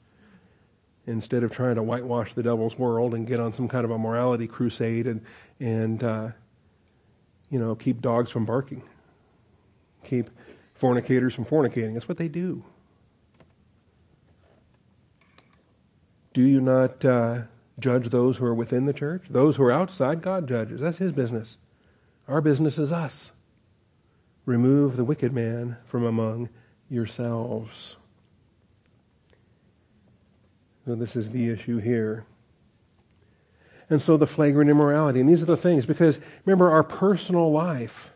instead 1.06 1.44
of 1.44 1.52
trying 1.52 1.76
to 1.76 1.84
whitewash 1.84 2.34
the 2.34 2.42
devil's 2.42 2.80
world 2.80 3.14
and 3.14 3.28
get 3.28 3.40
on 3.40 3.54
some 3.54 3.68
kind 3.68 3.86
of 3.86 3.92
a 3.92 3.98
morality 4.00 4.48
crusade 4.48 5.06
and, 5.06 5.24
and 5.60 6.04
uh, 6.04 6.30
you 7.52 7.60
know, 7.60 7.76
keep 7.76 8.02
dogs 8.02 8.32
from 8.32 8.44
barking, 8.44 8.82
keep 10.04 10.32
fornicators 10.74 11.36
from 11.36 11.46
fornicating. 11.46 11.94
That's 11.94 12.10
what 12.10 12.18
they 12.18 12.28
do. 12.28 12.64
Do 16.34 16.42
you 16.42 16.60
not 16.60 17.06
uh, 17.06 17.42
judge 17.82 18.10
those 18.10 18.38
who 18.38 18.46
are 18.46 18.54
within 18.54 18.86
the 18.86 18.94
church? 18.94 19.24
Those 19.30 19.56
who 19.56 19.64
are 19.64 19.72
outside, 19.72 20.22
God 20.22 20.48
judges. 20.48 20.82
That's 20.82 20.98
His 20.98 21.12
business. 21.12 21.58
Our 22.28 22.42
business 22.42 22.78
is 22.78 22.92
us. 22.92 23.32
Remove 24.46 24.96
the 24.96 25.04
wicked 25.04 25.34
man 25.34 25.78
from 25.86 26.06
among 26.06 26.50
yourselves. 26.90 27.98
So, 30.86 30.96
this 30.96 31.16
is 31.16 31.30
the 31.30 31.50
issue 31.50 31.78
here. 31.78 32.26
And 33.90 34.02
so, 34.02 34.18
the 34.18 34.28
flagrant 34.28 34.70
immorality. 34.70 35.20
And 35.20 35.30
these 35.30 35.42
are 35.42 35.46
the 35.46 35.58
things, 35.58 35.86
because 35.86 36.20
remember, 36.46 36.72
our 36.72 36.84
personal 36.84 37.52
life 37.52 38.12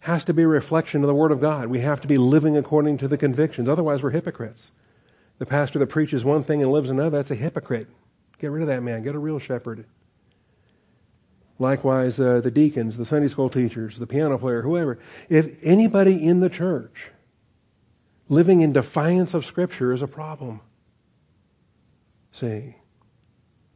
has 0.00 0.24
to 0.24 0.32
be 0.32 0.44
a 0.44 0.48
reflection 0.48 1.02
of 1.02 1.08
the 1.08 1.14
Word 1.14 1.32
of 1.32 1.40
God. 1.40 1.66
We 1.68 1.80
have 1.80 2.00
to 2.00 2.08
be 2.08 2.16
living 2.16 2.56
according 2.56 2.98
to 2.98 3.08
the 3.08 3.18
convictions. 3.18 3.68
Otherwise, 3.68 4.02
we're 4.02 4.10
hypocrites. 4.10 4.70
The 5.38 5.46
pastor 5.46 5.78
that 5.80 5.88
preaches 5.88 6.24
one 6.24 6.44
thing 6.44 6.62
and 6.62 6.72
lives 6.72 6.88
another, 6.88 7.18
that's 7.18 7.30
a 7.30 7.34
hypocrite. 7.34 7.88
Get 8.38 8.50
rid 8.50 8.62
of 8.62 8.68
that 8.68 8.82
man. 8.82 9.02
Get 9.02 9.14
a 9.14 9.18
real 9.18 9.38
shepherd. 9.38 9.86
Likewise, 11.58 12.20
uh, 12.20 12.40
the 12.40 12.50
deacons, 12.50 12.98
the 12.98 13.06
Sunday 13.06 13.28
school 13.28 13.48
teachers, 13.48 13.98
the 13.98 14.06
piano 14.06 14.36
player, 14.36 14.62
whoever. 14.62 14.98
If 15.28 15.56
anybody 15.62 16.22
in 16.22 16.40
the 16.40 16.50
church 16.50 17.10
living 18.28 18.60
in 18.60 18.72
defiance 18.72 19.34
of 19.34 19.46
Scripture 19.46 19.92
is 19.92 20.02
a 20.02 20.06
problem. 20.06 20.60
See, 22.32 22.76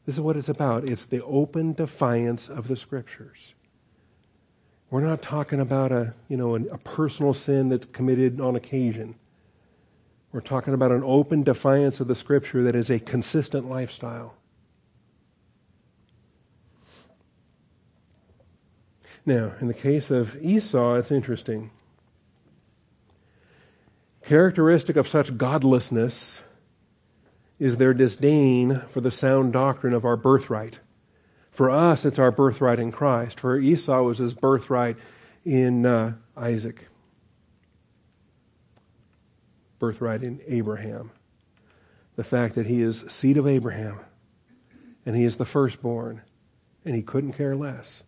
this 0.04 0.16
is 0.16 0.20
what 0.20 0.36
it's 0.36 0.48
about. 0.48 0.88
It's 0.88 1.06
the 1.06 1.24
open 1.24 1.72
defiance 1.72 2.48
of 2.48 2.68
the 2.68 2.76
Scriptures. 2.76 3.54
We're 4.90 5.02
not 5.02 5.22
talking 5.22 5.60
about 5.60 5.92
a, 5.92 6.14
you 6.28 6.36
know, 6.36 6.56
a 6.56 6.78
personal 6.78 7.32
sin 7.32 7.68
that's 7.68 7.86
committed 7.86 8.40
on 8.40 8.56
occasion. 8.56 9.14
We're 10.32 10.40
talking 10.40 10.74
about 10.74 10.90
an 10.90 11.02
open 11.04 11.44
defiance 11.44 12.00
of 12.00 12.08
the 12.08 12.14
Scripture 12.14 12.62
that 12.64 12.74
is 12.74 12.90
a 12.90 12.98
consistent 12.98 13.70
lifestyle. 13.70 14.34
Now, 19.30 19.52
in 19.60 19.68
the 19.68 19.74
case 19.74 20.10
of 20.10 20.36
Esau, 20.42 20.96
it's 20.96 21.12
interesting. 21.12 21.70
Characteristic 24.24 24.96
of 24.96 25.06
such 25.06 25.38
godlessness 25.38 26.42
is 27.60 27.76
their 27.76 27.94
disdain 27.94 28.82
for 28.90 29.00
the 29.00 29.12
sound 29.12 29.52
doctrine 29.52 29.94
of 29.94 30.04
our 30.04 30.16
birthright. 30.16 30.80
For 31.52 31.70
us, 31.70 32.04
it's 32.04 32.18
our 32.18 32.32
birthright 32.32 32.80
in 32.80 32.90
Christ. 32.90 33.38
For 33.38 33.56
Esau, 33.56 34.02
was 34.02 34.18
his 34.18 34.34
birthright 34.34 34.96
in 35.44 35.86
uh, 35.86 36.14
Isaac 36.36 36.88
birthright 39.78 40.24
in 40.24 40.40
Abraham. 40.48 41.12
The 42.16 42.24
fact 42.24 42.56
that 42.56 42.66
he 42.66 42.82
is 42.82 43.04
seed 43.06 43.38
of 43.38 43.46
Abraham 43.46 44.00
and 45.06 45.14
he 45.14 45.22
is 45.22 45.36
the 45.36 45.46
firstborn 45.46 46.22
and 46.84 46.96
he 46.96 47.02
couldn't 47.02 47.34
care 47.34 47.54
less. 47.54 48.02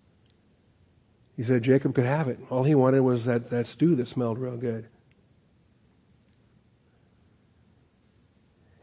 He 1.37 1.43
said 1.43 1.63
Jacob 1.63 1.95
could 1.95 2.05
have 2.05 2.29
it. 2.29 2.39
All 2.51 2.65
he 2.65 2.75
wanted 2.75 3.01
was 3.01 3.25
that, 3.25 3.51
that 3.51 3.67
stew 3.67 3.95
that 3.97 4.09
smelled 4.09 4.39
real 4.39 4.57
good. 4.57 4.87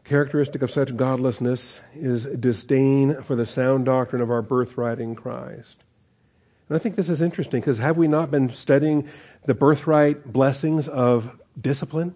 Characteristic 0.04 0.60
of 0.62 0.72
such 0.72 0.96
godlessness 0.96 1.78
is 1.94 2.24
disdain 2.24 3.22
for 3.22 3.36
the 3.36 3.46
sound 3.46 3.84
doctrine 3.84 4.20
of 4.20 4.30
our 4.30 4.42
birthright 4.42 4.98
in 4.98 5.14
Christ. 5.14 5.84
And 6.68 6.76
I 6.76 6.80
think 6.80 6.96
this 6.96 7.08
is 7.08 7.20
interesting 7.20 7.60
because 7.60 7.78
have 7.78 7.96
we 7.96 8.08
not 8.08 8.30
been 8.30 8.52
studying 8.52 9.08
the 9.44 9.54
birthright 9.54 10.32
blessings 10.32 10.88
of 10.88 11.38
discipline? 11.60 12.14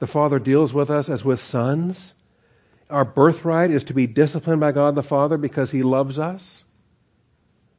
The 0.00 0.08
Father 0.08 0.40
deals 0.40 0.74
with 0.74 0.90
us 0.90 1.08
as 1.08 1.24
with 1.24 1.38
sons. 1.38 2.14
Our 2.90 3.04
birthright 3.04 3.70
is 3.70 3.84
to 3.84 3.94
be 3.94 4.08
disciplined 4.08 4.60
by 4.60 4.72
God 4.72 4.96
the 4.96 5.02
Father 5.04 5.38
because 5.38 5.70
He 5.70 5.84
loves 5.84 6.18
us. 6.18 6.64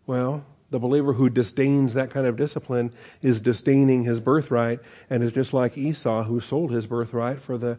Well, 0.08 0.46
the 0.74 0.80
believer 0.80 1.14
who 1.14 1.30
disdains 1.30 1.94
that 1.94 2.10
kind 2.10 2.26
of 2.26 2.36
discipline 2.36 2.92
is 3.22 3.40
disdaining 3.40 4.06
his 4.06 4.20
birthright 4.20 4.80
and 5.08 5.22
is 5.22 5.32
just 5.32 5.54
like 5.54 5.78
Esau 5.78 6.24
who 6.24 6.42
sold 6.42 6.72
his 6.72 6.88
birthright 6.88 7.40
for 7.40 7.60
the, 7.60 7.78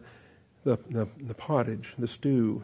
the, 0.63 0.77
the, 0.89 1.05
the 1.19 1.33
pottage, 1.33 1.93
the 1.97 2.07
stew. 2.07 2.63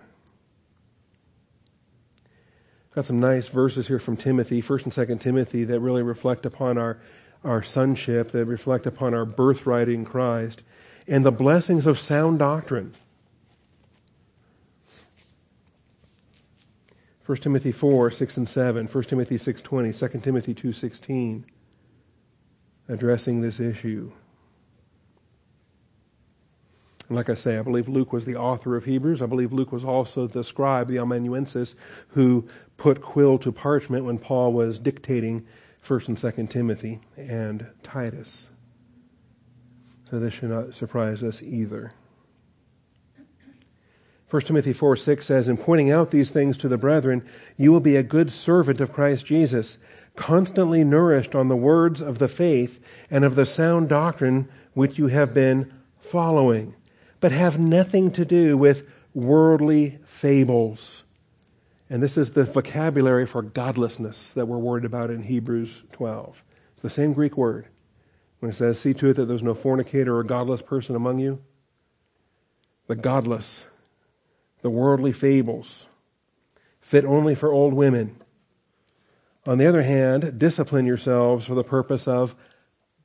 Got 2.95 3.03
some 3.03 3.19
nice 3.19 3.49
verses 3.49 3.88
here 3.88 3.99
from 3.99 4.15
Timothy, 4.15 4.61
1st 4.61 4.84
and 4.86 4.93
2nd 4.93 5.19
Timothy, 5.19 5.65
that 5.65 5.82
really 5.82 6.01
reflect 6.01 6.45
upon 6.45 6.77
our, 6.77 6.97
our 7.43 7.61
sonship, 7.61 8.32
that 8.32 8.45
reflect 8.45 8.88
upon 8.88 9.13
our 9.13 9.25
birthright 9.25 9.89
in 9.89 10.05
Christ, 10.05 10.63
and 11.09 11.25
the 11.25 11.32
blessings 11.34 11.86
of 11.86 11.99
sound 11.99 12.39
doctrine. 12.39 12.95
1 17.26 17.38
Timothy 17.38 17.72
4, 17.72 18.11
6 18.11 18.38
and 18.38 18.49
7, 18.49 18.88
1 18.88 19.03
Timothy 19.03 19.36
6.20, 19.36 20.11
2 20.11 20.19
Timothy 20.19 20.53
2.16, 20.53 21.43
addressing 22.89 23.41
this 23.41 23.59
issue. 23.59 24.11
And 27.07 27.15
like 27.15 27.30
I 27.30 27.36
say, 27.36 27.59
I 27.59 27.61
believe 27.61 27.88
Luke 27.88 28.11
was 28.11 28.26
the 28.26 28.38
author 28.38 28.76
of 28.76 28.86
Hebrews. 28.86 29.22
I 29.22 29.28
believe 29.28 29.53
Luke 29.53 29.72
was 29.72 29.84
also 29.84 30.28
the 30.28 30.43
scribe, 30.43 30.88
the 30.88 30.97
amanuensis, 30.97 31.76
who 32.09 32.47
put 32.78 33.01
quill 33.01 33.38
to 33.39 33.51
parchment 33.51 34.05
when 34.05 34.17
Paul 34.17 34.53
was 34.53 34.80
dictating 34.80 35.45
1st 35.86 36.07
and 36.07 36.17
2nd 36.17 36.49
Timothy 36.49 37.01
and 37.17 37.67
Titus. 37.84 38.49
So 40.09 40.19
this 40.19 40.34
should 40.34 40.49
not 40.49 40.74
surprise 40.74 41.22
us 41.22 41.43
either. 41.43 41.93
1 44.32 44.43
Timothy 44.43 44.71
4 44.71 44.95
6 44.95 45.25
says, 45.25 45.49
In 45.49 45.57
pointing 45.57 45.91
out 45.91 46.11
these 46.11 46.32
things 46.32 46.55
to 46.57 46.69
the 46.69 46.77
brethren, 46.77 47.27
you 47.57 47.69
will 47.69 47.82
be 47.82 47.97
a 47.97 48.03
good 48.03 48.32
servant 48.32 48.79
of 48.79 48.93
Christ 48.93 49.25
Jesus, 49.25 49.77
constantly 50.15 50.86
nourished 50.86 51.36
on 51.36 51.49
the 51.49 51.55
words 51.57 52.01
of 52.01 52.17
the 52.17 52.29
faith 52.29 52.79
and 53.09 53.25
of 53.25 53.36
the 53.36 53.45
sound 53.45 53.89
doctrine 53.89 54.47
which 54.73 54.97
you 54.97 55.07
have 55.07 55.34
been 55.34 55.73
following, 55.99 56.73
but 57.19 57.34
have 57.34 57.59
nothing 57.59 58.09
to 58.11 58.23
do 58.23 58.57
with 58.57 58.88
worldly 59.13 59.99
fables. 60.05 61.03
And 61.89 62.01
this 62.01 62.15
is 62.17 62.32
the 62.32 62.45
vocabulary 62.45 63.25
for 63.25 63.41
godlessness 63.41 64.32
that 64.32 64.47
we're 64.47 64.57
worried 64.57 64.86
about 64.86 65.09
in 65.09 65.23
Hebrews 65.23 65.84
12. 65.91 66.41
It's 66.75 66.84
the 66.84 66.89
same 66.89 67.11
Greek 67.11 67.36
word. 67.36 67.67
When 68.39 68.49
it 68.49 68.55
says, 68.55 68.79
See 68.79 68.93
to 68.93 69.09
it 69.09 69.15
that 69.17 69.25
there's 69.25 69.43
no 69.43 69.53
fornicator 69.53 70.17
or 70.17 70.23
godless 70.23 70.61
person 70.61 70.95
among 70.95 71.19
you. 71.19 71.41
The 72.88 72.95
godless 72.95 73.65
the 74.62 74.70
worldly 74.70 75.14
fables, 75.14 75.86
fit 76.80 77.05
only 77.05 77.36
for 77.36 77.51
old 77.51 77.74
women. 77.74 78.16
On 79.45 79.57
the 79.57 79.66
other 79.66 79.82
hand, 79.82 80.38
discipline 80.38 80.86
yourselves 80.86 81.45
for 81.45 81.55
the 81.55 81.64
purpose 81.64 82.07
of 82.07 82.36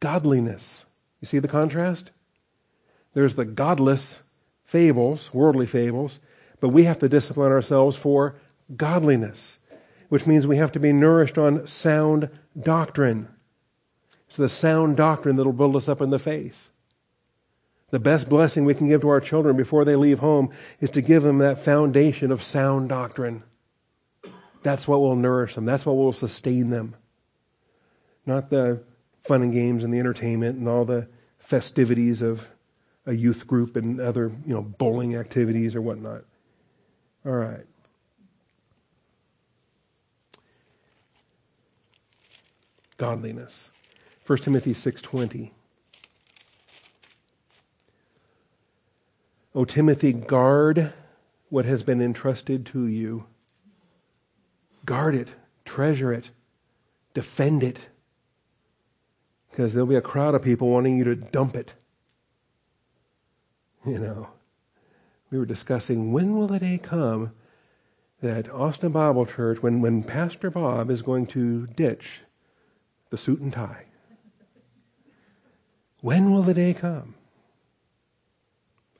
godliness. 0.01 0.85
You 1.21 1.27
see 1.27 1.39
the 1.39 1.49
contrast? 1.49 2.11
There's 3.15 3.35
the 3.35 3.47
godless 3.47 4.21
fables, 4.65 5.33
worldly 5.33 5.67
fables, 5.67 6.21
but 6.61 6.69
we 6.69 6.85
have 6.85 6.99
to 6.99 7.09
discipline 7.09 7.53
ourselves 7.53 7.97
for 7.97 8.37
godliness, 8.77 9.59
which 10.09 10.27
means 10.27 10.47
we 10.47 10.59
have 10.59 10.73
to 10.73 10.81
be 10.81 10.93
nourished 10.93 11.39
on 11.39 11.67
sound 11.67 12.29
doctrine. 12.61 13.29
It's 14.29 14.37
the 14.37 14.49
sound 14.49 14.97
doctrine 14.97 15.37
that'll 15.37 15.53
build 15.53 15.77
us 15.77 15.89
up 15.89 16.01
in 16.01 16.11
the 16.11 16.19
faith. 16.19 16.71
The 17.91 18.01
best 18.01 18.29
blessing 18.29 18.65
we 18.65 18.75
can 18.75 18.89
give 18.89 19.03
to 19.03 19.09
our 19.09 19.21
children 19.21 19.57
before 19.57 19.85
they 19.85 19.95
leave 19.95 20.19
home 20.19 20.51
is 20.81 20.91
to 20.91 21.01
give 21.01 21.23
them 21.23 21.39
that 21.39 21.65
foundation 21.65 22.33
of 22.33 22.43
sound 22.43 22.89
doctrine. 22.89 23.45
That's 24.63 24.89
what 24.89 25.01
will 25.01 25.15
nourish 25.15 25.55
them. 25.55 25.65
That's 25.65 25.87
what 25.87 25.97
will 25.97 26.13
sustain 26.13 26.71
them. 26.71 26.97
Not 28.27 28.51
the 28.51 28.83
fun 29.23 29.43
and 29.43 29.53
games 29.53 29.85
and 29.85 29.95
the 29.95 30.01
entertainment 30.01 30.59
and 30.59 30.69
all 30.69 30.85
the 30.85 31.09
festivities 31.39 32.23
of 32.23 32.49
a 33.07 33.13
youth 33.13 33.47
group 33.47 33.77
and 33.77 34.01
other, 34.01 34.33
you 34.45 34.53
know, 34.53 34.63
bowling 34.63 35.15
activities 35.15 35.77
or 35.77 35.81
whatnot. 35.81 36.25
All 37.25 37.33
right. 37.33 37.65
Godliness. 42.97 43.71
1 44.27 44.39
Timothy 44.39 44.75
6:20 44.75 45.53
O 49.57 49.65
Timothy, 49.65 50.13
guard 50.13 50.93
what 51.49 51.65
has 51.65 51.83
been 51.83 52.03
entrusted 52.03 52.67
to 52.67 52.87
you. 52.87 53.25
Guard 54.85 55.15
it, 55.15 55.29
treasure 55.65 56.13
it, 56.13 56.29
defend 57.15 57.63
it. 57.63 57.79
Because 59.51 59.73
there'll 59.73 59.87
be 59.87 59.97
a 59.97 60.03
crowd 60.03 60.35
of 60.35 60.43
people 60.43 60.69
wanting 60.69 60.99
you 60.99 61.05
to 61.05 61.15
dump 61.15 61.57
it. 61.57 61.73
You 63.87 63.99
know, 63.99 64.29
we 65.31 65.39
were 65.39 65.47
discussing 65.47 66.13
when 66.13 66.37
will 66.37 66.49
the 66.49 66.59
day 66.59 66.77
come 66.77 67.33
that 68.21 68.51
Austin 68.51 68.93
Bible 68.93 69.25
Church, 69.25 69.63
when, 69.63 69.81
when 69.81 70.03
Pastor 70.03 70.51
Bob 70.51 70.91
is 70.91 71.01
going 71.01 71.27
to 71.29 71.67
ditch 71.69 72.21
the 73.09 73.17
suit 73.17 73.41
and 73.41 73.55
tie, 73.55 73.87
when 76.03 76.31
will 76.31 76.43
the 76.43 76.53
day 76.53 76.75
come? 76.75 77.15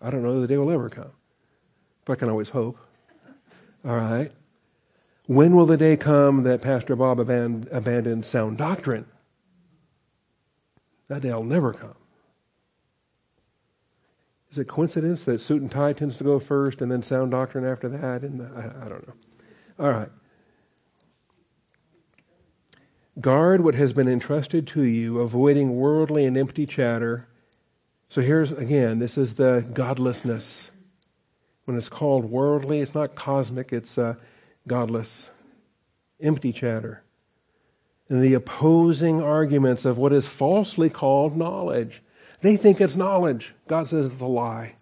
I 0.01 0.11
don't 0.11 0.23
know 0.23 0.41
the 0.41 0.47
day 0.47 0.57
will 0.57 0.71
ever 0.71 0.89
come. 0.89 1.13
But 2.05 2.15
I 2.15 2.17
can 2.17 2.29
always 2.29 2.51
hope. 2.51 2.79
All 3.85 3.97
right. 3.97 4.33
When 5.27 5.57
will 5.57 5.67
the 5.67 5.77
day 5.77 5.97
come 5.97 6.45
that 6.45 6.63
Pastor 6.63 6.95
Bob 6.95 7.19
abandoned, 7.19 7.69
abandoned 7.73 8.25
sound 8.25 8.59
doctrine? 8.59 9.07
That 11.09 11.23
day 11.23 11.33
will 11.33 11.45
never 11.45 11.73
come. 11.73 11.95
Is 14.51 14.59
it 14.59 14.69
coincidence 14.69 15.25
that 15.25 15.41
suit 15.41 15.61
and 15.61 15.71
tie 15.71 15.93
tends 15.93 16.17
to 16.19 16.25
go 16.25 16.39
first 16.39 16.81
and 16.81 16.91
then 16.91 17.03
sound 17.03 17.33
doctrine 17.33 17.65
after 17.65 17.89
that? 17.89 18.23
And 18.23 18.41
uh, 18.41 18.47
I, 18.57 18.87
I 18.87 18.89
don't 18.89 19.07
know. 19.07 19.15
All 19.79 19.91
right. 19.91 20.09
Guard 23.21 23.63
what 23.63 23.75
has 23.75 23.93
been 23.93 24.09
entrusted 24.09 24.67
to 24.69 24.83
you, 24.83 25.21
avoiding 25.21 25.77
worldly 25.77 26.25
and 26.25 26.37
empty 26.37 26.67
chatter 26.67 27.27
so 28.09 28.21
here's 28.21 28.53
again, 28.53 28.99
this 28.99 29.19
is 29.19 29.35
the 29.35 29.67
godlessness. 29.73 30.71
When 31.65 31.77
it's 31.77 31.89
called 31.89 32.27
worldly, 32.27 32.81
it's 32.81 32.95
not 32.95 33.17
cosmic, 33.17 33.73
it's 33.73 33.99
uh, 33.99 34.15
godless, 34.69 35.31
empty 36.21 36.53
chatter. 36.53 37.03
And 38.09 38.23
the 38.23 38.35
opposing 38.35 39.21
arguments 39.21 39.85
of 39.85 39.99
what 39.99 40.13
is 40.13 40.27
falsely 40.29 40.89
called 40.89 41.37
knowledge. 41.37 42.03
They 42.41 42.57
think 42.57 42.81
it's 42.81 42.95
knowledge. 42.95 43.53
God 43.67 43.89
says 43.89 44.07
it's 44.07 44.21
a 44.21 44.27
lie. 44.27 44.77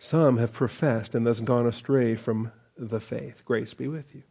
Some 0.00 0.38
have 0.38 0.52
professed 0.52 1.14
and 1.14 1.24
thus 1.24 1.38
gone 1.38 1.68
astray 1.68 2.16
from 2.16 2.50
the 2.76 2.98
faith. 2.98 3.44
Grace 3.44 3.72
be 3.72 3.86
with 3.86 4.12
you. 4.12 4.24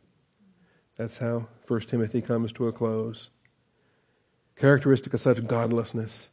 That's 0.97 1.17
how 1.17 1.47
1 1.69 1.82
Timothy 1.82 2.21
comes 2.21 2.51
to 2.53 2.67
a 2.67 2.73
close 2.73 3.29
characteristic 4.55 5.13
of 5.13 5.21
such 5.21 5.45
godlessness. 5.47 6.29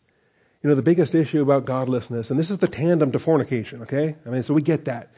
You 0.62 0.68
know, 0.68 0.76
the 0.76 0.82
biggest 0.82 1.14
issue 1.14 1.40
about 1.40 1.64
godlessness, 1.64 2.30
and 2.30 2.38
this 2.38 2.50
is 2.50 2.58
the 2.58 2.68
tandem 2.68 3.12
to 3.12 3.18
fornication, 3.18 3.82
okay? 3.82 4.16
I 4.26 4.30
mean, 4.30 4.42
so 4.42 4.54
we 4.54 4.62
get 4.62 4.86
that. 4.86 5.10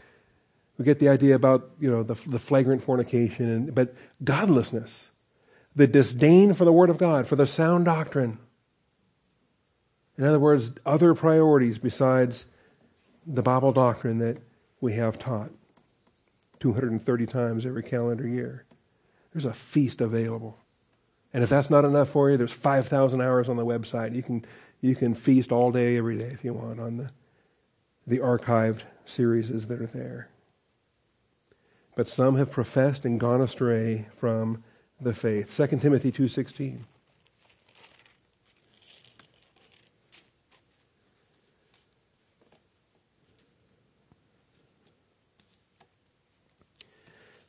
We 0.76 0.84
get 0.84 0.98
the 0.98 1.08
idea 1.08 1.34
about, 1.34 1.70
you 1.80 1.90
know, 1.90 2.02
the, 2.02 2.14
the 2.26 2.38
flagrant 2.38 2.82
fornication, 2.82 3.48
and, 3.48 3.74
but 3.74 3.94
godlessness, 4.22 5.08
the 5.74 5.86
disdain 5.86 6.54
for 6.54 6.64
the 6.64 6.72
Word 6.72 6.90
of 6.90 6.98
God, 6.98 7.26
for 7.26 7.36
the 7.36 7.46
sound 7.46 7.86
doctrine. 7.86 8.38
In 10.18 10.24
other 10.24 10.40
words, 10.40 10.72
other 10.84 11.14
priorities 11.14 11.78
besides 11.78 12.44
the 13.26 13.42
Bible 13.42 13.72
doctrine 13.72 14.18
that 14.18 14.38
we 14.80 14.94
have 14.94 15.18
taught 15.18 15.50
230 16.60 17.26
times 17.26 17.64
every 17.64 17.82
calendar 17.82 18.26
year. 18.26 18.64
There's 19.32 19.44
a 19.44 19.54
feast 19.54 20.00
available. 20.00 20.58
And 21.32 21.44
if 21.44 21.50
that's 21.50 21.70
not 21.70 21.84
enough 21.84 22.10
for 22.10 22.30
you, 22.30 22.36
there's 22.36 22.52
5,000 22.52 23.20
hours 23.20 23.48
on 23.48 23.56
the 23.56 23.64
website. 23.64 24.14
You 24.14 24.22
can, 24.22 24.44
you 24.80 24.96
can 24.96 25.14
feast 25.14 25.52
all 25.52 25.70
day, 25.70 25.96
every 25.96 26.18
day 26.18 26.30
if 26.32 26.44
you 26.44 26.52
want 26.52 26.80
on 26.80 26.96
the, 26.96 27.10
the 28.06 28.18
archived 28.18 28.80
series 29.04 29.48
that 29.66 29.80
are 29.80 29.86
there. 29.86 30.28
But 31.94 32.08
some 32.08 32.36
have 32.36 32.50
professed 32.50 33.04
and 33.04 33.20
gone 33.20 33.40
astray 33.40 34.08
from 34.16 34.64
the 35.00 35.14
faith. 35.14 35.56
2 35.56 35.78
Timothy 35.78 36.10
2.16. 36.10 36.80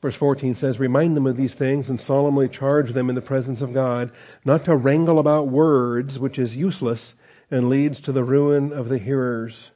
Verse 0.02 0.16
14 0.16 0.56
says, 0.56 0.80
Remind 0.80 1.16
them 1.16 1.28
of 1.28 1.38
these 1.38 1.54
things 1.54 1.90
and 1.90 2.02
solemnly 2.02 2.50
charge 2.50 2.94
them 2.94 3.10
in 3.10 3.16
the 3.16 3.22
presence 3.22 3.62
of 3.62 3.74
God, 3.74 4.12
not 4.44 4.66
to 4.66 4.76
wrangle 4.76 5.20
about 5.20 5.48
words, 5.48 6.18
which 6.18 6.40
is 6.40 6.56
useless 6.56 7.14
and 7.52 7.70
leads 7.70 8.00
to 8.00 8.12
the 8.12 8.24
ruin 8.24 8.74
of 8.74 8.90
the 8.90 8.98
hearers. 8.98 9.70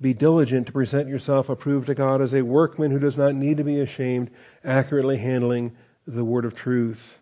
Be 0.00 0.14
diligent 0.14 0.66
to 0.68 0.72
present 0.72 1.08
yourself 1.08 1.50
approved 1.50 1.86
to 1.88 1.94
God 1.94 2.22
as 2.22 2.32
a 2.32 2.42
workman 2.42 2.90
who 2.90 2.98
does 2.98 3.18
not 3.18 3.34
need 3.34 3.58
to 3.58 3.64
be 3.64 3.78
ashamed, 3.80 4.30
accurately 4.64 5.18
handling 5.18 5.76
the 6.06 6.24
word 6.24 6.46
of 6.46 6.54
truth. 6.54 7.18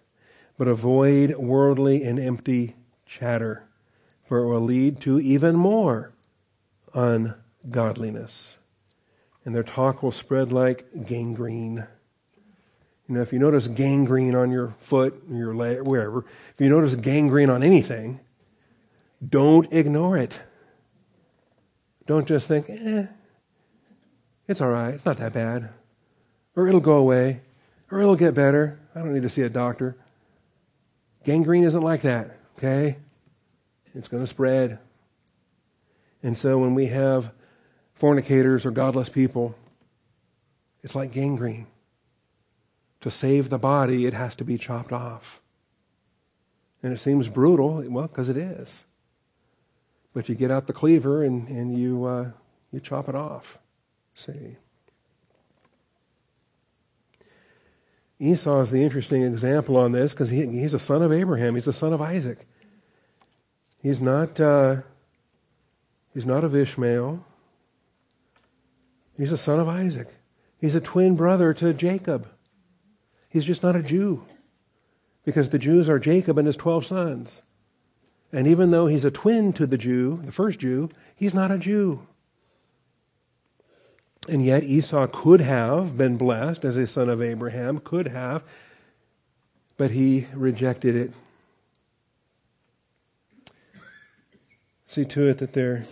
But 0.57 0.69
avoid 0.69 1.35
worldly 1.37 2.05
and 2.05 2.21
empty 2.21 2.77
chatter, 3.05 3.65
for 4.27 4.39
it 4.39 4.47
will 4.47 4.61
lead 4.61 5.01
to 5.01 5.19
even 5.19 5.57
more 5.57 6.13
ungodliness. 6.95 8.57
And 9.45 9.57
their 9.57 9.65
talk 9.65 10.03
will 10.03 10.13
spread 10.13 10.53
like 10.53 10.87
gangrene. 11.07 11.87
You 13.09 13.15
know, 13.15 13.23
if 13.23 13.33
you 13.33 13.39
notice 13.39 13.67
gangrene 13.67 14.35
on 14.35 14.51
your 14.51 14.75
foot, 14.81 15.23
or 15.31 15.37
your 15.37 15.55
leg, 15.55 15.87
wherever, 15.87 16.21
if 16.21 16.61
you 16.61 16.69
notice 16.69 16.95
gangrene 16.95 17.49
on 17.49 17.63
anything, 17.63 18.21
don't 19.27 19.73
ignore 19.73 20.19
it. 20.19 20.41
Don't 22.07 22.29
just 22.29 22.47
think, 22.47 22.69
eh, 22.69 23.07
it's 24.47 24.61
all 24.61 24.69
right, 24.69 24.95
it's 24.95 25.05
not 25.05 25.17
that 25.19 25.33
bad. 25.33 25.71
Or 26.55 26.69
it'll 26.69 26.81
go 26.81 26.97
away. 26.97 27.41
Or 27.91 28.01
it'll 28.01 28.17
get 28.17 28.35
better. 28.35 28.79
I 28.95 28.99
don't 28.99 29.15
need 29.15 29.23
to 29.23 29.31
see 29.31 29.43
a 29.43 29.49
doctor. 29.49 29.97
Gangrene 31.25 31.65
isn't 31.65 31.81
like 31.81 32.03
that, 32.03 32.37
okay? 32.59 32.99
It's 33.95 34.09
going 34.09 34.23
to 34.23 34.27
spread. 34.27 34.79
And 36.23 36.37
so 36.37 36.59
when 36.59 36.75
we 36.75 36.87
have 36.87 37.31
fornicators 37.95 38.67
or 38.67 38.71
godless 38.71 39.09
people, 39.09 39.55
it's 40.83 40.95
like 40.95 41.13
gangrene. 41.13 41.67
To 43.03 43.11
save 43.11 43.49
the 43.49 43.59
body, 43.59 44.07
it 44.07 44.15
has 44.15 44.35
to 44.37 44.45
be 44.45 44.59
chopped 44.59 44.93
off. 44.93 45.41
And 46.83 46.93
it 46.93 47.01
seems 47.01 47.29
brutal, 47.29 47.85
well, 47.89 48.07
because 48.07 48.29
it 48.29 48.37
is. 48.37 48.85
But 50.15 50.29
you 50.29 50.35
get 50.35 50.51
out 50.51 50.67
the 50.67 50.73
cleaver 50.73 51.23
and, 51.23 51.49
and 51.49 51.79
you, 51.79 52.05
uh, 52.05 52.31
you 52.73 52.81
chop 52.81 53.09
it 53.09 53.15
off. 53.15 53.59
See? 54.15 54.57
Esau 58.21 58.63
is 58.63 58.71
the 58.71 58.83
interesting 58.83 59.23
example 59.23 59.77
on 59.77 59.93
this 59.93 60.13
because 60.13 60.29
he, 60.29 60.47
he's 60.47 60.75
a 60.75 60.79
son 60.79 61.03
of 61.03 61.13
Abraham. 61.13 61.55
He's 61.55 61.69
a 61.69 61.73
son 61.73 61.93
of 61.93 62.01
Isaac. 62.01 62.47
He's 63.81 64.01
not, 64.01 64.41
uh, 64.41 64.79
he's 66.13 66.27
not 66.27 66.43
of 66.43 66.55
Ishmael. 66.55 67.25
He's 69.17 69.31
a 69.31 69.37
son 69.37 69.61
of 69.61 69.69
Isaac. 69.69 70.09
He's 70.61 70.75
a 70.75 70.81
twin 70.81 71.15
brother 71.15 71.55
to 71.55 71.73
Jacob. 71.73 72.29
He's 73.29 73.45
just 73.45 73.63
not 73.63 73.77
a 73.77 73.83
Jew 73.83 74.25
because 75.25 75.51
the 75.51 75.59
Jews 75.59 75.89
are 75.89 75.99
Jacob 75.99 76.39
and 76.39 76.47
his 76.47 76.57
12 76.57 76.87
sons. 76.87 77.43
And 78.33 78.47
even 78.47 78.71
though 78.71 78.87
he's 78.87 79.05
a 79.05 79.11
twin 79.11 79.53
to 79.55 79.67
the 79.67 79.79
Jew, 79.79 80.21
the 80.25 80.33
first 80.33 80.59
Jew, 80.59 80.91
he's 81.15 81.35
not 81.35 81.51
a 81.51 81.59
Jew. 81.59 82.07
And 84.29 84.45
yet 84.45 84.65
Esau 84.65 85.07
could 85.07 85.41
have 85.41 85.97
been 85.97 86.17
blessed 86.17 86.65
as 86.65 86.77
a 86.77 86.87
son 86.87 87.09
of 87.09 87.23
Abraham, 87.23 87.79
could 87.79 88.09
have, 88.09 88.43
but 89.77 89.91
he 89.91 90.27
rejected 90.35 90.97
it. 90.97 91.13
See 94.87 95.05
to 95.07 95.29
it 95.29 95.39
that 95.39 95.53
there 95.53 95.87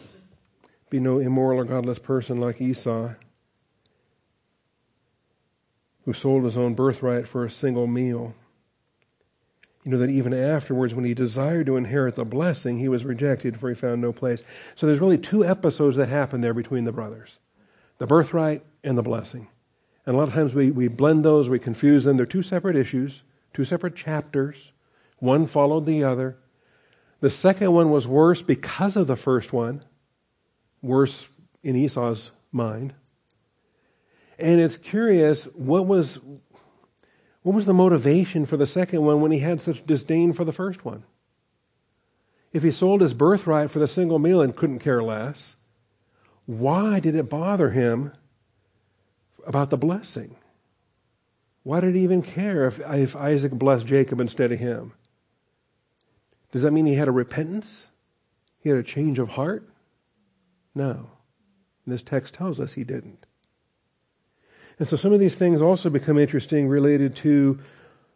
be 0.88 1.00
no 1.00 1.18
immoral 1.18 1.60
or 1.60 1.64
godless 1.64 1.98
person 1.98 2.40
like 2.40 2.60
Esau 2.60 3.10
who 6.06 6.12
sold 6.12 6.44
his 6.44 6.56
own 6.56 6.72
birthright 6.72 7.28
for 7.28 7.44
a 7.44 7.50
single 7.50 7.86
meal. 7.86 8.34
You 9.84 9.92
know 9.92 9.98
that 9.98 10.10
even 10.10 10.32
afterwards, 10.32 10.94
when 10.94 11.04
he 11.04 11.14
desired 11.14 11.66
to 11.66 11.76
inherit 11.76 12.14
the 12.14 12.24
blessing, 12.24 12.78
he 12.78 12.88
was 12.88 13.04
rejected, 13.04 13.58
for 13.58 13.68
he 13.68 13.74
found 13.74 14.00
no 14.00 14.12
place. 14.12 14.42
So 14.76 14.86
there's 14.86 15.00
really 15.00 15.18
two 15.18 15.44
episodes 15.44 15.96
that 15.96 16.08
happen 16.08 16.40
there 16.40 16.54
between 16.54 16.84
the 16.84 16.92
brothers 16.92 17.38
the 17.98 18.06
birthright 18.06 18.62
and 18.84 18.96
the 18.96 19.02
blessing. 19.02 19.48
And 20.04 20.14
a 20.14 20.18
lot 20.18 20.28
of 20.28 20.34
times 20.34 20.54
we, 20.54 20.70
we 20.70 20.88
blend 20.88 21.24
those, 21.24 21.48
we 21.48 21.58
confuse 21.58 22.04
them. 22.04 22.16
They're 22.16 22.26
two 22.26 22.42
separate 22.42 22.76
issues, 22.76 23.22
two 23.54 23.64
separate 23.64 23.96
chapters. 23.96 24.70
One 25.18 25.46
followed 25.46 25.86
the 25.86 26.04
other. 26.04 26.36
The 27.20 27.30
second 27.30 27.72
one 27.72 27.90
was 27.90 28.06
worse 28.06 28.42
because 28.42 28.96
of 28.96 29.06
the 29.06 29.16
first 29.16 29.52
one, 29.52 29.82
worse 30.82 31.26
in 31.62 31.74
Esau's 31.74 32.30
mind. 32.52 32.92
And 34.38 34.60
it's 34.60 34.76
curious, 34.76 35.44
what 35.54 35.86
was, 35.86 36.18
what 37.42 37.54
was 37.54 37.64
the 37.64 37.74
motivation 37.74 38.46
for 38.46 38.56
the 38.56 38.66
second 38.66 39.02
one 39.02 39.20
when 39.20 39.32
he 39.32 39.38
had 39.38 39.60
such 39.60 39.86
disdain 39.86 40.32
for 40.32 40.44
the 40.44 40.52
first 40.52 40.84
one? 40.84 41.04
If 42.52 42.62
he 42.62 42.70
sold 42.70 43.00
his 43.00 43.14
birthright 43.14 43.70
for 43.70 43.78
the 43.78 43.88
single 43.88 44.18
meal 44.18 44.40
and 44.40 44.56
couldn't 44.56 44.78
care 44.78 45.02
less, 45.02 45.56
why 46.46 47.00
did 47.00 47.14
it 47.14 47.28
bother 47.28 47.70
him 47.70 48.12
about 49.46 49.70
the 49.70 49.76
blessing? 49.76 50.36
Why 51.62 51.80
did 51.80 51.94
he 51.94 52.02
even 52.02 52.22
care 52.22 52.66
if, 52.66 52.78
if 52.78 53.16
Isaac 53.16 53.52
blessed 53.52 53.86
Jacob 53.86 54.20
instead 54.20 54.52
of 54.52 54.58
him? 54.58 54.92
Does 56.52 56.62
that 56.62 56.70
mean 56.70 56.86
he 56.86 56.94
had 56.94 57.08
a 57.08 57.12
repentance? 57.12 57.88
He 58.60 58.68
had 58.68 58.78
a 58.78 58.82
change 58.82 59.18
of 59.18 59.30
heart? 59.30 59.68
No. 60.74 61.10
This 61.86 62.02
text 62.02 62.34
tells 62.34 62.60
us 62.60 62.72
he 62.72 62.84
didn't. 62.84 63.25
And 64.78 64.88
so 64.88 64.96
some 64.96 65.12
of 65.12 65.20
these 65.20 65.36
things 65.36 65.62
also 65.62 65.88
become 65.88 66.18
interesting 66.18 66.68
related 66.68 67.16
to 67.16 67.58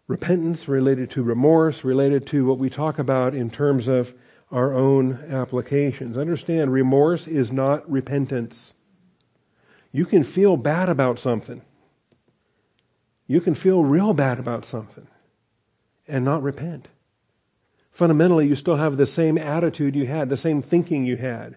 repentance, 0.07 0.69
related 0.69 1.11
to 1.13 1.23
remorse, 1.23 1.85
related 1.85 2.27
to 2.29 2.45
what 2.45 2.59
we 2.59 2.69
talk 2.69 2.99
about 2.99 3.35
in 3.35 3.51
terms 3.51 3.87
of 3.89 4.13
our 4.51 4.75
own 4.75 5.25
applications. 5.29 6.19
Understand, 6.19 6.73
remorse 6.73 7.29
is 7.29 7.53
not 7.53 7.89
repentance. 7.91 8.73
You 9.93 10.05
can 10.05 10.25
feel 10.25 10.57
bad 10.57 10.89
about 10.89 11.19
something. 11.19 11.63
You 13.27 13.41
can 13.41 13.55
feel 13.55 13.85
real 13.85 14.13
bad 14.13 14.39
about 14.39 14.65
something 14.65 15.07
and 16.09 16.25
not 16.25 16.43
repent. 16.43 16.89
Fundamentally, 17.93 18.47
you 18.47 18.57
still 18.57 18.77
have 18.77 18.97
the 18.97 19.07
same 19.07 19.39
attitude 19.39 19.95
you 19.95 20.07
had, 20.07 20.29
the 20.29 20.37
same 20.37 20.63
thinking 20.63 21.05
you 21.05 21.17
had. 21.17 21.57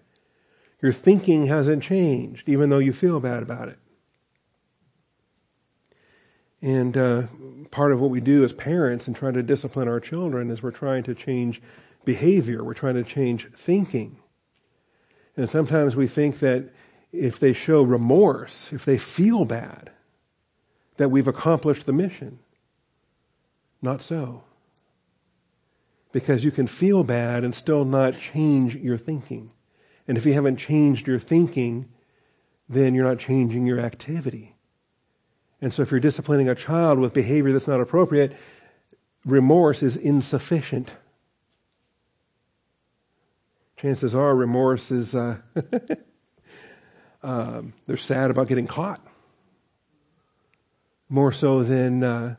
Your 0.80 0.92
thinking 0.92 1.46
hasn't 1.46 1.82
changed, 1.82 2.48
even 2.48 2.70
though 2.70 2.78
you 2.78 2.92
feel 2.92 3.18
bad 3.18 3.42
about 3.42 3.68
it. 3.68 3.78
And 6.64 6.96
uh, 6.96 7.24
part 7.70 7.92
of 7.92 8.00
what 8.00 8.10
we 8.10 8.22
do 8.22 8.42
as 8.42 8.54
parents 8.54 9.06
and 9.06 9.14
trying 9.14 9.34
to 9.34 9.42
discipline 9.42 9.86
our 9.86 10.00
children 10.00 10.50
is 10.50 10.62
we're 10.62 10.70
trying 10.70 11.02
to 11.02 11.14
change 11.14 11.60
behavior, 12.06 12.64
we're 12.64 12.72
trying 12.72 12.94
to 12.94 13.04
change 13.04 13.46
thinking. 13.54 14.16
And 15.36 15.50
sometimes 15.50 15.94
we 15.94 16.06
think 16.06 16.38
that 16.38 16.70
if 17.12 17.38
they 17.38 17.52
show 17.52 17.82
remorse, 17.82 18.72
if 18.72 18.86
they 18.86 18.96
feel 18.96 19.44
bad, 19.44 19.90
that 20.96 21.10
we've 21.10 21.28
accomplished 21.28 21.84
the 21.84 21.92
mission. 21.92 22.38
Not 23.82 24.00
so. 24.00 24.44
Because 26.12 26.44
you 26.44 26.50
can 26.50 26.66
feel 26.66 27.04
bad 27.04 27.44
and 27.44 27.54
still 27.54 27.84
not 27.84 28.18
change 28.18 28.74
your 28.74 28.96
thinking. 28.96 29.50
And 30.08 30.16
if 30.16 30.24
you 30.24 30.32
haven't 30.32 30.56
changed 30.56 31.06
your 31.06 31.18
thinking, 31.18 31.90
then 32.70 32.94
you're 32.94 33.04
not 33.04 33.18
changing 33.18 33.66
your 33.66 33.80
activity. 33.80 34.53
And 35.64 35.72
so 35.72 35.80
if 35.80 35.90
you're 35.90 35.98
disciplining 35.98 36.50
a 36.50 36.54
child 36.54 36.98
with 36.98 37.14
behavior 37.14 37.50
that's 37.50 37.66
not 37.66 37.80
appropriate, 37.80 38.36
remorse 39.24 39.82
is 39.82 39.96
insufficient. 39.96 40.90
Chances 43.78 44.14
are 44.14 44.36
remorse 44.36 44.90
is, 44.90 45.14
uh, 45.14 45.38
um, 47.22 47.72
they're 47.86 47.96
sad 47.96 48.30
about 48.30 48.48
getting 48.48 48.66
caught. 48.66 49.00
More 51.08 51.32
so 51.32 51.62
than, 51.62 52.04
uh, 52.04 52.36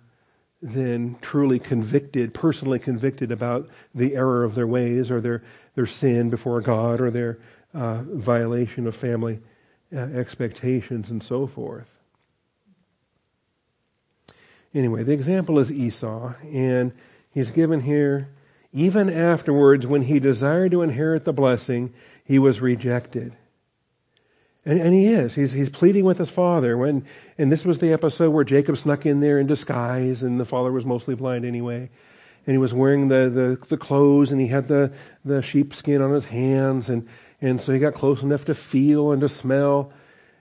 than 0.62 1.16
truly 1.20 1.58
convicted, 1.58 2.32
personally 2.32 2.78
convicted 2.78 3.32
about 3.32 3.70
the 3.96 4.16
error 4.16 4.44
of 4.44 4.54
their 4.54 4.68
ways 4.68 5.10
or 5.10 5.20
their, 5.20 5.42
their 5.74 5.88
sin 5.88 6.30
before 6.30 6.62
God 6.62 7.02
or 7.02 7.10
their 7.10 7.40
uh, 7.74 8.04
violation 8.04 8.86
of 8.86 8.96
family 8.96 9.40
uh, 9.92 9.98
expectations 9.98 11.10
and 11.10 11.24
so 11.24 11.48
forth. 11.48 11.95
Anyway, 14.76 15.04
the 15.04 15.14
example 15.14 15.58
is 15.58 15.72
Esau, 15.72 16.34
and 16.52 16.92
he's 17.32 17.50
given 17.50 17.80
here, 17.80 18.28
even 18.74 19.10
afterwards, 19.10 19.88
when 19.88 20.02
he 20.02 20.20
desired 20.20 20.72
to 20.72 20.82
inherit 20.82 21.24
the 21.24 21.32
blessing, 21.32 21.94
he 22.26 22.38
was 22.38 22.60
rejected. 22.60 23.34
And, 24.66 24.82
and 24.82 24.94
he 24.94 25.08
is. 25.08 25.34
He's, 25.34 25.54
he's 25.54 25.70
pleading 25.70 26.04
with 26.04 26.18
his 26.18 26.30
father. 26.30 26.78
When, 26.78 27.06
and 27.38 27.50
this 27.50 27.64
was 27.64 27.78
the 27.78 27.94
episode 27.94 28.32
where 28.32 28.44
Jacob 28.44 28.78
snuck 28.78 29.06
in 29.06 29.22
there 29.22 29.40
in 29.40 29.48
disguise, 29.48 30.22
and 30.22 30.38
the 30.38 30.46
father 30.46 30.74
was 30.74 30.84
mostly 30.84 31.16
blind 31.16 31.46
anyway. 31.46 31.90
And 32.46 32.54
he 32.54 32.58
was 32.58 32.74
wearing 32.74 33.08
the, 33.08 33.30
the, 33.30 33.68
the 33.70 33.78
clothes, 33.78 34.34
and 34.34 34.42
he 34.42 34.48
had 34.48 34.68
the, 34.68 34.92
the 35.24 35.42
sheepskin 35.42 36.02
on 36.02 36.12
his 36.12 36.26
hands, 36.26 36.90
and, 36.90 37.08
and 37.42 37.62
so 37.62 37.72
he 37.72 37.80
got 37.80 37.94
close 37.94 38.22
enough 38.22 38.44
to 38.46 38.56
feel 38.56 39.14
and 39.14 39.22
to 39.22 39.30
smell. 39.30 39.94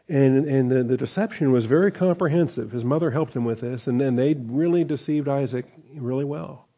And, 0.08 0.44
and 0.44 0.70
the, 0.70 0.84
the 0.84 0.96
deception 0.98 1.50
was 1.50 1.64
very 1.64 1.90
comprehensive. 1.90 2.72
His 2.72 2.84
mother 2.84 3.10
helped 3.10 3.34
him 3.34 3.44
with 3.44 3.60
this, 3.60 3.86
and, 3.86 4.00
then 4.00 4.16
they 4.16 4.34
really 4.34 4.84
deceived 4.84 5.28
Isaac 5.28 5.64
really 5.94 6.24
well. 6.24 6.68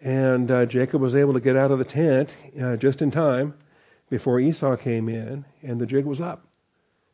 And 0.00 0.50
uh, 0.50 0.66
Jacob 0.66 1.00
was 1.00 1.14
able 1.14 1.32
to 1.32 1.40
get 1.40 1.56
out 1.56 1.70
of 1.70 1.78
the 1.78 1.84
tent 1.84 2.36
uh, 2.60 2.76
just 2.76 3.00
in 3.00 3.10
time 3.10 3.54
before 4.10 4.40
Esau 4.40 4.76
came 4.76 5.08
in, 5.08 5.46
and 5.62 5.80
the 5.80 5.86
jig 5.86 6.04
was 6.04 6.20
up. 6.20 6.46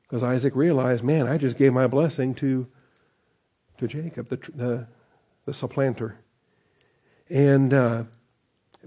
Because 0.02 0.22
Isaac 0.22 0.54
realized, 0.56 1.04
man, 1.04 1.28
I 1.28 1.38
just 1.38 1.56
gave 1.56 1.72
my 1.72 1.86
blessing 1.86 2.34
to, 2.36 2.66
to 3.78 3.86
Jacob, 3.86 4.28
the, 4.28 4.38
the, 4.54 4.86
the 5.46 5.54
supplanter. 5.54 6.18
And, 7.30 7.72
uh, 7.72 8.04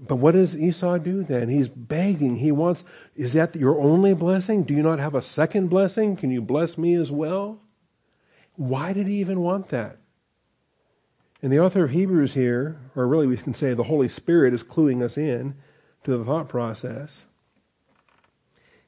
but 0.06 0.16
what 0.16 0.32
does 0.32 0.56
Esau 0.56 0.98
do 0.98 1.22
then? 1.24 1.48
He's 1.48 1.68
begging. 1.68 2.36
He 2.36 2.52
wants, 2.52 2.84
is 3.16 3.32
that 3.32 3.56
your 3.56 3.80
only 3.80 4.14
blessing? 4.14 4.62
Do 4.62 4.74
you 4.74 4.82
not 4.82 4.98
have 4.98 5.14
a 5.14 5.22
second 5.22 5.68
blessing? 5.68 6.16
Can 6.16 6.30
you 6.30 6.40
bless 6.40 6.78
me 6.78 6.94
as 6.94 7.10
well? 7.10 7.60
Why 8.56 8.92
did 8.92 9.06
he 9.06 9.20
even 9.20 9.40
want 9.40 9.68
that? 9.68 9.98
And 11.42 11.52
the 11.52 11.60
author 11.60 11.84
of 11.84 11.90
Hebrews 11.90 12.34
here, 12.34 12.80
or 12.96 13.06
really 13.06 13.26
we 13.26 13.36
can 13.36 13.54
say 13.54 13.72
the 13.72 13.84
Holy 13.84 14.08
Spirit 14.08 14.52
is 14.52 14.62
cluing 14.62 15.02
us 15.02 15.16
in 15.16 15.54
to 16.04 16.16
the 16.16 16.24
thought 16.24 16.48
process. 16.48 17.24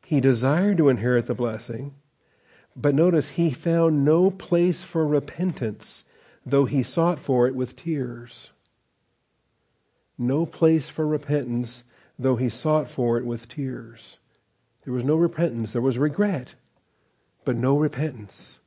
He 0.04 0.20
desired 0.20 0.78
to 0.78 0.88
inherit 0.88 1.26
the 1.26 1.34
blessing, 1.34 1.94
but 2.74 2.94
notice 2.94 3.30
he 3.30 3.52
found 3.52 4.04
no 4.04 4.30
place 4.30 4.82
for 4.82 5.06
repentance, 5.06 6.02
though 6.44 6.64
he 6.64 6.82
sought 6.82 7.20
for 7.20 7.46
it 7.46 7.54
with 7.54 7.76
tears. 7.76 8.50
No 10.20 10.44
place 10.44 10.90
for 10.90 11.06
repentance, 11.06 11.82
though 12.18 12.36
he 12.36 12.50
sought 12.50 12.90
for 12.90 13.16
it 13.16 13.24
with 13.24 13.48
tears. 13.48 14.18
There 14.84 14.92
was 14.92 15.02
no 15.02 15.16
repentance, 15.16 15.72
there 15.72 15.80
was 15.80 15.96
regret, 15.96 16.54
but 17.46 17.56
no 17.56 17.78
repentance. 17.78 18.58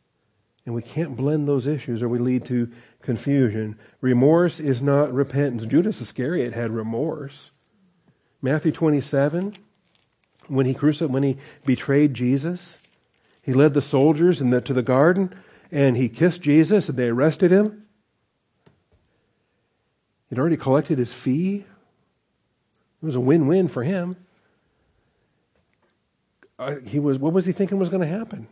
And 0.65 0.73
we 0.73 0.81
can't 0.81 1.15
blend 1.15 1.47
those 1.47 1.67
issues 1.67 2.01
or 2.01 2.09
we 2.09 2.17
lead 2.17 2.43
to 2.45 2.71
confusion. 3.03 3.77
Remorse 4.01 4.59
is 4.59 4.81
not 4.81 5.13
repentance. 5.13 5.67
Judas 5.67 6.01
Iscariot 6.01 6.53
had 6.53 6.71
remorse. 6.71 7.51
Matthew 8.41 8.71
27, 8.71 9.55
when 10.47 10.65
he 10.65 10.73
crucified, 10.73 11.13
when 11.13 11.21
he 11.21 11.37
betrayed 11.67 12.15
Jesus, 12.15 12.79
he 13.43 13.53
led 13.53 13.75
the 13.75 13.81
soldiers 13.81 14.39
the, 14.39 14.59
to 14.61 14.73
the 14.73 14.81
garden 14.81 15.35
and 15.71 15.97
he 15.97 16.09
kissed 16.09 16.41
Jesus 16.41 16.89
and 16.89 16.97
they 16.97 17.09
arrested 17.09 17.51
him. 17.51 17.82
He'd 20.33 20.39
already 20.39 20.57
collected 20.57 20.97
his 20.97 21.13
fee. 21.13 21.57
It 21.57 23.05
was 23.05 23.13
a 23.13 23.19
win-win 23.19 23.67
for 23.67 23.83
him. 23.83 24.15
Uh, 26.57 26.77
he 26.83 26.97
was, 26.97 27.19
what 27.19 27.33
was 27.33 27.45
he 27.45 27.51
thinking 27.51 27.77
was 27.77 27.89
going 27.89 28.01
to 28.01 28.07
happen? 28.07 28.47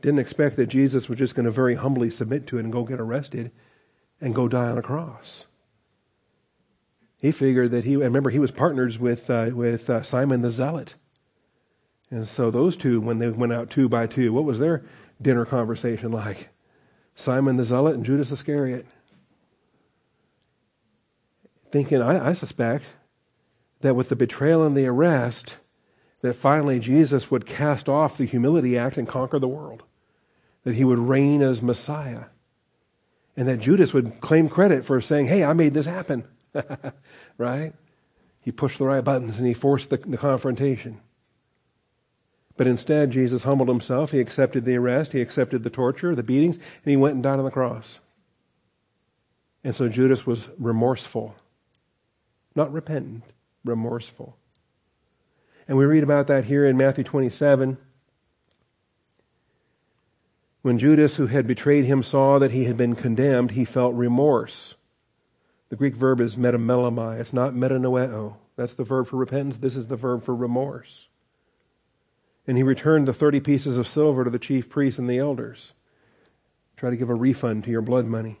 Didn't 0.00 0.18
expect 0.18 0.56
that 0.56 0.66
Jesus 0.66 1.08
was 1.08 1.16
just 1.16 1.36
going 1.36 1.44
to 1.44 1.52
very 1.52 1.76
humbly 1.76 2.10
submit 2.10 2.48
to 2.48 2.58
it 2.58 2.64
and 2.64 2.72
go 2.72 2.82
get 2.82 2.98
arrested 2.98 3.52
and 4.20 4.34
go 4.34 4.48
die 4.48 4.68
on 4.68 4.78
a 4.78 4.82
cross. 4.82 5.44
He 7.22 7.30
figured 7.30 7.70
that 7.70 7.84
he, 7.84 7.92
and 7.92 8.02
remember, 8.02 8.30
he 8.30 8.40
was 8.40 8.50
partners 8.50 8.98
with, 8.98 9.30
uh, 9.30 9.50
with 9.52 9.88
uh, 9.88 10.02
Simon 10.02 10.42
the 10.42 10.50
Zealot. 10.50 10.96
And 12.10 12.26
so 12.26 12.50
those 12.50 12.76
two, 12.76 13.00
when 13.00 13.20
they 13.20 13.28
went 13.28 13.52
out 13.52 13.70
two 13.70 13.88
by 13.88 14.08
two, 14.08 14.32
what 14.32 14.42
was 14.42 14.58
their 14.58 14.84
dinner 15.22 15.46
conversation 15.46 16.10
like? 16.10 16.48
Simon 17.14 17.56
the 17.56 17.64
Zealot 17.64 17.94
and 17.94 18.04
Judas 18.04 18.32
Iscariot. 18.32 18.86
Thinking, 21.76 22.00
I, 22.00 22.30
I 22.30 22.32
suspect, 22.32 22.86
that 23.82 23.94
with 23.94 24.08
the 24.08 24.16
betrayal 24.16 24.62
and 24.62 24.74
the 24.74 24.86
arrest, 24.86 25.58
that 26.22 26.32
finally 26.32 26.80
Jesus 26.80 27.30
would 27.30 27.44
cast 27.44 27.86
off 27.86 28.16
the 28.16 28.24
humility 28.24 28.78
act 28.78 28.96
and 28.96 29.06
conquer 29.06 29.38
the 29.38 29.46
world. 29.46 29.82
That 30.64 30.74
he 30.74 30.84
would 30.84 30.98
reign 30.98 31.42
as 31.42 31.60
Messiah. 31.60 32.24
And 33.36 33.46
that 33.46 33.60
Judas 33.60 33.92
would 33.92 34.22
claim 34.22 34.48
credit 34.48 34.86
for 34.86 35.02
saying, 35.02 35.26
hey, 35.26 35.44
I 35.44 35.52
made 35.52 35.74
this 35.74 35.84
happen. 35.84 36.24
right? 37.36 37.74
He 38.40 38.52
pushed 38.52 38.78
the 38.78 38.86
right 38.86 39.04
buttons 39.04 39.36
and 39.36 39.46
he 39.46 39.52
forced 39.52 39.90
the, 39.90 39.98
the 39.98 40.16
confrontation. 40.16 41.02
But 42.56 42.68
instead, 42.68 43.10
Jesus 43.10 43.42
humbled 43.42 43.68
himself. 43.68 44.12
He 44.12 44.20
accepted 44.20 44.64
the 44.64 44.76
arrest, 44.76 45.12
he 45.12 45.20
accepted 45.20 45.62
the 45.62 45.68
torture, 45.68 46.14
the 46.14 46.22
beatings, 46.22 46.56
and 46.56 46.90
he 46.90 46.96
went 46.96 47.16
and 47.16 47.22
died 47.22 47.38
on 47.38 47.44
the 47.44 47.50
cross. 47.50 47.98
And 49.62 49.76
so 49.76 49.90
Judas 49.90 50.24
was 50.24 50.48
remorseful, 50.58 51.34
not 52.56 52.72
repentant, 52.72 53.22
remorseful. 53.64 54.36
And 55.68 55.76
we 55.76 55.84
read 55.84 56.02
about 56.02 56.28
that 56.28 56.44
here 56.44 56.64
in 56.64 56.76
Matthew 56.76 57.04
27. 57.04 57.76
When 60.62 60.78
Judas, 60.78 61.16
who 61.16 61.26
had 61.26 61.46
betrayed 61.46 61.84
him, 61.84 62.02
saw 62.02 62.38
that 62.38 62.50
he 62.50 62.64
had 62.64 62.76
been 62.76 62.96
condemned, 62.96 63.52
he 63.52 63.64
felt 63.64 63.94
remorse. 63.94 64.74
The 65.68 65.76
Greek 65.76 65.94
verb 65.94 66.20
is 66.20 66.36
metamelomai. 66.36 67.20
It's 67.20 67.32
not 67.32 67.54
metanoeo. 67.54 68.36
That's 68.56 68.74
the 68.74 68.84
verb 68.84 69.08
for 69.08 69.16
repentance. 69.16 69.58
This 69.58 69.76
is 69.76 69.88
the 69.88 69.96
verb 69.96 70.24
for 70.24 70.34
remorse. 70.34 71.08
And 72.46 72.56
he 72.56 72.62
returned 72.62 73.06
the 73.06 73.12
30 73.12 73.40
pieces 73.40 73.76
of 73.76 73.88
silver 73.88 74.24
to 74.24 74.30
the 74.30 74.38
chief 74.38 74.68
priests 74.68 74.98
and 74.98 75.10
the 75.10 75.18
elders. 75.18 75.72
Try 76.76 76.90
to 76.90 76.96
give 76.96 77.10
a 77.10 77.14
refund 77.14 77.64
to 77.64 77.70
your 77.70 77.82
blood 77.82 78.06
money. 78.06 78.38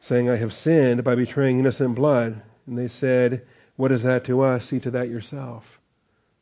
Saying, 0.00 0.28
I 0.30 0.36
have 0.36 0.54
sinned 0.54 1.04
by 1.04 1.14
betraying 1.14 1.58
innocent 1.58 1.94
blood. 1.94 2.42
And 2.66 2.78
they 2.78 2.88
said, 2.88 3.46
What 3.76 3.92
is 3.92 4.02
that 4.02 4.24
to 4.24 4.40
us? 4.40 4.66
See 4.66 4.80
to 4.80 4.90
that 4.90 5.08
yourself. 5.08 5.80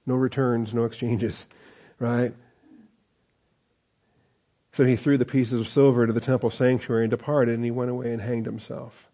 No 0.06 0.14
returns, 0.14 0.74
no 0.74 0.84
exchanges, 0.84 1.46
right? 1.98 2.34
So 4.72 4.84
he 4.84 4.96
threw 4.96 5.18
the 5.18 5.24
pieces 5.24 5.60
of 5.60 5.68
silver 5.68 6.06
to 6.06 6.12
the 6.12 6.20
temple 6.20 6.50
sanctuary 6.50 7.04
and 7.04 7.10
departed, 7.10 7.54
and 7.54 7.64
he 7.64 7.70
went 7.70 7.90
away 7.90 8.12
and 8.12 8.22
hanged 8.22 8.46
himself. 8.46 9.08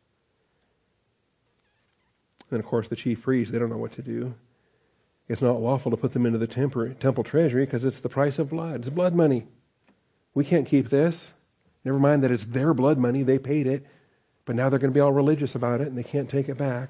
And 2.51 2.61
of 2.61 2.67
course, 2.67 2.89
the 2.89 2.97
chief 2.97 3.23
priests, 3.23 3.53
they 3.53 3.59
don't 3.59 3.71
know 3.71 3.77
what 3.77 3.93
to 3.93 4.03
do. 4.03 4.35
It's 5.29 5.43
not 5.43 5.61
lawful 5.61 5.91
to 5.91 5.97
put 5.97 6.13
them 6.13 6.27
into 6.27 6.39
the 6.39 6.47
temple 6.47 7.25
treasury 7.25 7.65
because 7.65 7.85
it's 7.85 8.01
the 8.01 8.09
price 8.09 8.39
of 8.39 8.51
blood. 8.51 8.81
It's 8.81 8.91
blood 8.91 9.15
money. 9.15 9.47
We 10.35 10.45
can't 10.45 10.69
keep 10.69 10.89
this. 10.91 11.33
Never 11.85 11.99
mind 11.99 12.23
that 12.23 12.31
it's 12.31 12.45
their 12.45 12.75
blood 12.75 12.99
money, 12.99 13.23
they 13.23 13.39
paid 13.39 13.67
it, 13.67 13.87
but 14.47 14.57
now 14.57 14.71
they're 14.71 14.79
going 14.79 14.93
to 14.93 14.95
be 14.95 15.01
all 15.01 15.13
religious 15.13 15.55
about 15.55 15.83
it 15.83 15.89
and 15.89 15.99
they 15.99 16.03
can't 16.03 16.31
take 16.31 16.49
it 16.49 16.57
back. 16.57 16.89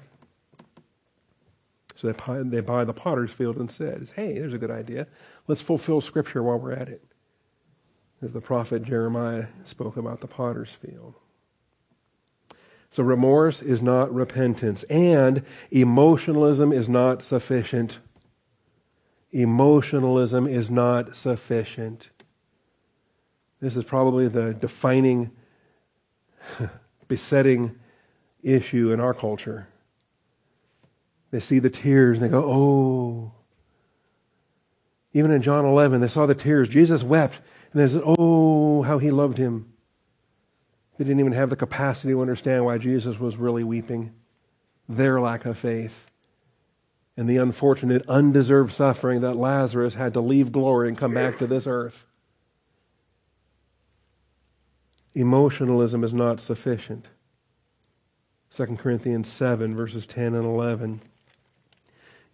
So 1.97 2.07
they 2.07 2.13
buy, 2.13 2.43
they 2.43 2.61
buy 2.61 2.85
the 2.85 2.93
potter's 2.93 3.31
field 3.31 3.57
instead. 3.57 4.09
Hey, 4.15 4.37
there's 4.37 4.53
a 4.53 4.59
good 4.59 4.71
idea. 4.71 5.07
Let's 5.47 5.61
fulfill 5.61 5.99
Scripture 5.99 6.43
while 6.43 6.59
we're 6.59 6.71
at 6.71 6.87
it. 6.87 7.03
As 8.21 8.31
the 8.31 8.41
prophet 8.41 8.83
Jeremiah 8.83 9.47
spoke 9.65 9.97
about 9.97 10.21
the 10.21 10.27
potter's 10.27 10.69
field. 10.69 11.15
So 12.89 13.03
remorse 13.03 13.61
is 13.61 13.81
not 13.81 14.13
repentance, 14.13 14.83
and 14.83 15.43
emotionalism 15.71 16.71
is 16.71 16.87
not 16.87 17.21
sufficient. 17.21 17.99
Emotionalism 19.31 20.47
is 20.47 20.69
not 20.69 21.15
sufficient. 21.15 22.09
This 23.59 23.75
is 23.75 23.83
probably 23.83 24.27
the 24.27 24.53
defining, 24.53 25.31
besetting 27.07 27.77
issue 28.43 28.91
in 28.91 28.99
our 28.99 29.13
culture. 29.13 29.67
They 31.31 31.39
see 31.39 31.59
the 31.59 31.69
tears 31.69 32.17
and 32.17 32.25
they 32.25 32.31
go, 32.31 32.43
oh. 32.45 33.33
Even 35.13 35.31
in 35.31 35.41
John 35.41 35.65
11, 35.65 35.99
they 35.99 36.07
saw 36.07 36.25
the 36.25 36.35
tears. 36.35 36.69
Jesus 36.69 37.03
wept 37.03 37.39
and 37.73 37.81
they 37.81 37.91
said, 37.91 38.03
oh, 38.05 38.81
how 38.83 38.97
he 38.97 39.11
loved 39.11 39.37
him. 39.37 39.73
They 40.97 41.03
didn't 41.03 41.19
even 41.19 41.33
have 41.33 41.49
the 41.49 41.55
capacity 41.55 42.13
to 42.13 42.21
understand 42.21 42.65
why 42.65 42.77
Jesus 42.77 43.19
was 43.19 43.35
really 43.37 43.63
weeping. 43.63 44.13
Their 44.89 45.19
lack 45.19 45.45
of 45.45 45.57
faith 45.57 46.09
and 47.17 47.27
the 47.27 47.37
unfortunate, 47.37 48.07
undeserved 48.07 48.71
suffering 48.71 49.21
that 49.21 49.35
Lazarus 49.35 49.95
had 49.95 50.13
to 50.13 50.21
leave 50.21 50.51
glory 50.51 50.87
and 50.87 50.97
come 50.97 51.15
back 51.15 51.39
to 51.39 51.47
this 51.47 51.65
earth. 51.65 52.05
Emotionalism 55.17 56.03
is 56.03 56.13
not 56.13 56.39
sufficient. 56.39 57.07
2 58.55 58.67
Corinthians 58.75 59.27
7, 59.27 59.75
verses 59.75 60.05
10 60.05 60.35
and 60.35 60.45
11. 60.45 61.01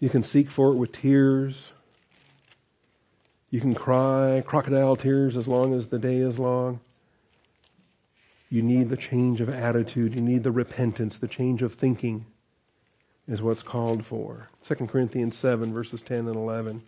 You 0.02 0.10
can 0.10 0.22
seek 0.22 0.52
for 0.52 0.74
it 0.74 0.76
with 0.76 0.92
tears. 0.92 1.72
You 3.50 3.62
can 3.62 3.74
cry 3.74 4.44
crocodile 4.46 4.98
tears 4.98 5.38
as 5.38 5.48
long 5.48 5.74
as 5.74 5.88
the 5.88 5.98
day 5.98 6.18
is 6.18 6.38
long. 6.38 6.82
You 8.50 8.62
need 8.62 8.90
the 8.90 8.98
change 8.98 9.40
of 9.40 9.48
attitude. 9.48 10.14
You 10.14 10.20
need 10.20 10.44
the 10.44 10.52
repentance, 10.52 11.18
the 11.18 11.30
change 11.30 11.62
of 11.62 11.76
thinking 11.76 12.26
is 13.30 13.42
what's 13.42 13.64
called 13.64 14.06
for. 14.06 14.50
2 14.66 14.76
Corinthians 14.88 15.38
7, 15.38 15.72
verses 15.72 16.02
10 16.02 16.28
and 16.28 16.36
11. 16.36 16.84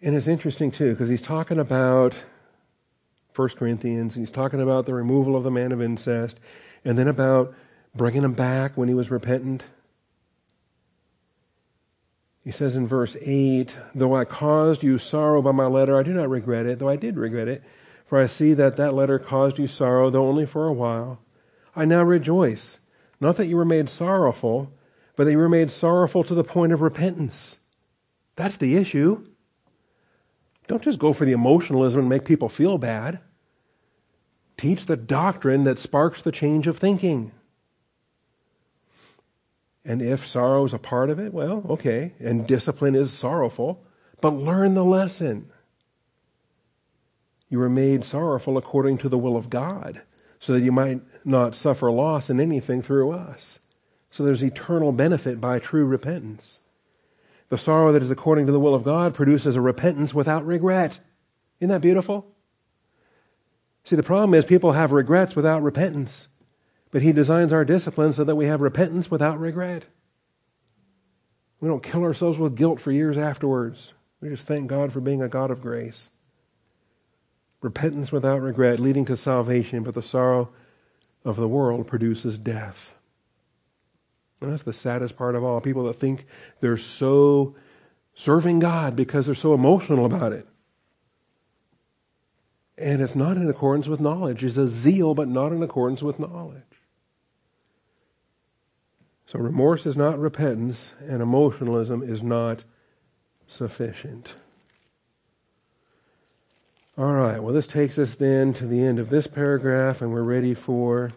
And 0.00 0.14
it's 0.14 0.28
interesting 0.28 0.70
too, 0.70 0.90
because 0.92 1.08
he's 1.08 1.22
talking 1.22 1.58
about 1.58 2.14
1 3.34 3.48
Corinthians, 3.50 4.14
he's 4.14 4.30
talking 4.30 4.60
about 4.60 4.86
the 4.86 4.94
removal 4.94 5.36
of 5.36 5.44
the 5.44 5.50
man 5.50 5.72
of 5.72 5.82
incest, 5.82 6.38
and 6.84 6.96
then 6.96 7.08
about 7.08 7.54
bringing 7.94 8.22
him 8.22 8.32
back 8.32 8.76
when 8.76 8.88
he 8.88 8.94
was 8.94 9.10
repentant. 9.10 9.64
He 12.44 12.52
says 12.52 12.76
in 12.76 12.86
verse 12.86 13.16
8, 13.20 13.76
Though 13.94 14.14
I 14.14 14.24
caused 14.24 14.82
you 14.82 14.98
sorrow 14.98 15.42
by 15.42 15.52
my 15.52 15.66
letter, 15.66 15.98
I 15.98 16.02
do 16.02 16.12
not 16.12 16.30
regret 16.30 16.66
it, 16.66 16.78
though 16.78 16.88
I 16.88 16.96
did 16.96 17.16
regret 17.16 17.48
it, 17.48 17.62
for 18.06 18.20
I 18.20 18.26
see 18.26 18.54
that 18.54 18.76
that 18.76 18.94
letter 18.94 19.18
caused 19.18 19.58
you 19.58 19.68
sorrow, 19.68 20.10
though 20.10 20.26
only 20.26 20.46
for 20.46 20.66
a 20.66 20.72
while. 20.72 21.20
I 21.76 21.84
now 21.84 22.02
rejoice, 22.02 22.78
not 23.20 23.36
that 23.36 23.48
you 23.48 23.56
were 23.56 23.64
made 23.64 23.90
sorrowful, 23.90 24.72
but 25.14 25.24
that 25.24 25.32
you 25.32 25.38
were 25.38 25.48
made 25.48 25.70
sorrowful 25.70 26.24
to 26.24 26.34
the 26.34 26.44
point 26.44 26.72
of 26.72 26.80
repentance. 26.80 27.58
That's 28.36 28.56
the 28.56 28.76
issue. 28.76 29.27
Don't 30.68 30.82
just 30.82 30.98
go 30.98 31.12
for 31.12 31.24
the 31.24 31.32
emotionalism 31.32 32.00
and 32.00 32.08
make 32.08 32.24
people 32.24 32.48
feel 32.48 32.78
bad. 32.78 33.18
Teach 34.56 34.86
the 34.86 34.96
doctrine 34.96 35.64
that 35.64 35.78
sparks 35.78 36.22
the 36.22 36.32
change 36.32 36.66
of 36.66 36.78
thinking. 36.78 37.32
And 39.84 40.02
if 40.02 40.26
sorrow 40.26 40.64
is 40.66 40.74
a 40.74 40.78
part 40.78 41.08
of 41.08 41.18
it, 41.18 41.32
well, 41.32 41.64
okay. 41.70 42.12
And 42.20 42.46
discipline 42.46 42.94
is 42.94 43.12
sorrowful, 43.12 43.82
but 44.20 44.34
learn 44.34 44.74
the 44.74 44.84
lesson. 44.84 45.50
You 47.48 47.58
were 47.58 47.70
made 47.70 48.04
sorrowful 48.04 48.58
according 48.58 48.98
to 48.98 49.08
the 49.08 49.16
will 49.16 49.36
of 49.36 49.48
God, 49.48 50.02
so 50.38 50.52
that 50.52 50.62
you 50.62 50.72
might 50.72 51.00
not 51.24 51.54
suffer 51.54 51.90
loss 51.90 52.28
in 52.28 52.40
anything 52.40 52.82
through 52.82 53.12
us. 53.12 53.60
So 54.10 54.22
there's 54.22 54.42
eternal 54.42 54.92
benefit 54.92 55.40
by 55.40 55.58
true 55.58 55.86
repentance. 55.86 56.58
The 57.48 57.58
sorrow 57.58 57.92
that 57.92 58.02
is 58.02 58.10
according 58.10 58.46
to 58.46 58.52
the 58.52 58.60
will 58.60 58.74
of 58.74 58.84
God 58.84 59.14
produces 59.14 59.56
a 59.56 59.60
repentance 59.60 60.12
without 60.12 60.44
regret. 60.46 61.00
Isn't 61.60 61.70
that 61.70 61.80
beautiful? 61.80 62.26
See, 63.84 63.96
the 63.96 64.02
problem 64.02 64.34
is 64.34 64.44
people 64.44 64.72
have 64.72 64.92
regrets 64.92 65.34
without 65.34 65.62
repentance. 65.62 66.28
But 66.90 67.02
He 67.02 67.12
designs 67.12 67.52
our 67.52 67.64
discipline 67.64 68.12
so 68.12 68.24
that 68.24 68.36
we 68.36 68.46
have 68.46 68.60
repentance 68.60 69.10
without 69.10 69.40
regret. 69.40 69.86
We 71.60 71.68
don't 71.68 71.82
kill 71.82 72.04
ourselves 72.04 72.38
with 72.38 72.54
guilt 72.54 72.80
for 72.80 72.92
years 72.92 73.16
afterwards. 73.16 73.94
We 74.20 74.28
just 74.28 74.46
thank 74.46 74.68
God 74.68 74.92
for 74.92 75.00
being 75.00 75.22
a 75.22 75.28
God 75.28 75.50
of 75.50 75.60
grace. 75.60 76.10
Repentance 77.60 78.12
without 78.12 78.40
regret, 78.40 78.78
leading 78.78 79.04
to 79.06 79.16
salvation, 79.16 79.82
but 79.82 79.94
the 79.94 80.02
sorrow 80.02 80.50
of 81.24 81.36
the 81.36 81.48
world 81.48 81.86
produces 81.86 82.38
death. 82.38 82.94
And 84.40 84.52
that's 84.52 84.62
the 84.62 84.72
saddest 84.72 85.16
part 85.16 85.34
of 85.34 85.42
all. 85.42 85.60
People 85.60 85.84
that 85.84 85.98
think 85.98 86.26
they're 86.60 86.76
so 86.76 87.56
serving 88.14 88.60
God 88.60 88.94
because 88.96 89.26
they're 89.26 89.34
so 89.34 89.54
emotional 89.54 90.04
about 90.06 90.32
it. 90.32 90.46
And 92.76 93.02
it's 93.02 93.16
not 93.16 93.36
in 93.36 93.50
accordance 93.50 93.88
with 93.88 94.00
knowledge. 94.00 94.44
It's 94.44 94.56
a 94.56 94.68
zeal, 94.68 95.14
but 95.14 95.28
not 95.28 95.52
in 95.52 95.62
accordance 95.62 96.02
with 96.02 96.20
knowledge. 96.20 96.62
So 99.26 99.38
remorse 99.38 99.84
is 99.84 99.96
not 99.96 100.18
repentance, 100.18 100.92
and 101.00 101.20
emotionalism 101.20 102.02
is 102.02 102.22
not 102.22 102.64
sufficient. 103.46 104.34
All 106.96 107.12
right, 107.12 107.42
well, 107.42 107.52
this 107.52 107.66
takes 107.66 107.98
us 107.98 108.14
then 108.14 108.54
to 108.54 108.66
the 108.66 108.82
end 108.82 108.98
of 108.98 109.10
this 109.10 109.26
paragraph, 109.26 110.00
and 110.00 110.12
we're 110.12 110.22
ready 110.22 110.54
for 110.54 111.12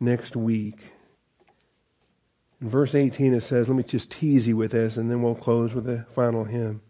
next 0.00 0.36
week. 0.36 0.92
In 2.60 2.70
verse 2.70 2.94
18, 2.94 3.34
it 3.34 3.42
says, 3.42 3.68
let 3.68 3.76
me 3.76 3.82
just 3.82 4.10
tease 4.10 4.48
you 4.48 4.56
with 4.56 4.72
this, 4.72 4.96
and 4.96 5.10
then 5.10 5.22
we'll 5.22 5.34
close 5.34 5.74
with 5.74 5.84
the 5.84 6.06
final 6.14 6.44
hymn. 6.44 6.80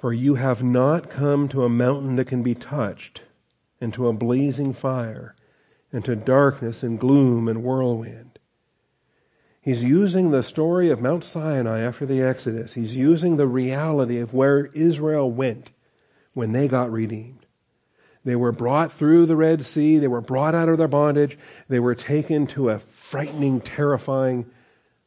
For 0.00 0.12
you 0.12 0.34
have 0.34 0.62
not 0.62 1.10
come 1.10 1.48
to 1.48 1.64
a 1.64 1.68
mountain 1.68 2.16
that 2.16 2.26
can 2.26 2.42
be 2.42 2.54
touched, 2.54 3.22
and 3.80 3.94
to 3.94 4.08
a 4.08 4.12
blazing 4.12 4.74
fire 4.74 5.34
into 5.92 6.14
darkness 6.14 6.82
and 6.82 7.00
gloom 7.00 7.48
and 7.48 7.62
whirlwind. 7.62 8.38
He's 9.62 9.84
using 9.84 10.30
the 10.30 10.42
story 10.42 10.90
of 10.90 11.00
Mount 11.00 11.24
Sinai 11.24 11.80
after 11.80 12.06
the 12.06 12.22
Exodus. 12.22 12.74
He's 12.74 12.96
using 12.96 13.36
the 13.36 13.46
reality 13.46 14.18
of 14.18 14.32
where 14.32 14.66
Israel 14.66 15.30
went 15.30 15.70
when 16.32 16.52
they 16.52 16.68
got 16.68 16.92
redeemed. 16.92 17.46
They 18.24 18.36
were 18.36 18.52
brought 18.52 18.92
through 18.92 19.26
the 19.26 19.36
Red 19.36 19.64
Sea. 19.64 19.98
They 19.98 20.08
were 20.08 20.20
brought 20.20 20.54
out 20.54 20.68
of 20.68 20.78
their 20.78 20.88
bondage. 20.88 21.38
They 21.68 21.80
were 21.80 21.94
taken 21.94 22.46
to 22.48 22.68
a 22.68 22.78
frightening, 22.78 23.60
terrifying, 23.60 24.50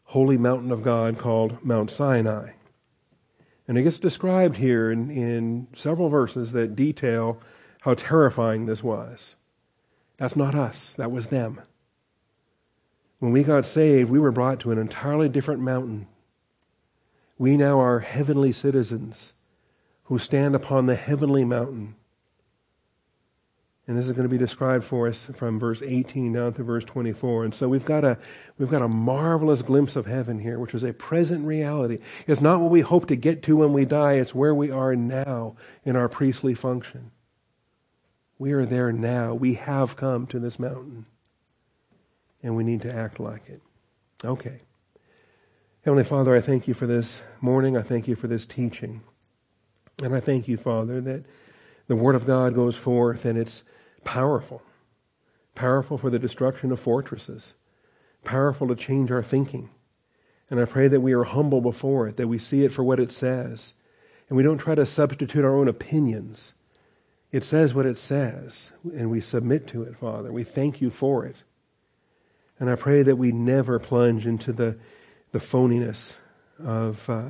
holy 0.05 0.37
mountain 0.37 0.71
of 0.71 0.83
God 0.83 1.17
called 1.17 1.63
Mount 1.63 1.91
Sinai. 1.91 2.51
And 3.67 3.77
it 3.77 3.83
gets 3.83 3.99
described 3.99 4.57
here 4.57 4.91
in, 4.91 5.09
in 5.09 5.67
several 5.75 6.09
verses 6.09 6.51
that 6.51 6.75
detail 6.75 7.39
how 7.81 7.93
terrifying 7.93 8.65
this 8.65 8.83
was. 8.83 9.35
That's 10.17 10.35
not 10.35 10.55
us, 10.55 10.93
that 10.97 11.11
was 11.11 11.27
them. 11.27 11.61
When 13.19 13.31
we 13.31 13.43
got 13.43 13.65
saved, 13.65 14.09
we 14.09 14.19
were 14.19 14.31
brought 14.31 14.59
to 14.61 14.71
an 14.71 14.77
entirely 14.77 15.29
different 15.29 15.61
mountain. 15.61 16.07
We 17.37 17.57
now 17.57 17.79
are 17.79 17.99
heavenly 17.99 18.51
citizens 18.51 19.33
who 20.05 20.19
stand 20.19 20.55
upon 20.55 20.85
the 20.85 20.95
heavenly 20.95 21.45
mountain. 21.45 21.95
And 23.85 23.97
this 23.97 24.05
is 24.05 24.13
going 24.13 24.23
to 24.23 24.29
be 24.29 24.37
described 24.37 24.85
for 24.85 25.09
us 25.09 25.27
from 25.35 25.59
verse 25.59 25.81
18 25.81 26.31
down 26.31 26.53
to 26.53 26.63
verse 26.63 26.85
24. 26.85 27.43
And 27.43 27.53
so 27.53 27.67
we've 27.67 27.83
got 27.83 28.05
a, 28.05 28.17
we've 28.57 28.69
got 28.69 28.81
a 28.81 28.87
marvelous 28.87 29.61
glimpse 29.61 29.97
of 29.97 30.05
heaven 30.05 30.39
here, 30.39 30.57
which 30.57 30.73
is 30.73 30.83
a 30.83 30.93
present 30.93 31.45
reality. 31.45 31.99
It's 32.25 32.39
not 32.39 32.61
what 32.61 32.71
we 32.71 32.79
hope 32.79 33.07
to 33.07 33.17
get 33.17 33.43
to 33.43 33.57
when 33.57 33.73
we 33.73 33.83
die, 33.83 34.13
it's 34.13 34.33
where 34.33 34.55
we 34.55 34.71
are 34.71 34.95
now 34.95 35.57
in 35.83 35.97
our 35.97 36.07
priestly 36.07 36.53
function. 36.53 37.11
We 38.39 38.53
are 38.53 38.65
there 38.65 38.93
now. 38.93 39.33
We 39.33 39.55
have 39.55 39.97
come 39.97 40.27
to 40.27 40.39
this 40.39 40.59
mountain. 40.59 41.05
And 42.41 42.55
we 42.55 42.63
need 42.63 42.81
to 42.81 42.93
act 42.93 43.19
like 43.19 43.49
it. 43.49 43.61
Okay. 44.23 44.59
Heavenly 45.83 46.05
Father, 46.05 46.33
I 46.33 46.39
thank 46.39 46.69
you 46.69 46.73
for 46.73 46.87
this 46.87 47.21
morning. 47.41 47.75
I 47.75 47.81
thank 47.81 48.07
you 48.07 48.15
for 48.15 48.27
this 48.27 48.45
teaching. 48.45 49.01
And 50.01 50.15
I 50.15 50.21
thank 50.21 50.47
you, 50.47 50.55
Father, 50.55 51.01
that 51.01 51.25
the 51.87 51.95
Word 51.95 52.15
of 52.15 52.25
God 52.25 52.55
goes 52.55 52.75
forth 52.75 53.25
and 53.25 53.37
it's 53.37 53.63
powerful. 54.03 54.61
Powerful 55.55 55.97
for 55.97 56.09
the 56.09 56.19
destruction 56.19 56.71
of 56.71 56.79
fortresses. 56.79 57.53
Powerful 58.23 58.67
to 58.67 58.75
change 58.75 59.11
our 59.11 59.23
thinking. 59.23 59.69
And 60.49 60.59
I 60.59 60.65
pray 60.65 60.87
that 60.87 61.01
we 61.01 61.13
are 61.13 61.23
humble 61.23 61.61
before 61.61 62.07
it, 62.07 62.17
that 62.17 62.27
we 62.27 62.37
see 62.37 62.63
it 62.63 62.73
for 62.73 62.83
what 62.83 62.99
it 62.99 63.11
says. 63.11 63.73
And 64.29 64.37
we 64.37 64.43
don't 64.43 64.57
try 64.57 64.75
to 64.75 64.85
substitute 64.85 65.43
our 65.43 65.55
own 65.57 65.67
opinions 65.67 66.53
it 67.33 67.43
says 67.43 67.73
what 67.73 67.87
it 67.87 67.97
says, 67.97 68.69
and 68.95 69.09
we 69.09 69.19
submit 69.19 69.65
to 69.69 69.81
it, 69.81 69.97
Father. 69.97 70.31
We 70.31 70.43
thank 70.43 70.81
you 70.81 70.91
for 70.91 71.25
it. 71.25 71.37
And 72.59 72.69
I 72.69 72.75
pray 72.75 73.01
that 73.01 73.15
we 73.15 73.31
never 73.31 73.79
plunge 73.79 74.27
into 74.27 74.53
the, 74.53 74.77
the 75.31 75.39
phoniness 75.39 76.13
of 76.63 77.09
uh, 77.09 77.29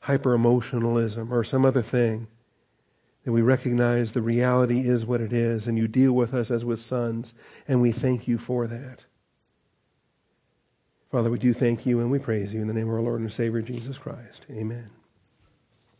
hyper 0.00 0.32
emotionalism 0.32 1.30
or 1.30 1.44
some 1.44 1.66
other 1.66 1.82
thing. 1.82 2.26
That 3.24 3.32
we 3.32 3.42
recognize 3.42 4.12
the 4.12 4.22
reality 4.22 4.80
is 4.80 5.06
what 5.06 5.20
it 5.20 5.32
is, 5.32 5.66
and 5.66 5.78
you 5.78 5.86
deal 5.86 6.12
with 6.12 6.34
us 6.34 6.50
as 6.50 6.64
with 6.64 6.80
sons, 6.80 7.34
and 7.68 7.80
we 7.80 7.92
thank 7.92 8.26
you 8.26 8.36
for 8.36 8.66
that. 8.66 9.04
Father, 11.12 11.30
we 11.30 11.38
do 11.38 11.52
thank 11.52 11.84
you 11.84 12.00
and 12.00 12.10
we 12.10 12.18
praise 12.18 12.54
you 12.54 12.62
in 12.62 12.68
the 12.68 12.72
name 12.72 12.88
of 12.88 12.94
our 12.94 13.02
Lord 13.02 13.20
and 13.20 13.30
Savior 13.30 13.60
Jesus 13.60 13.98
Christ. 13.98 14.46
Amen. 14.50 14.88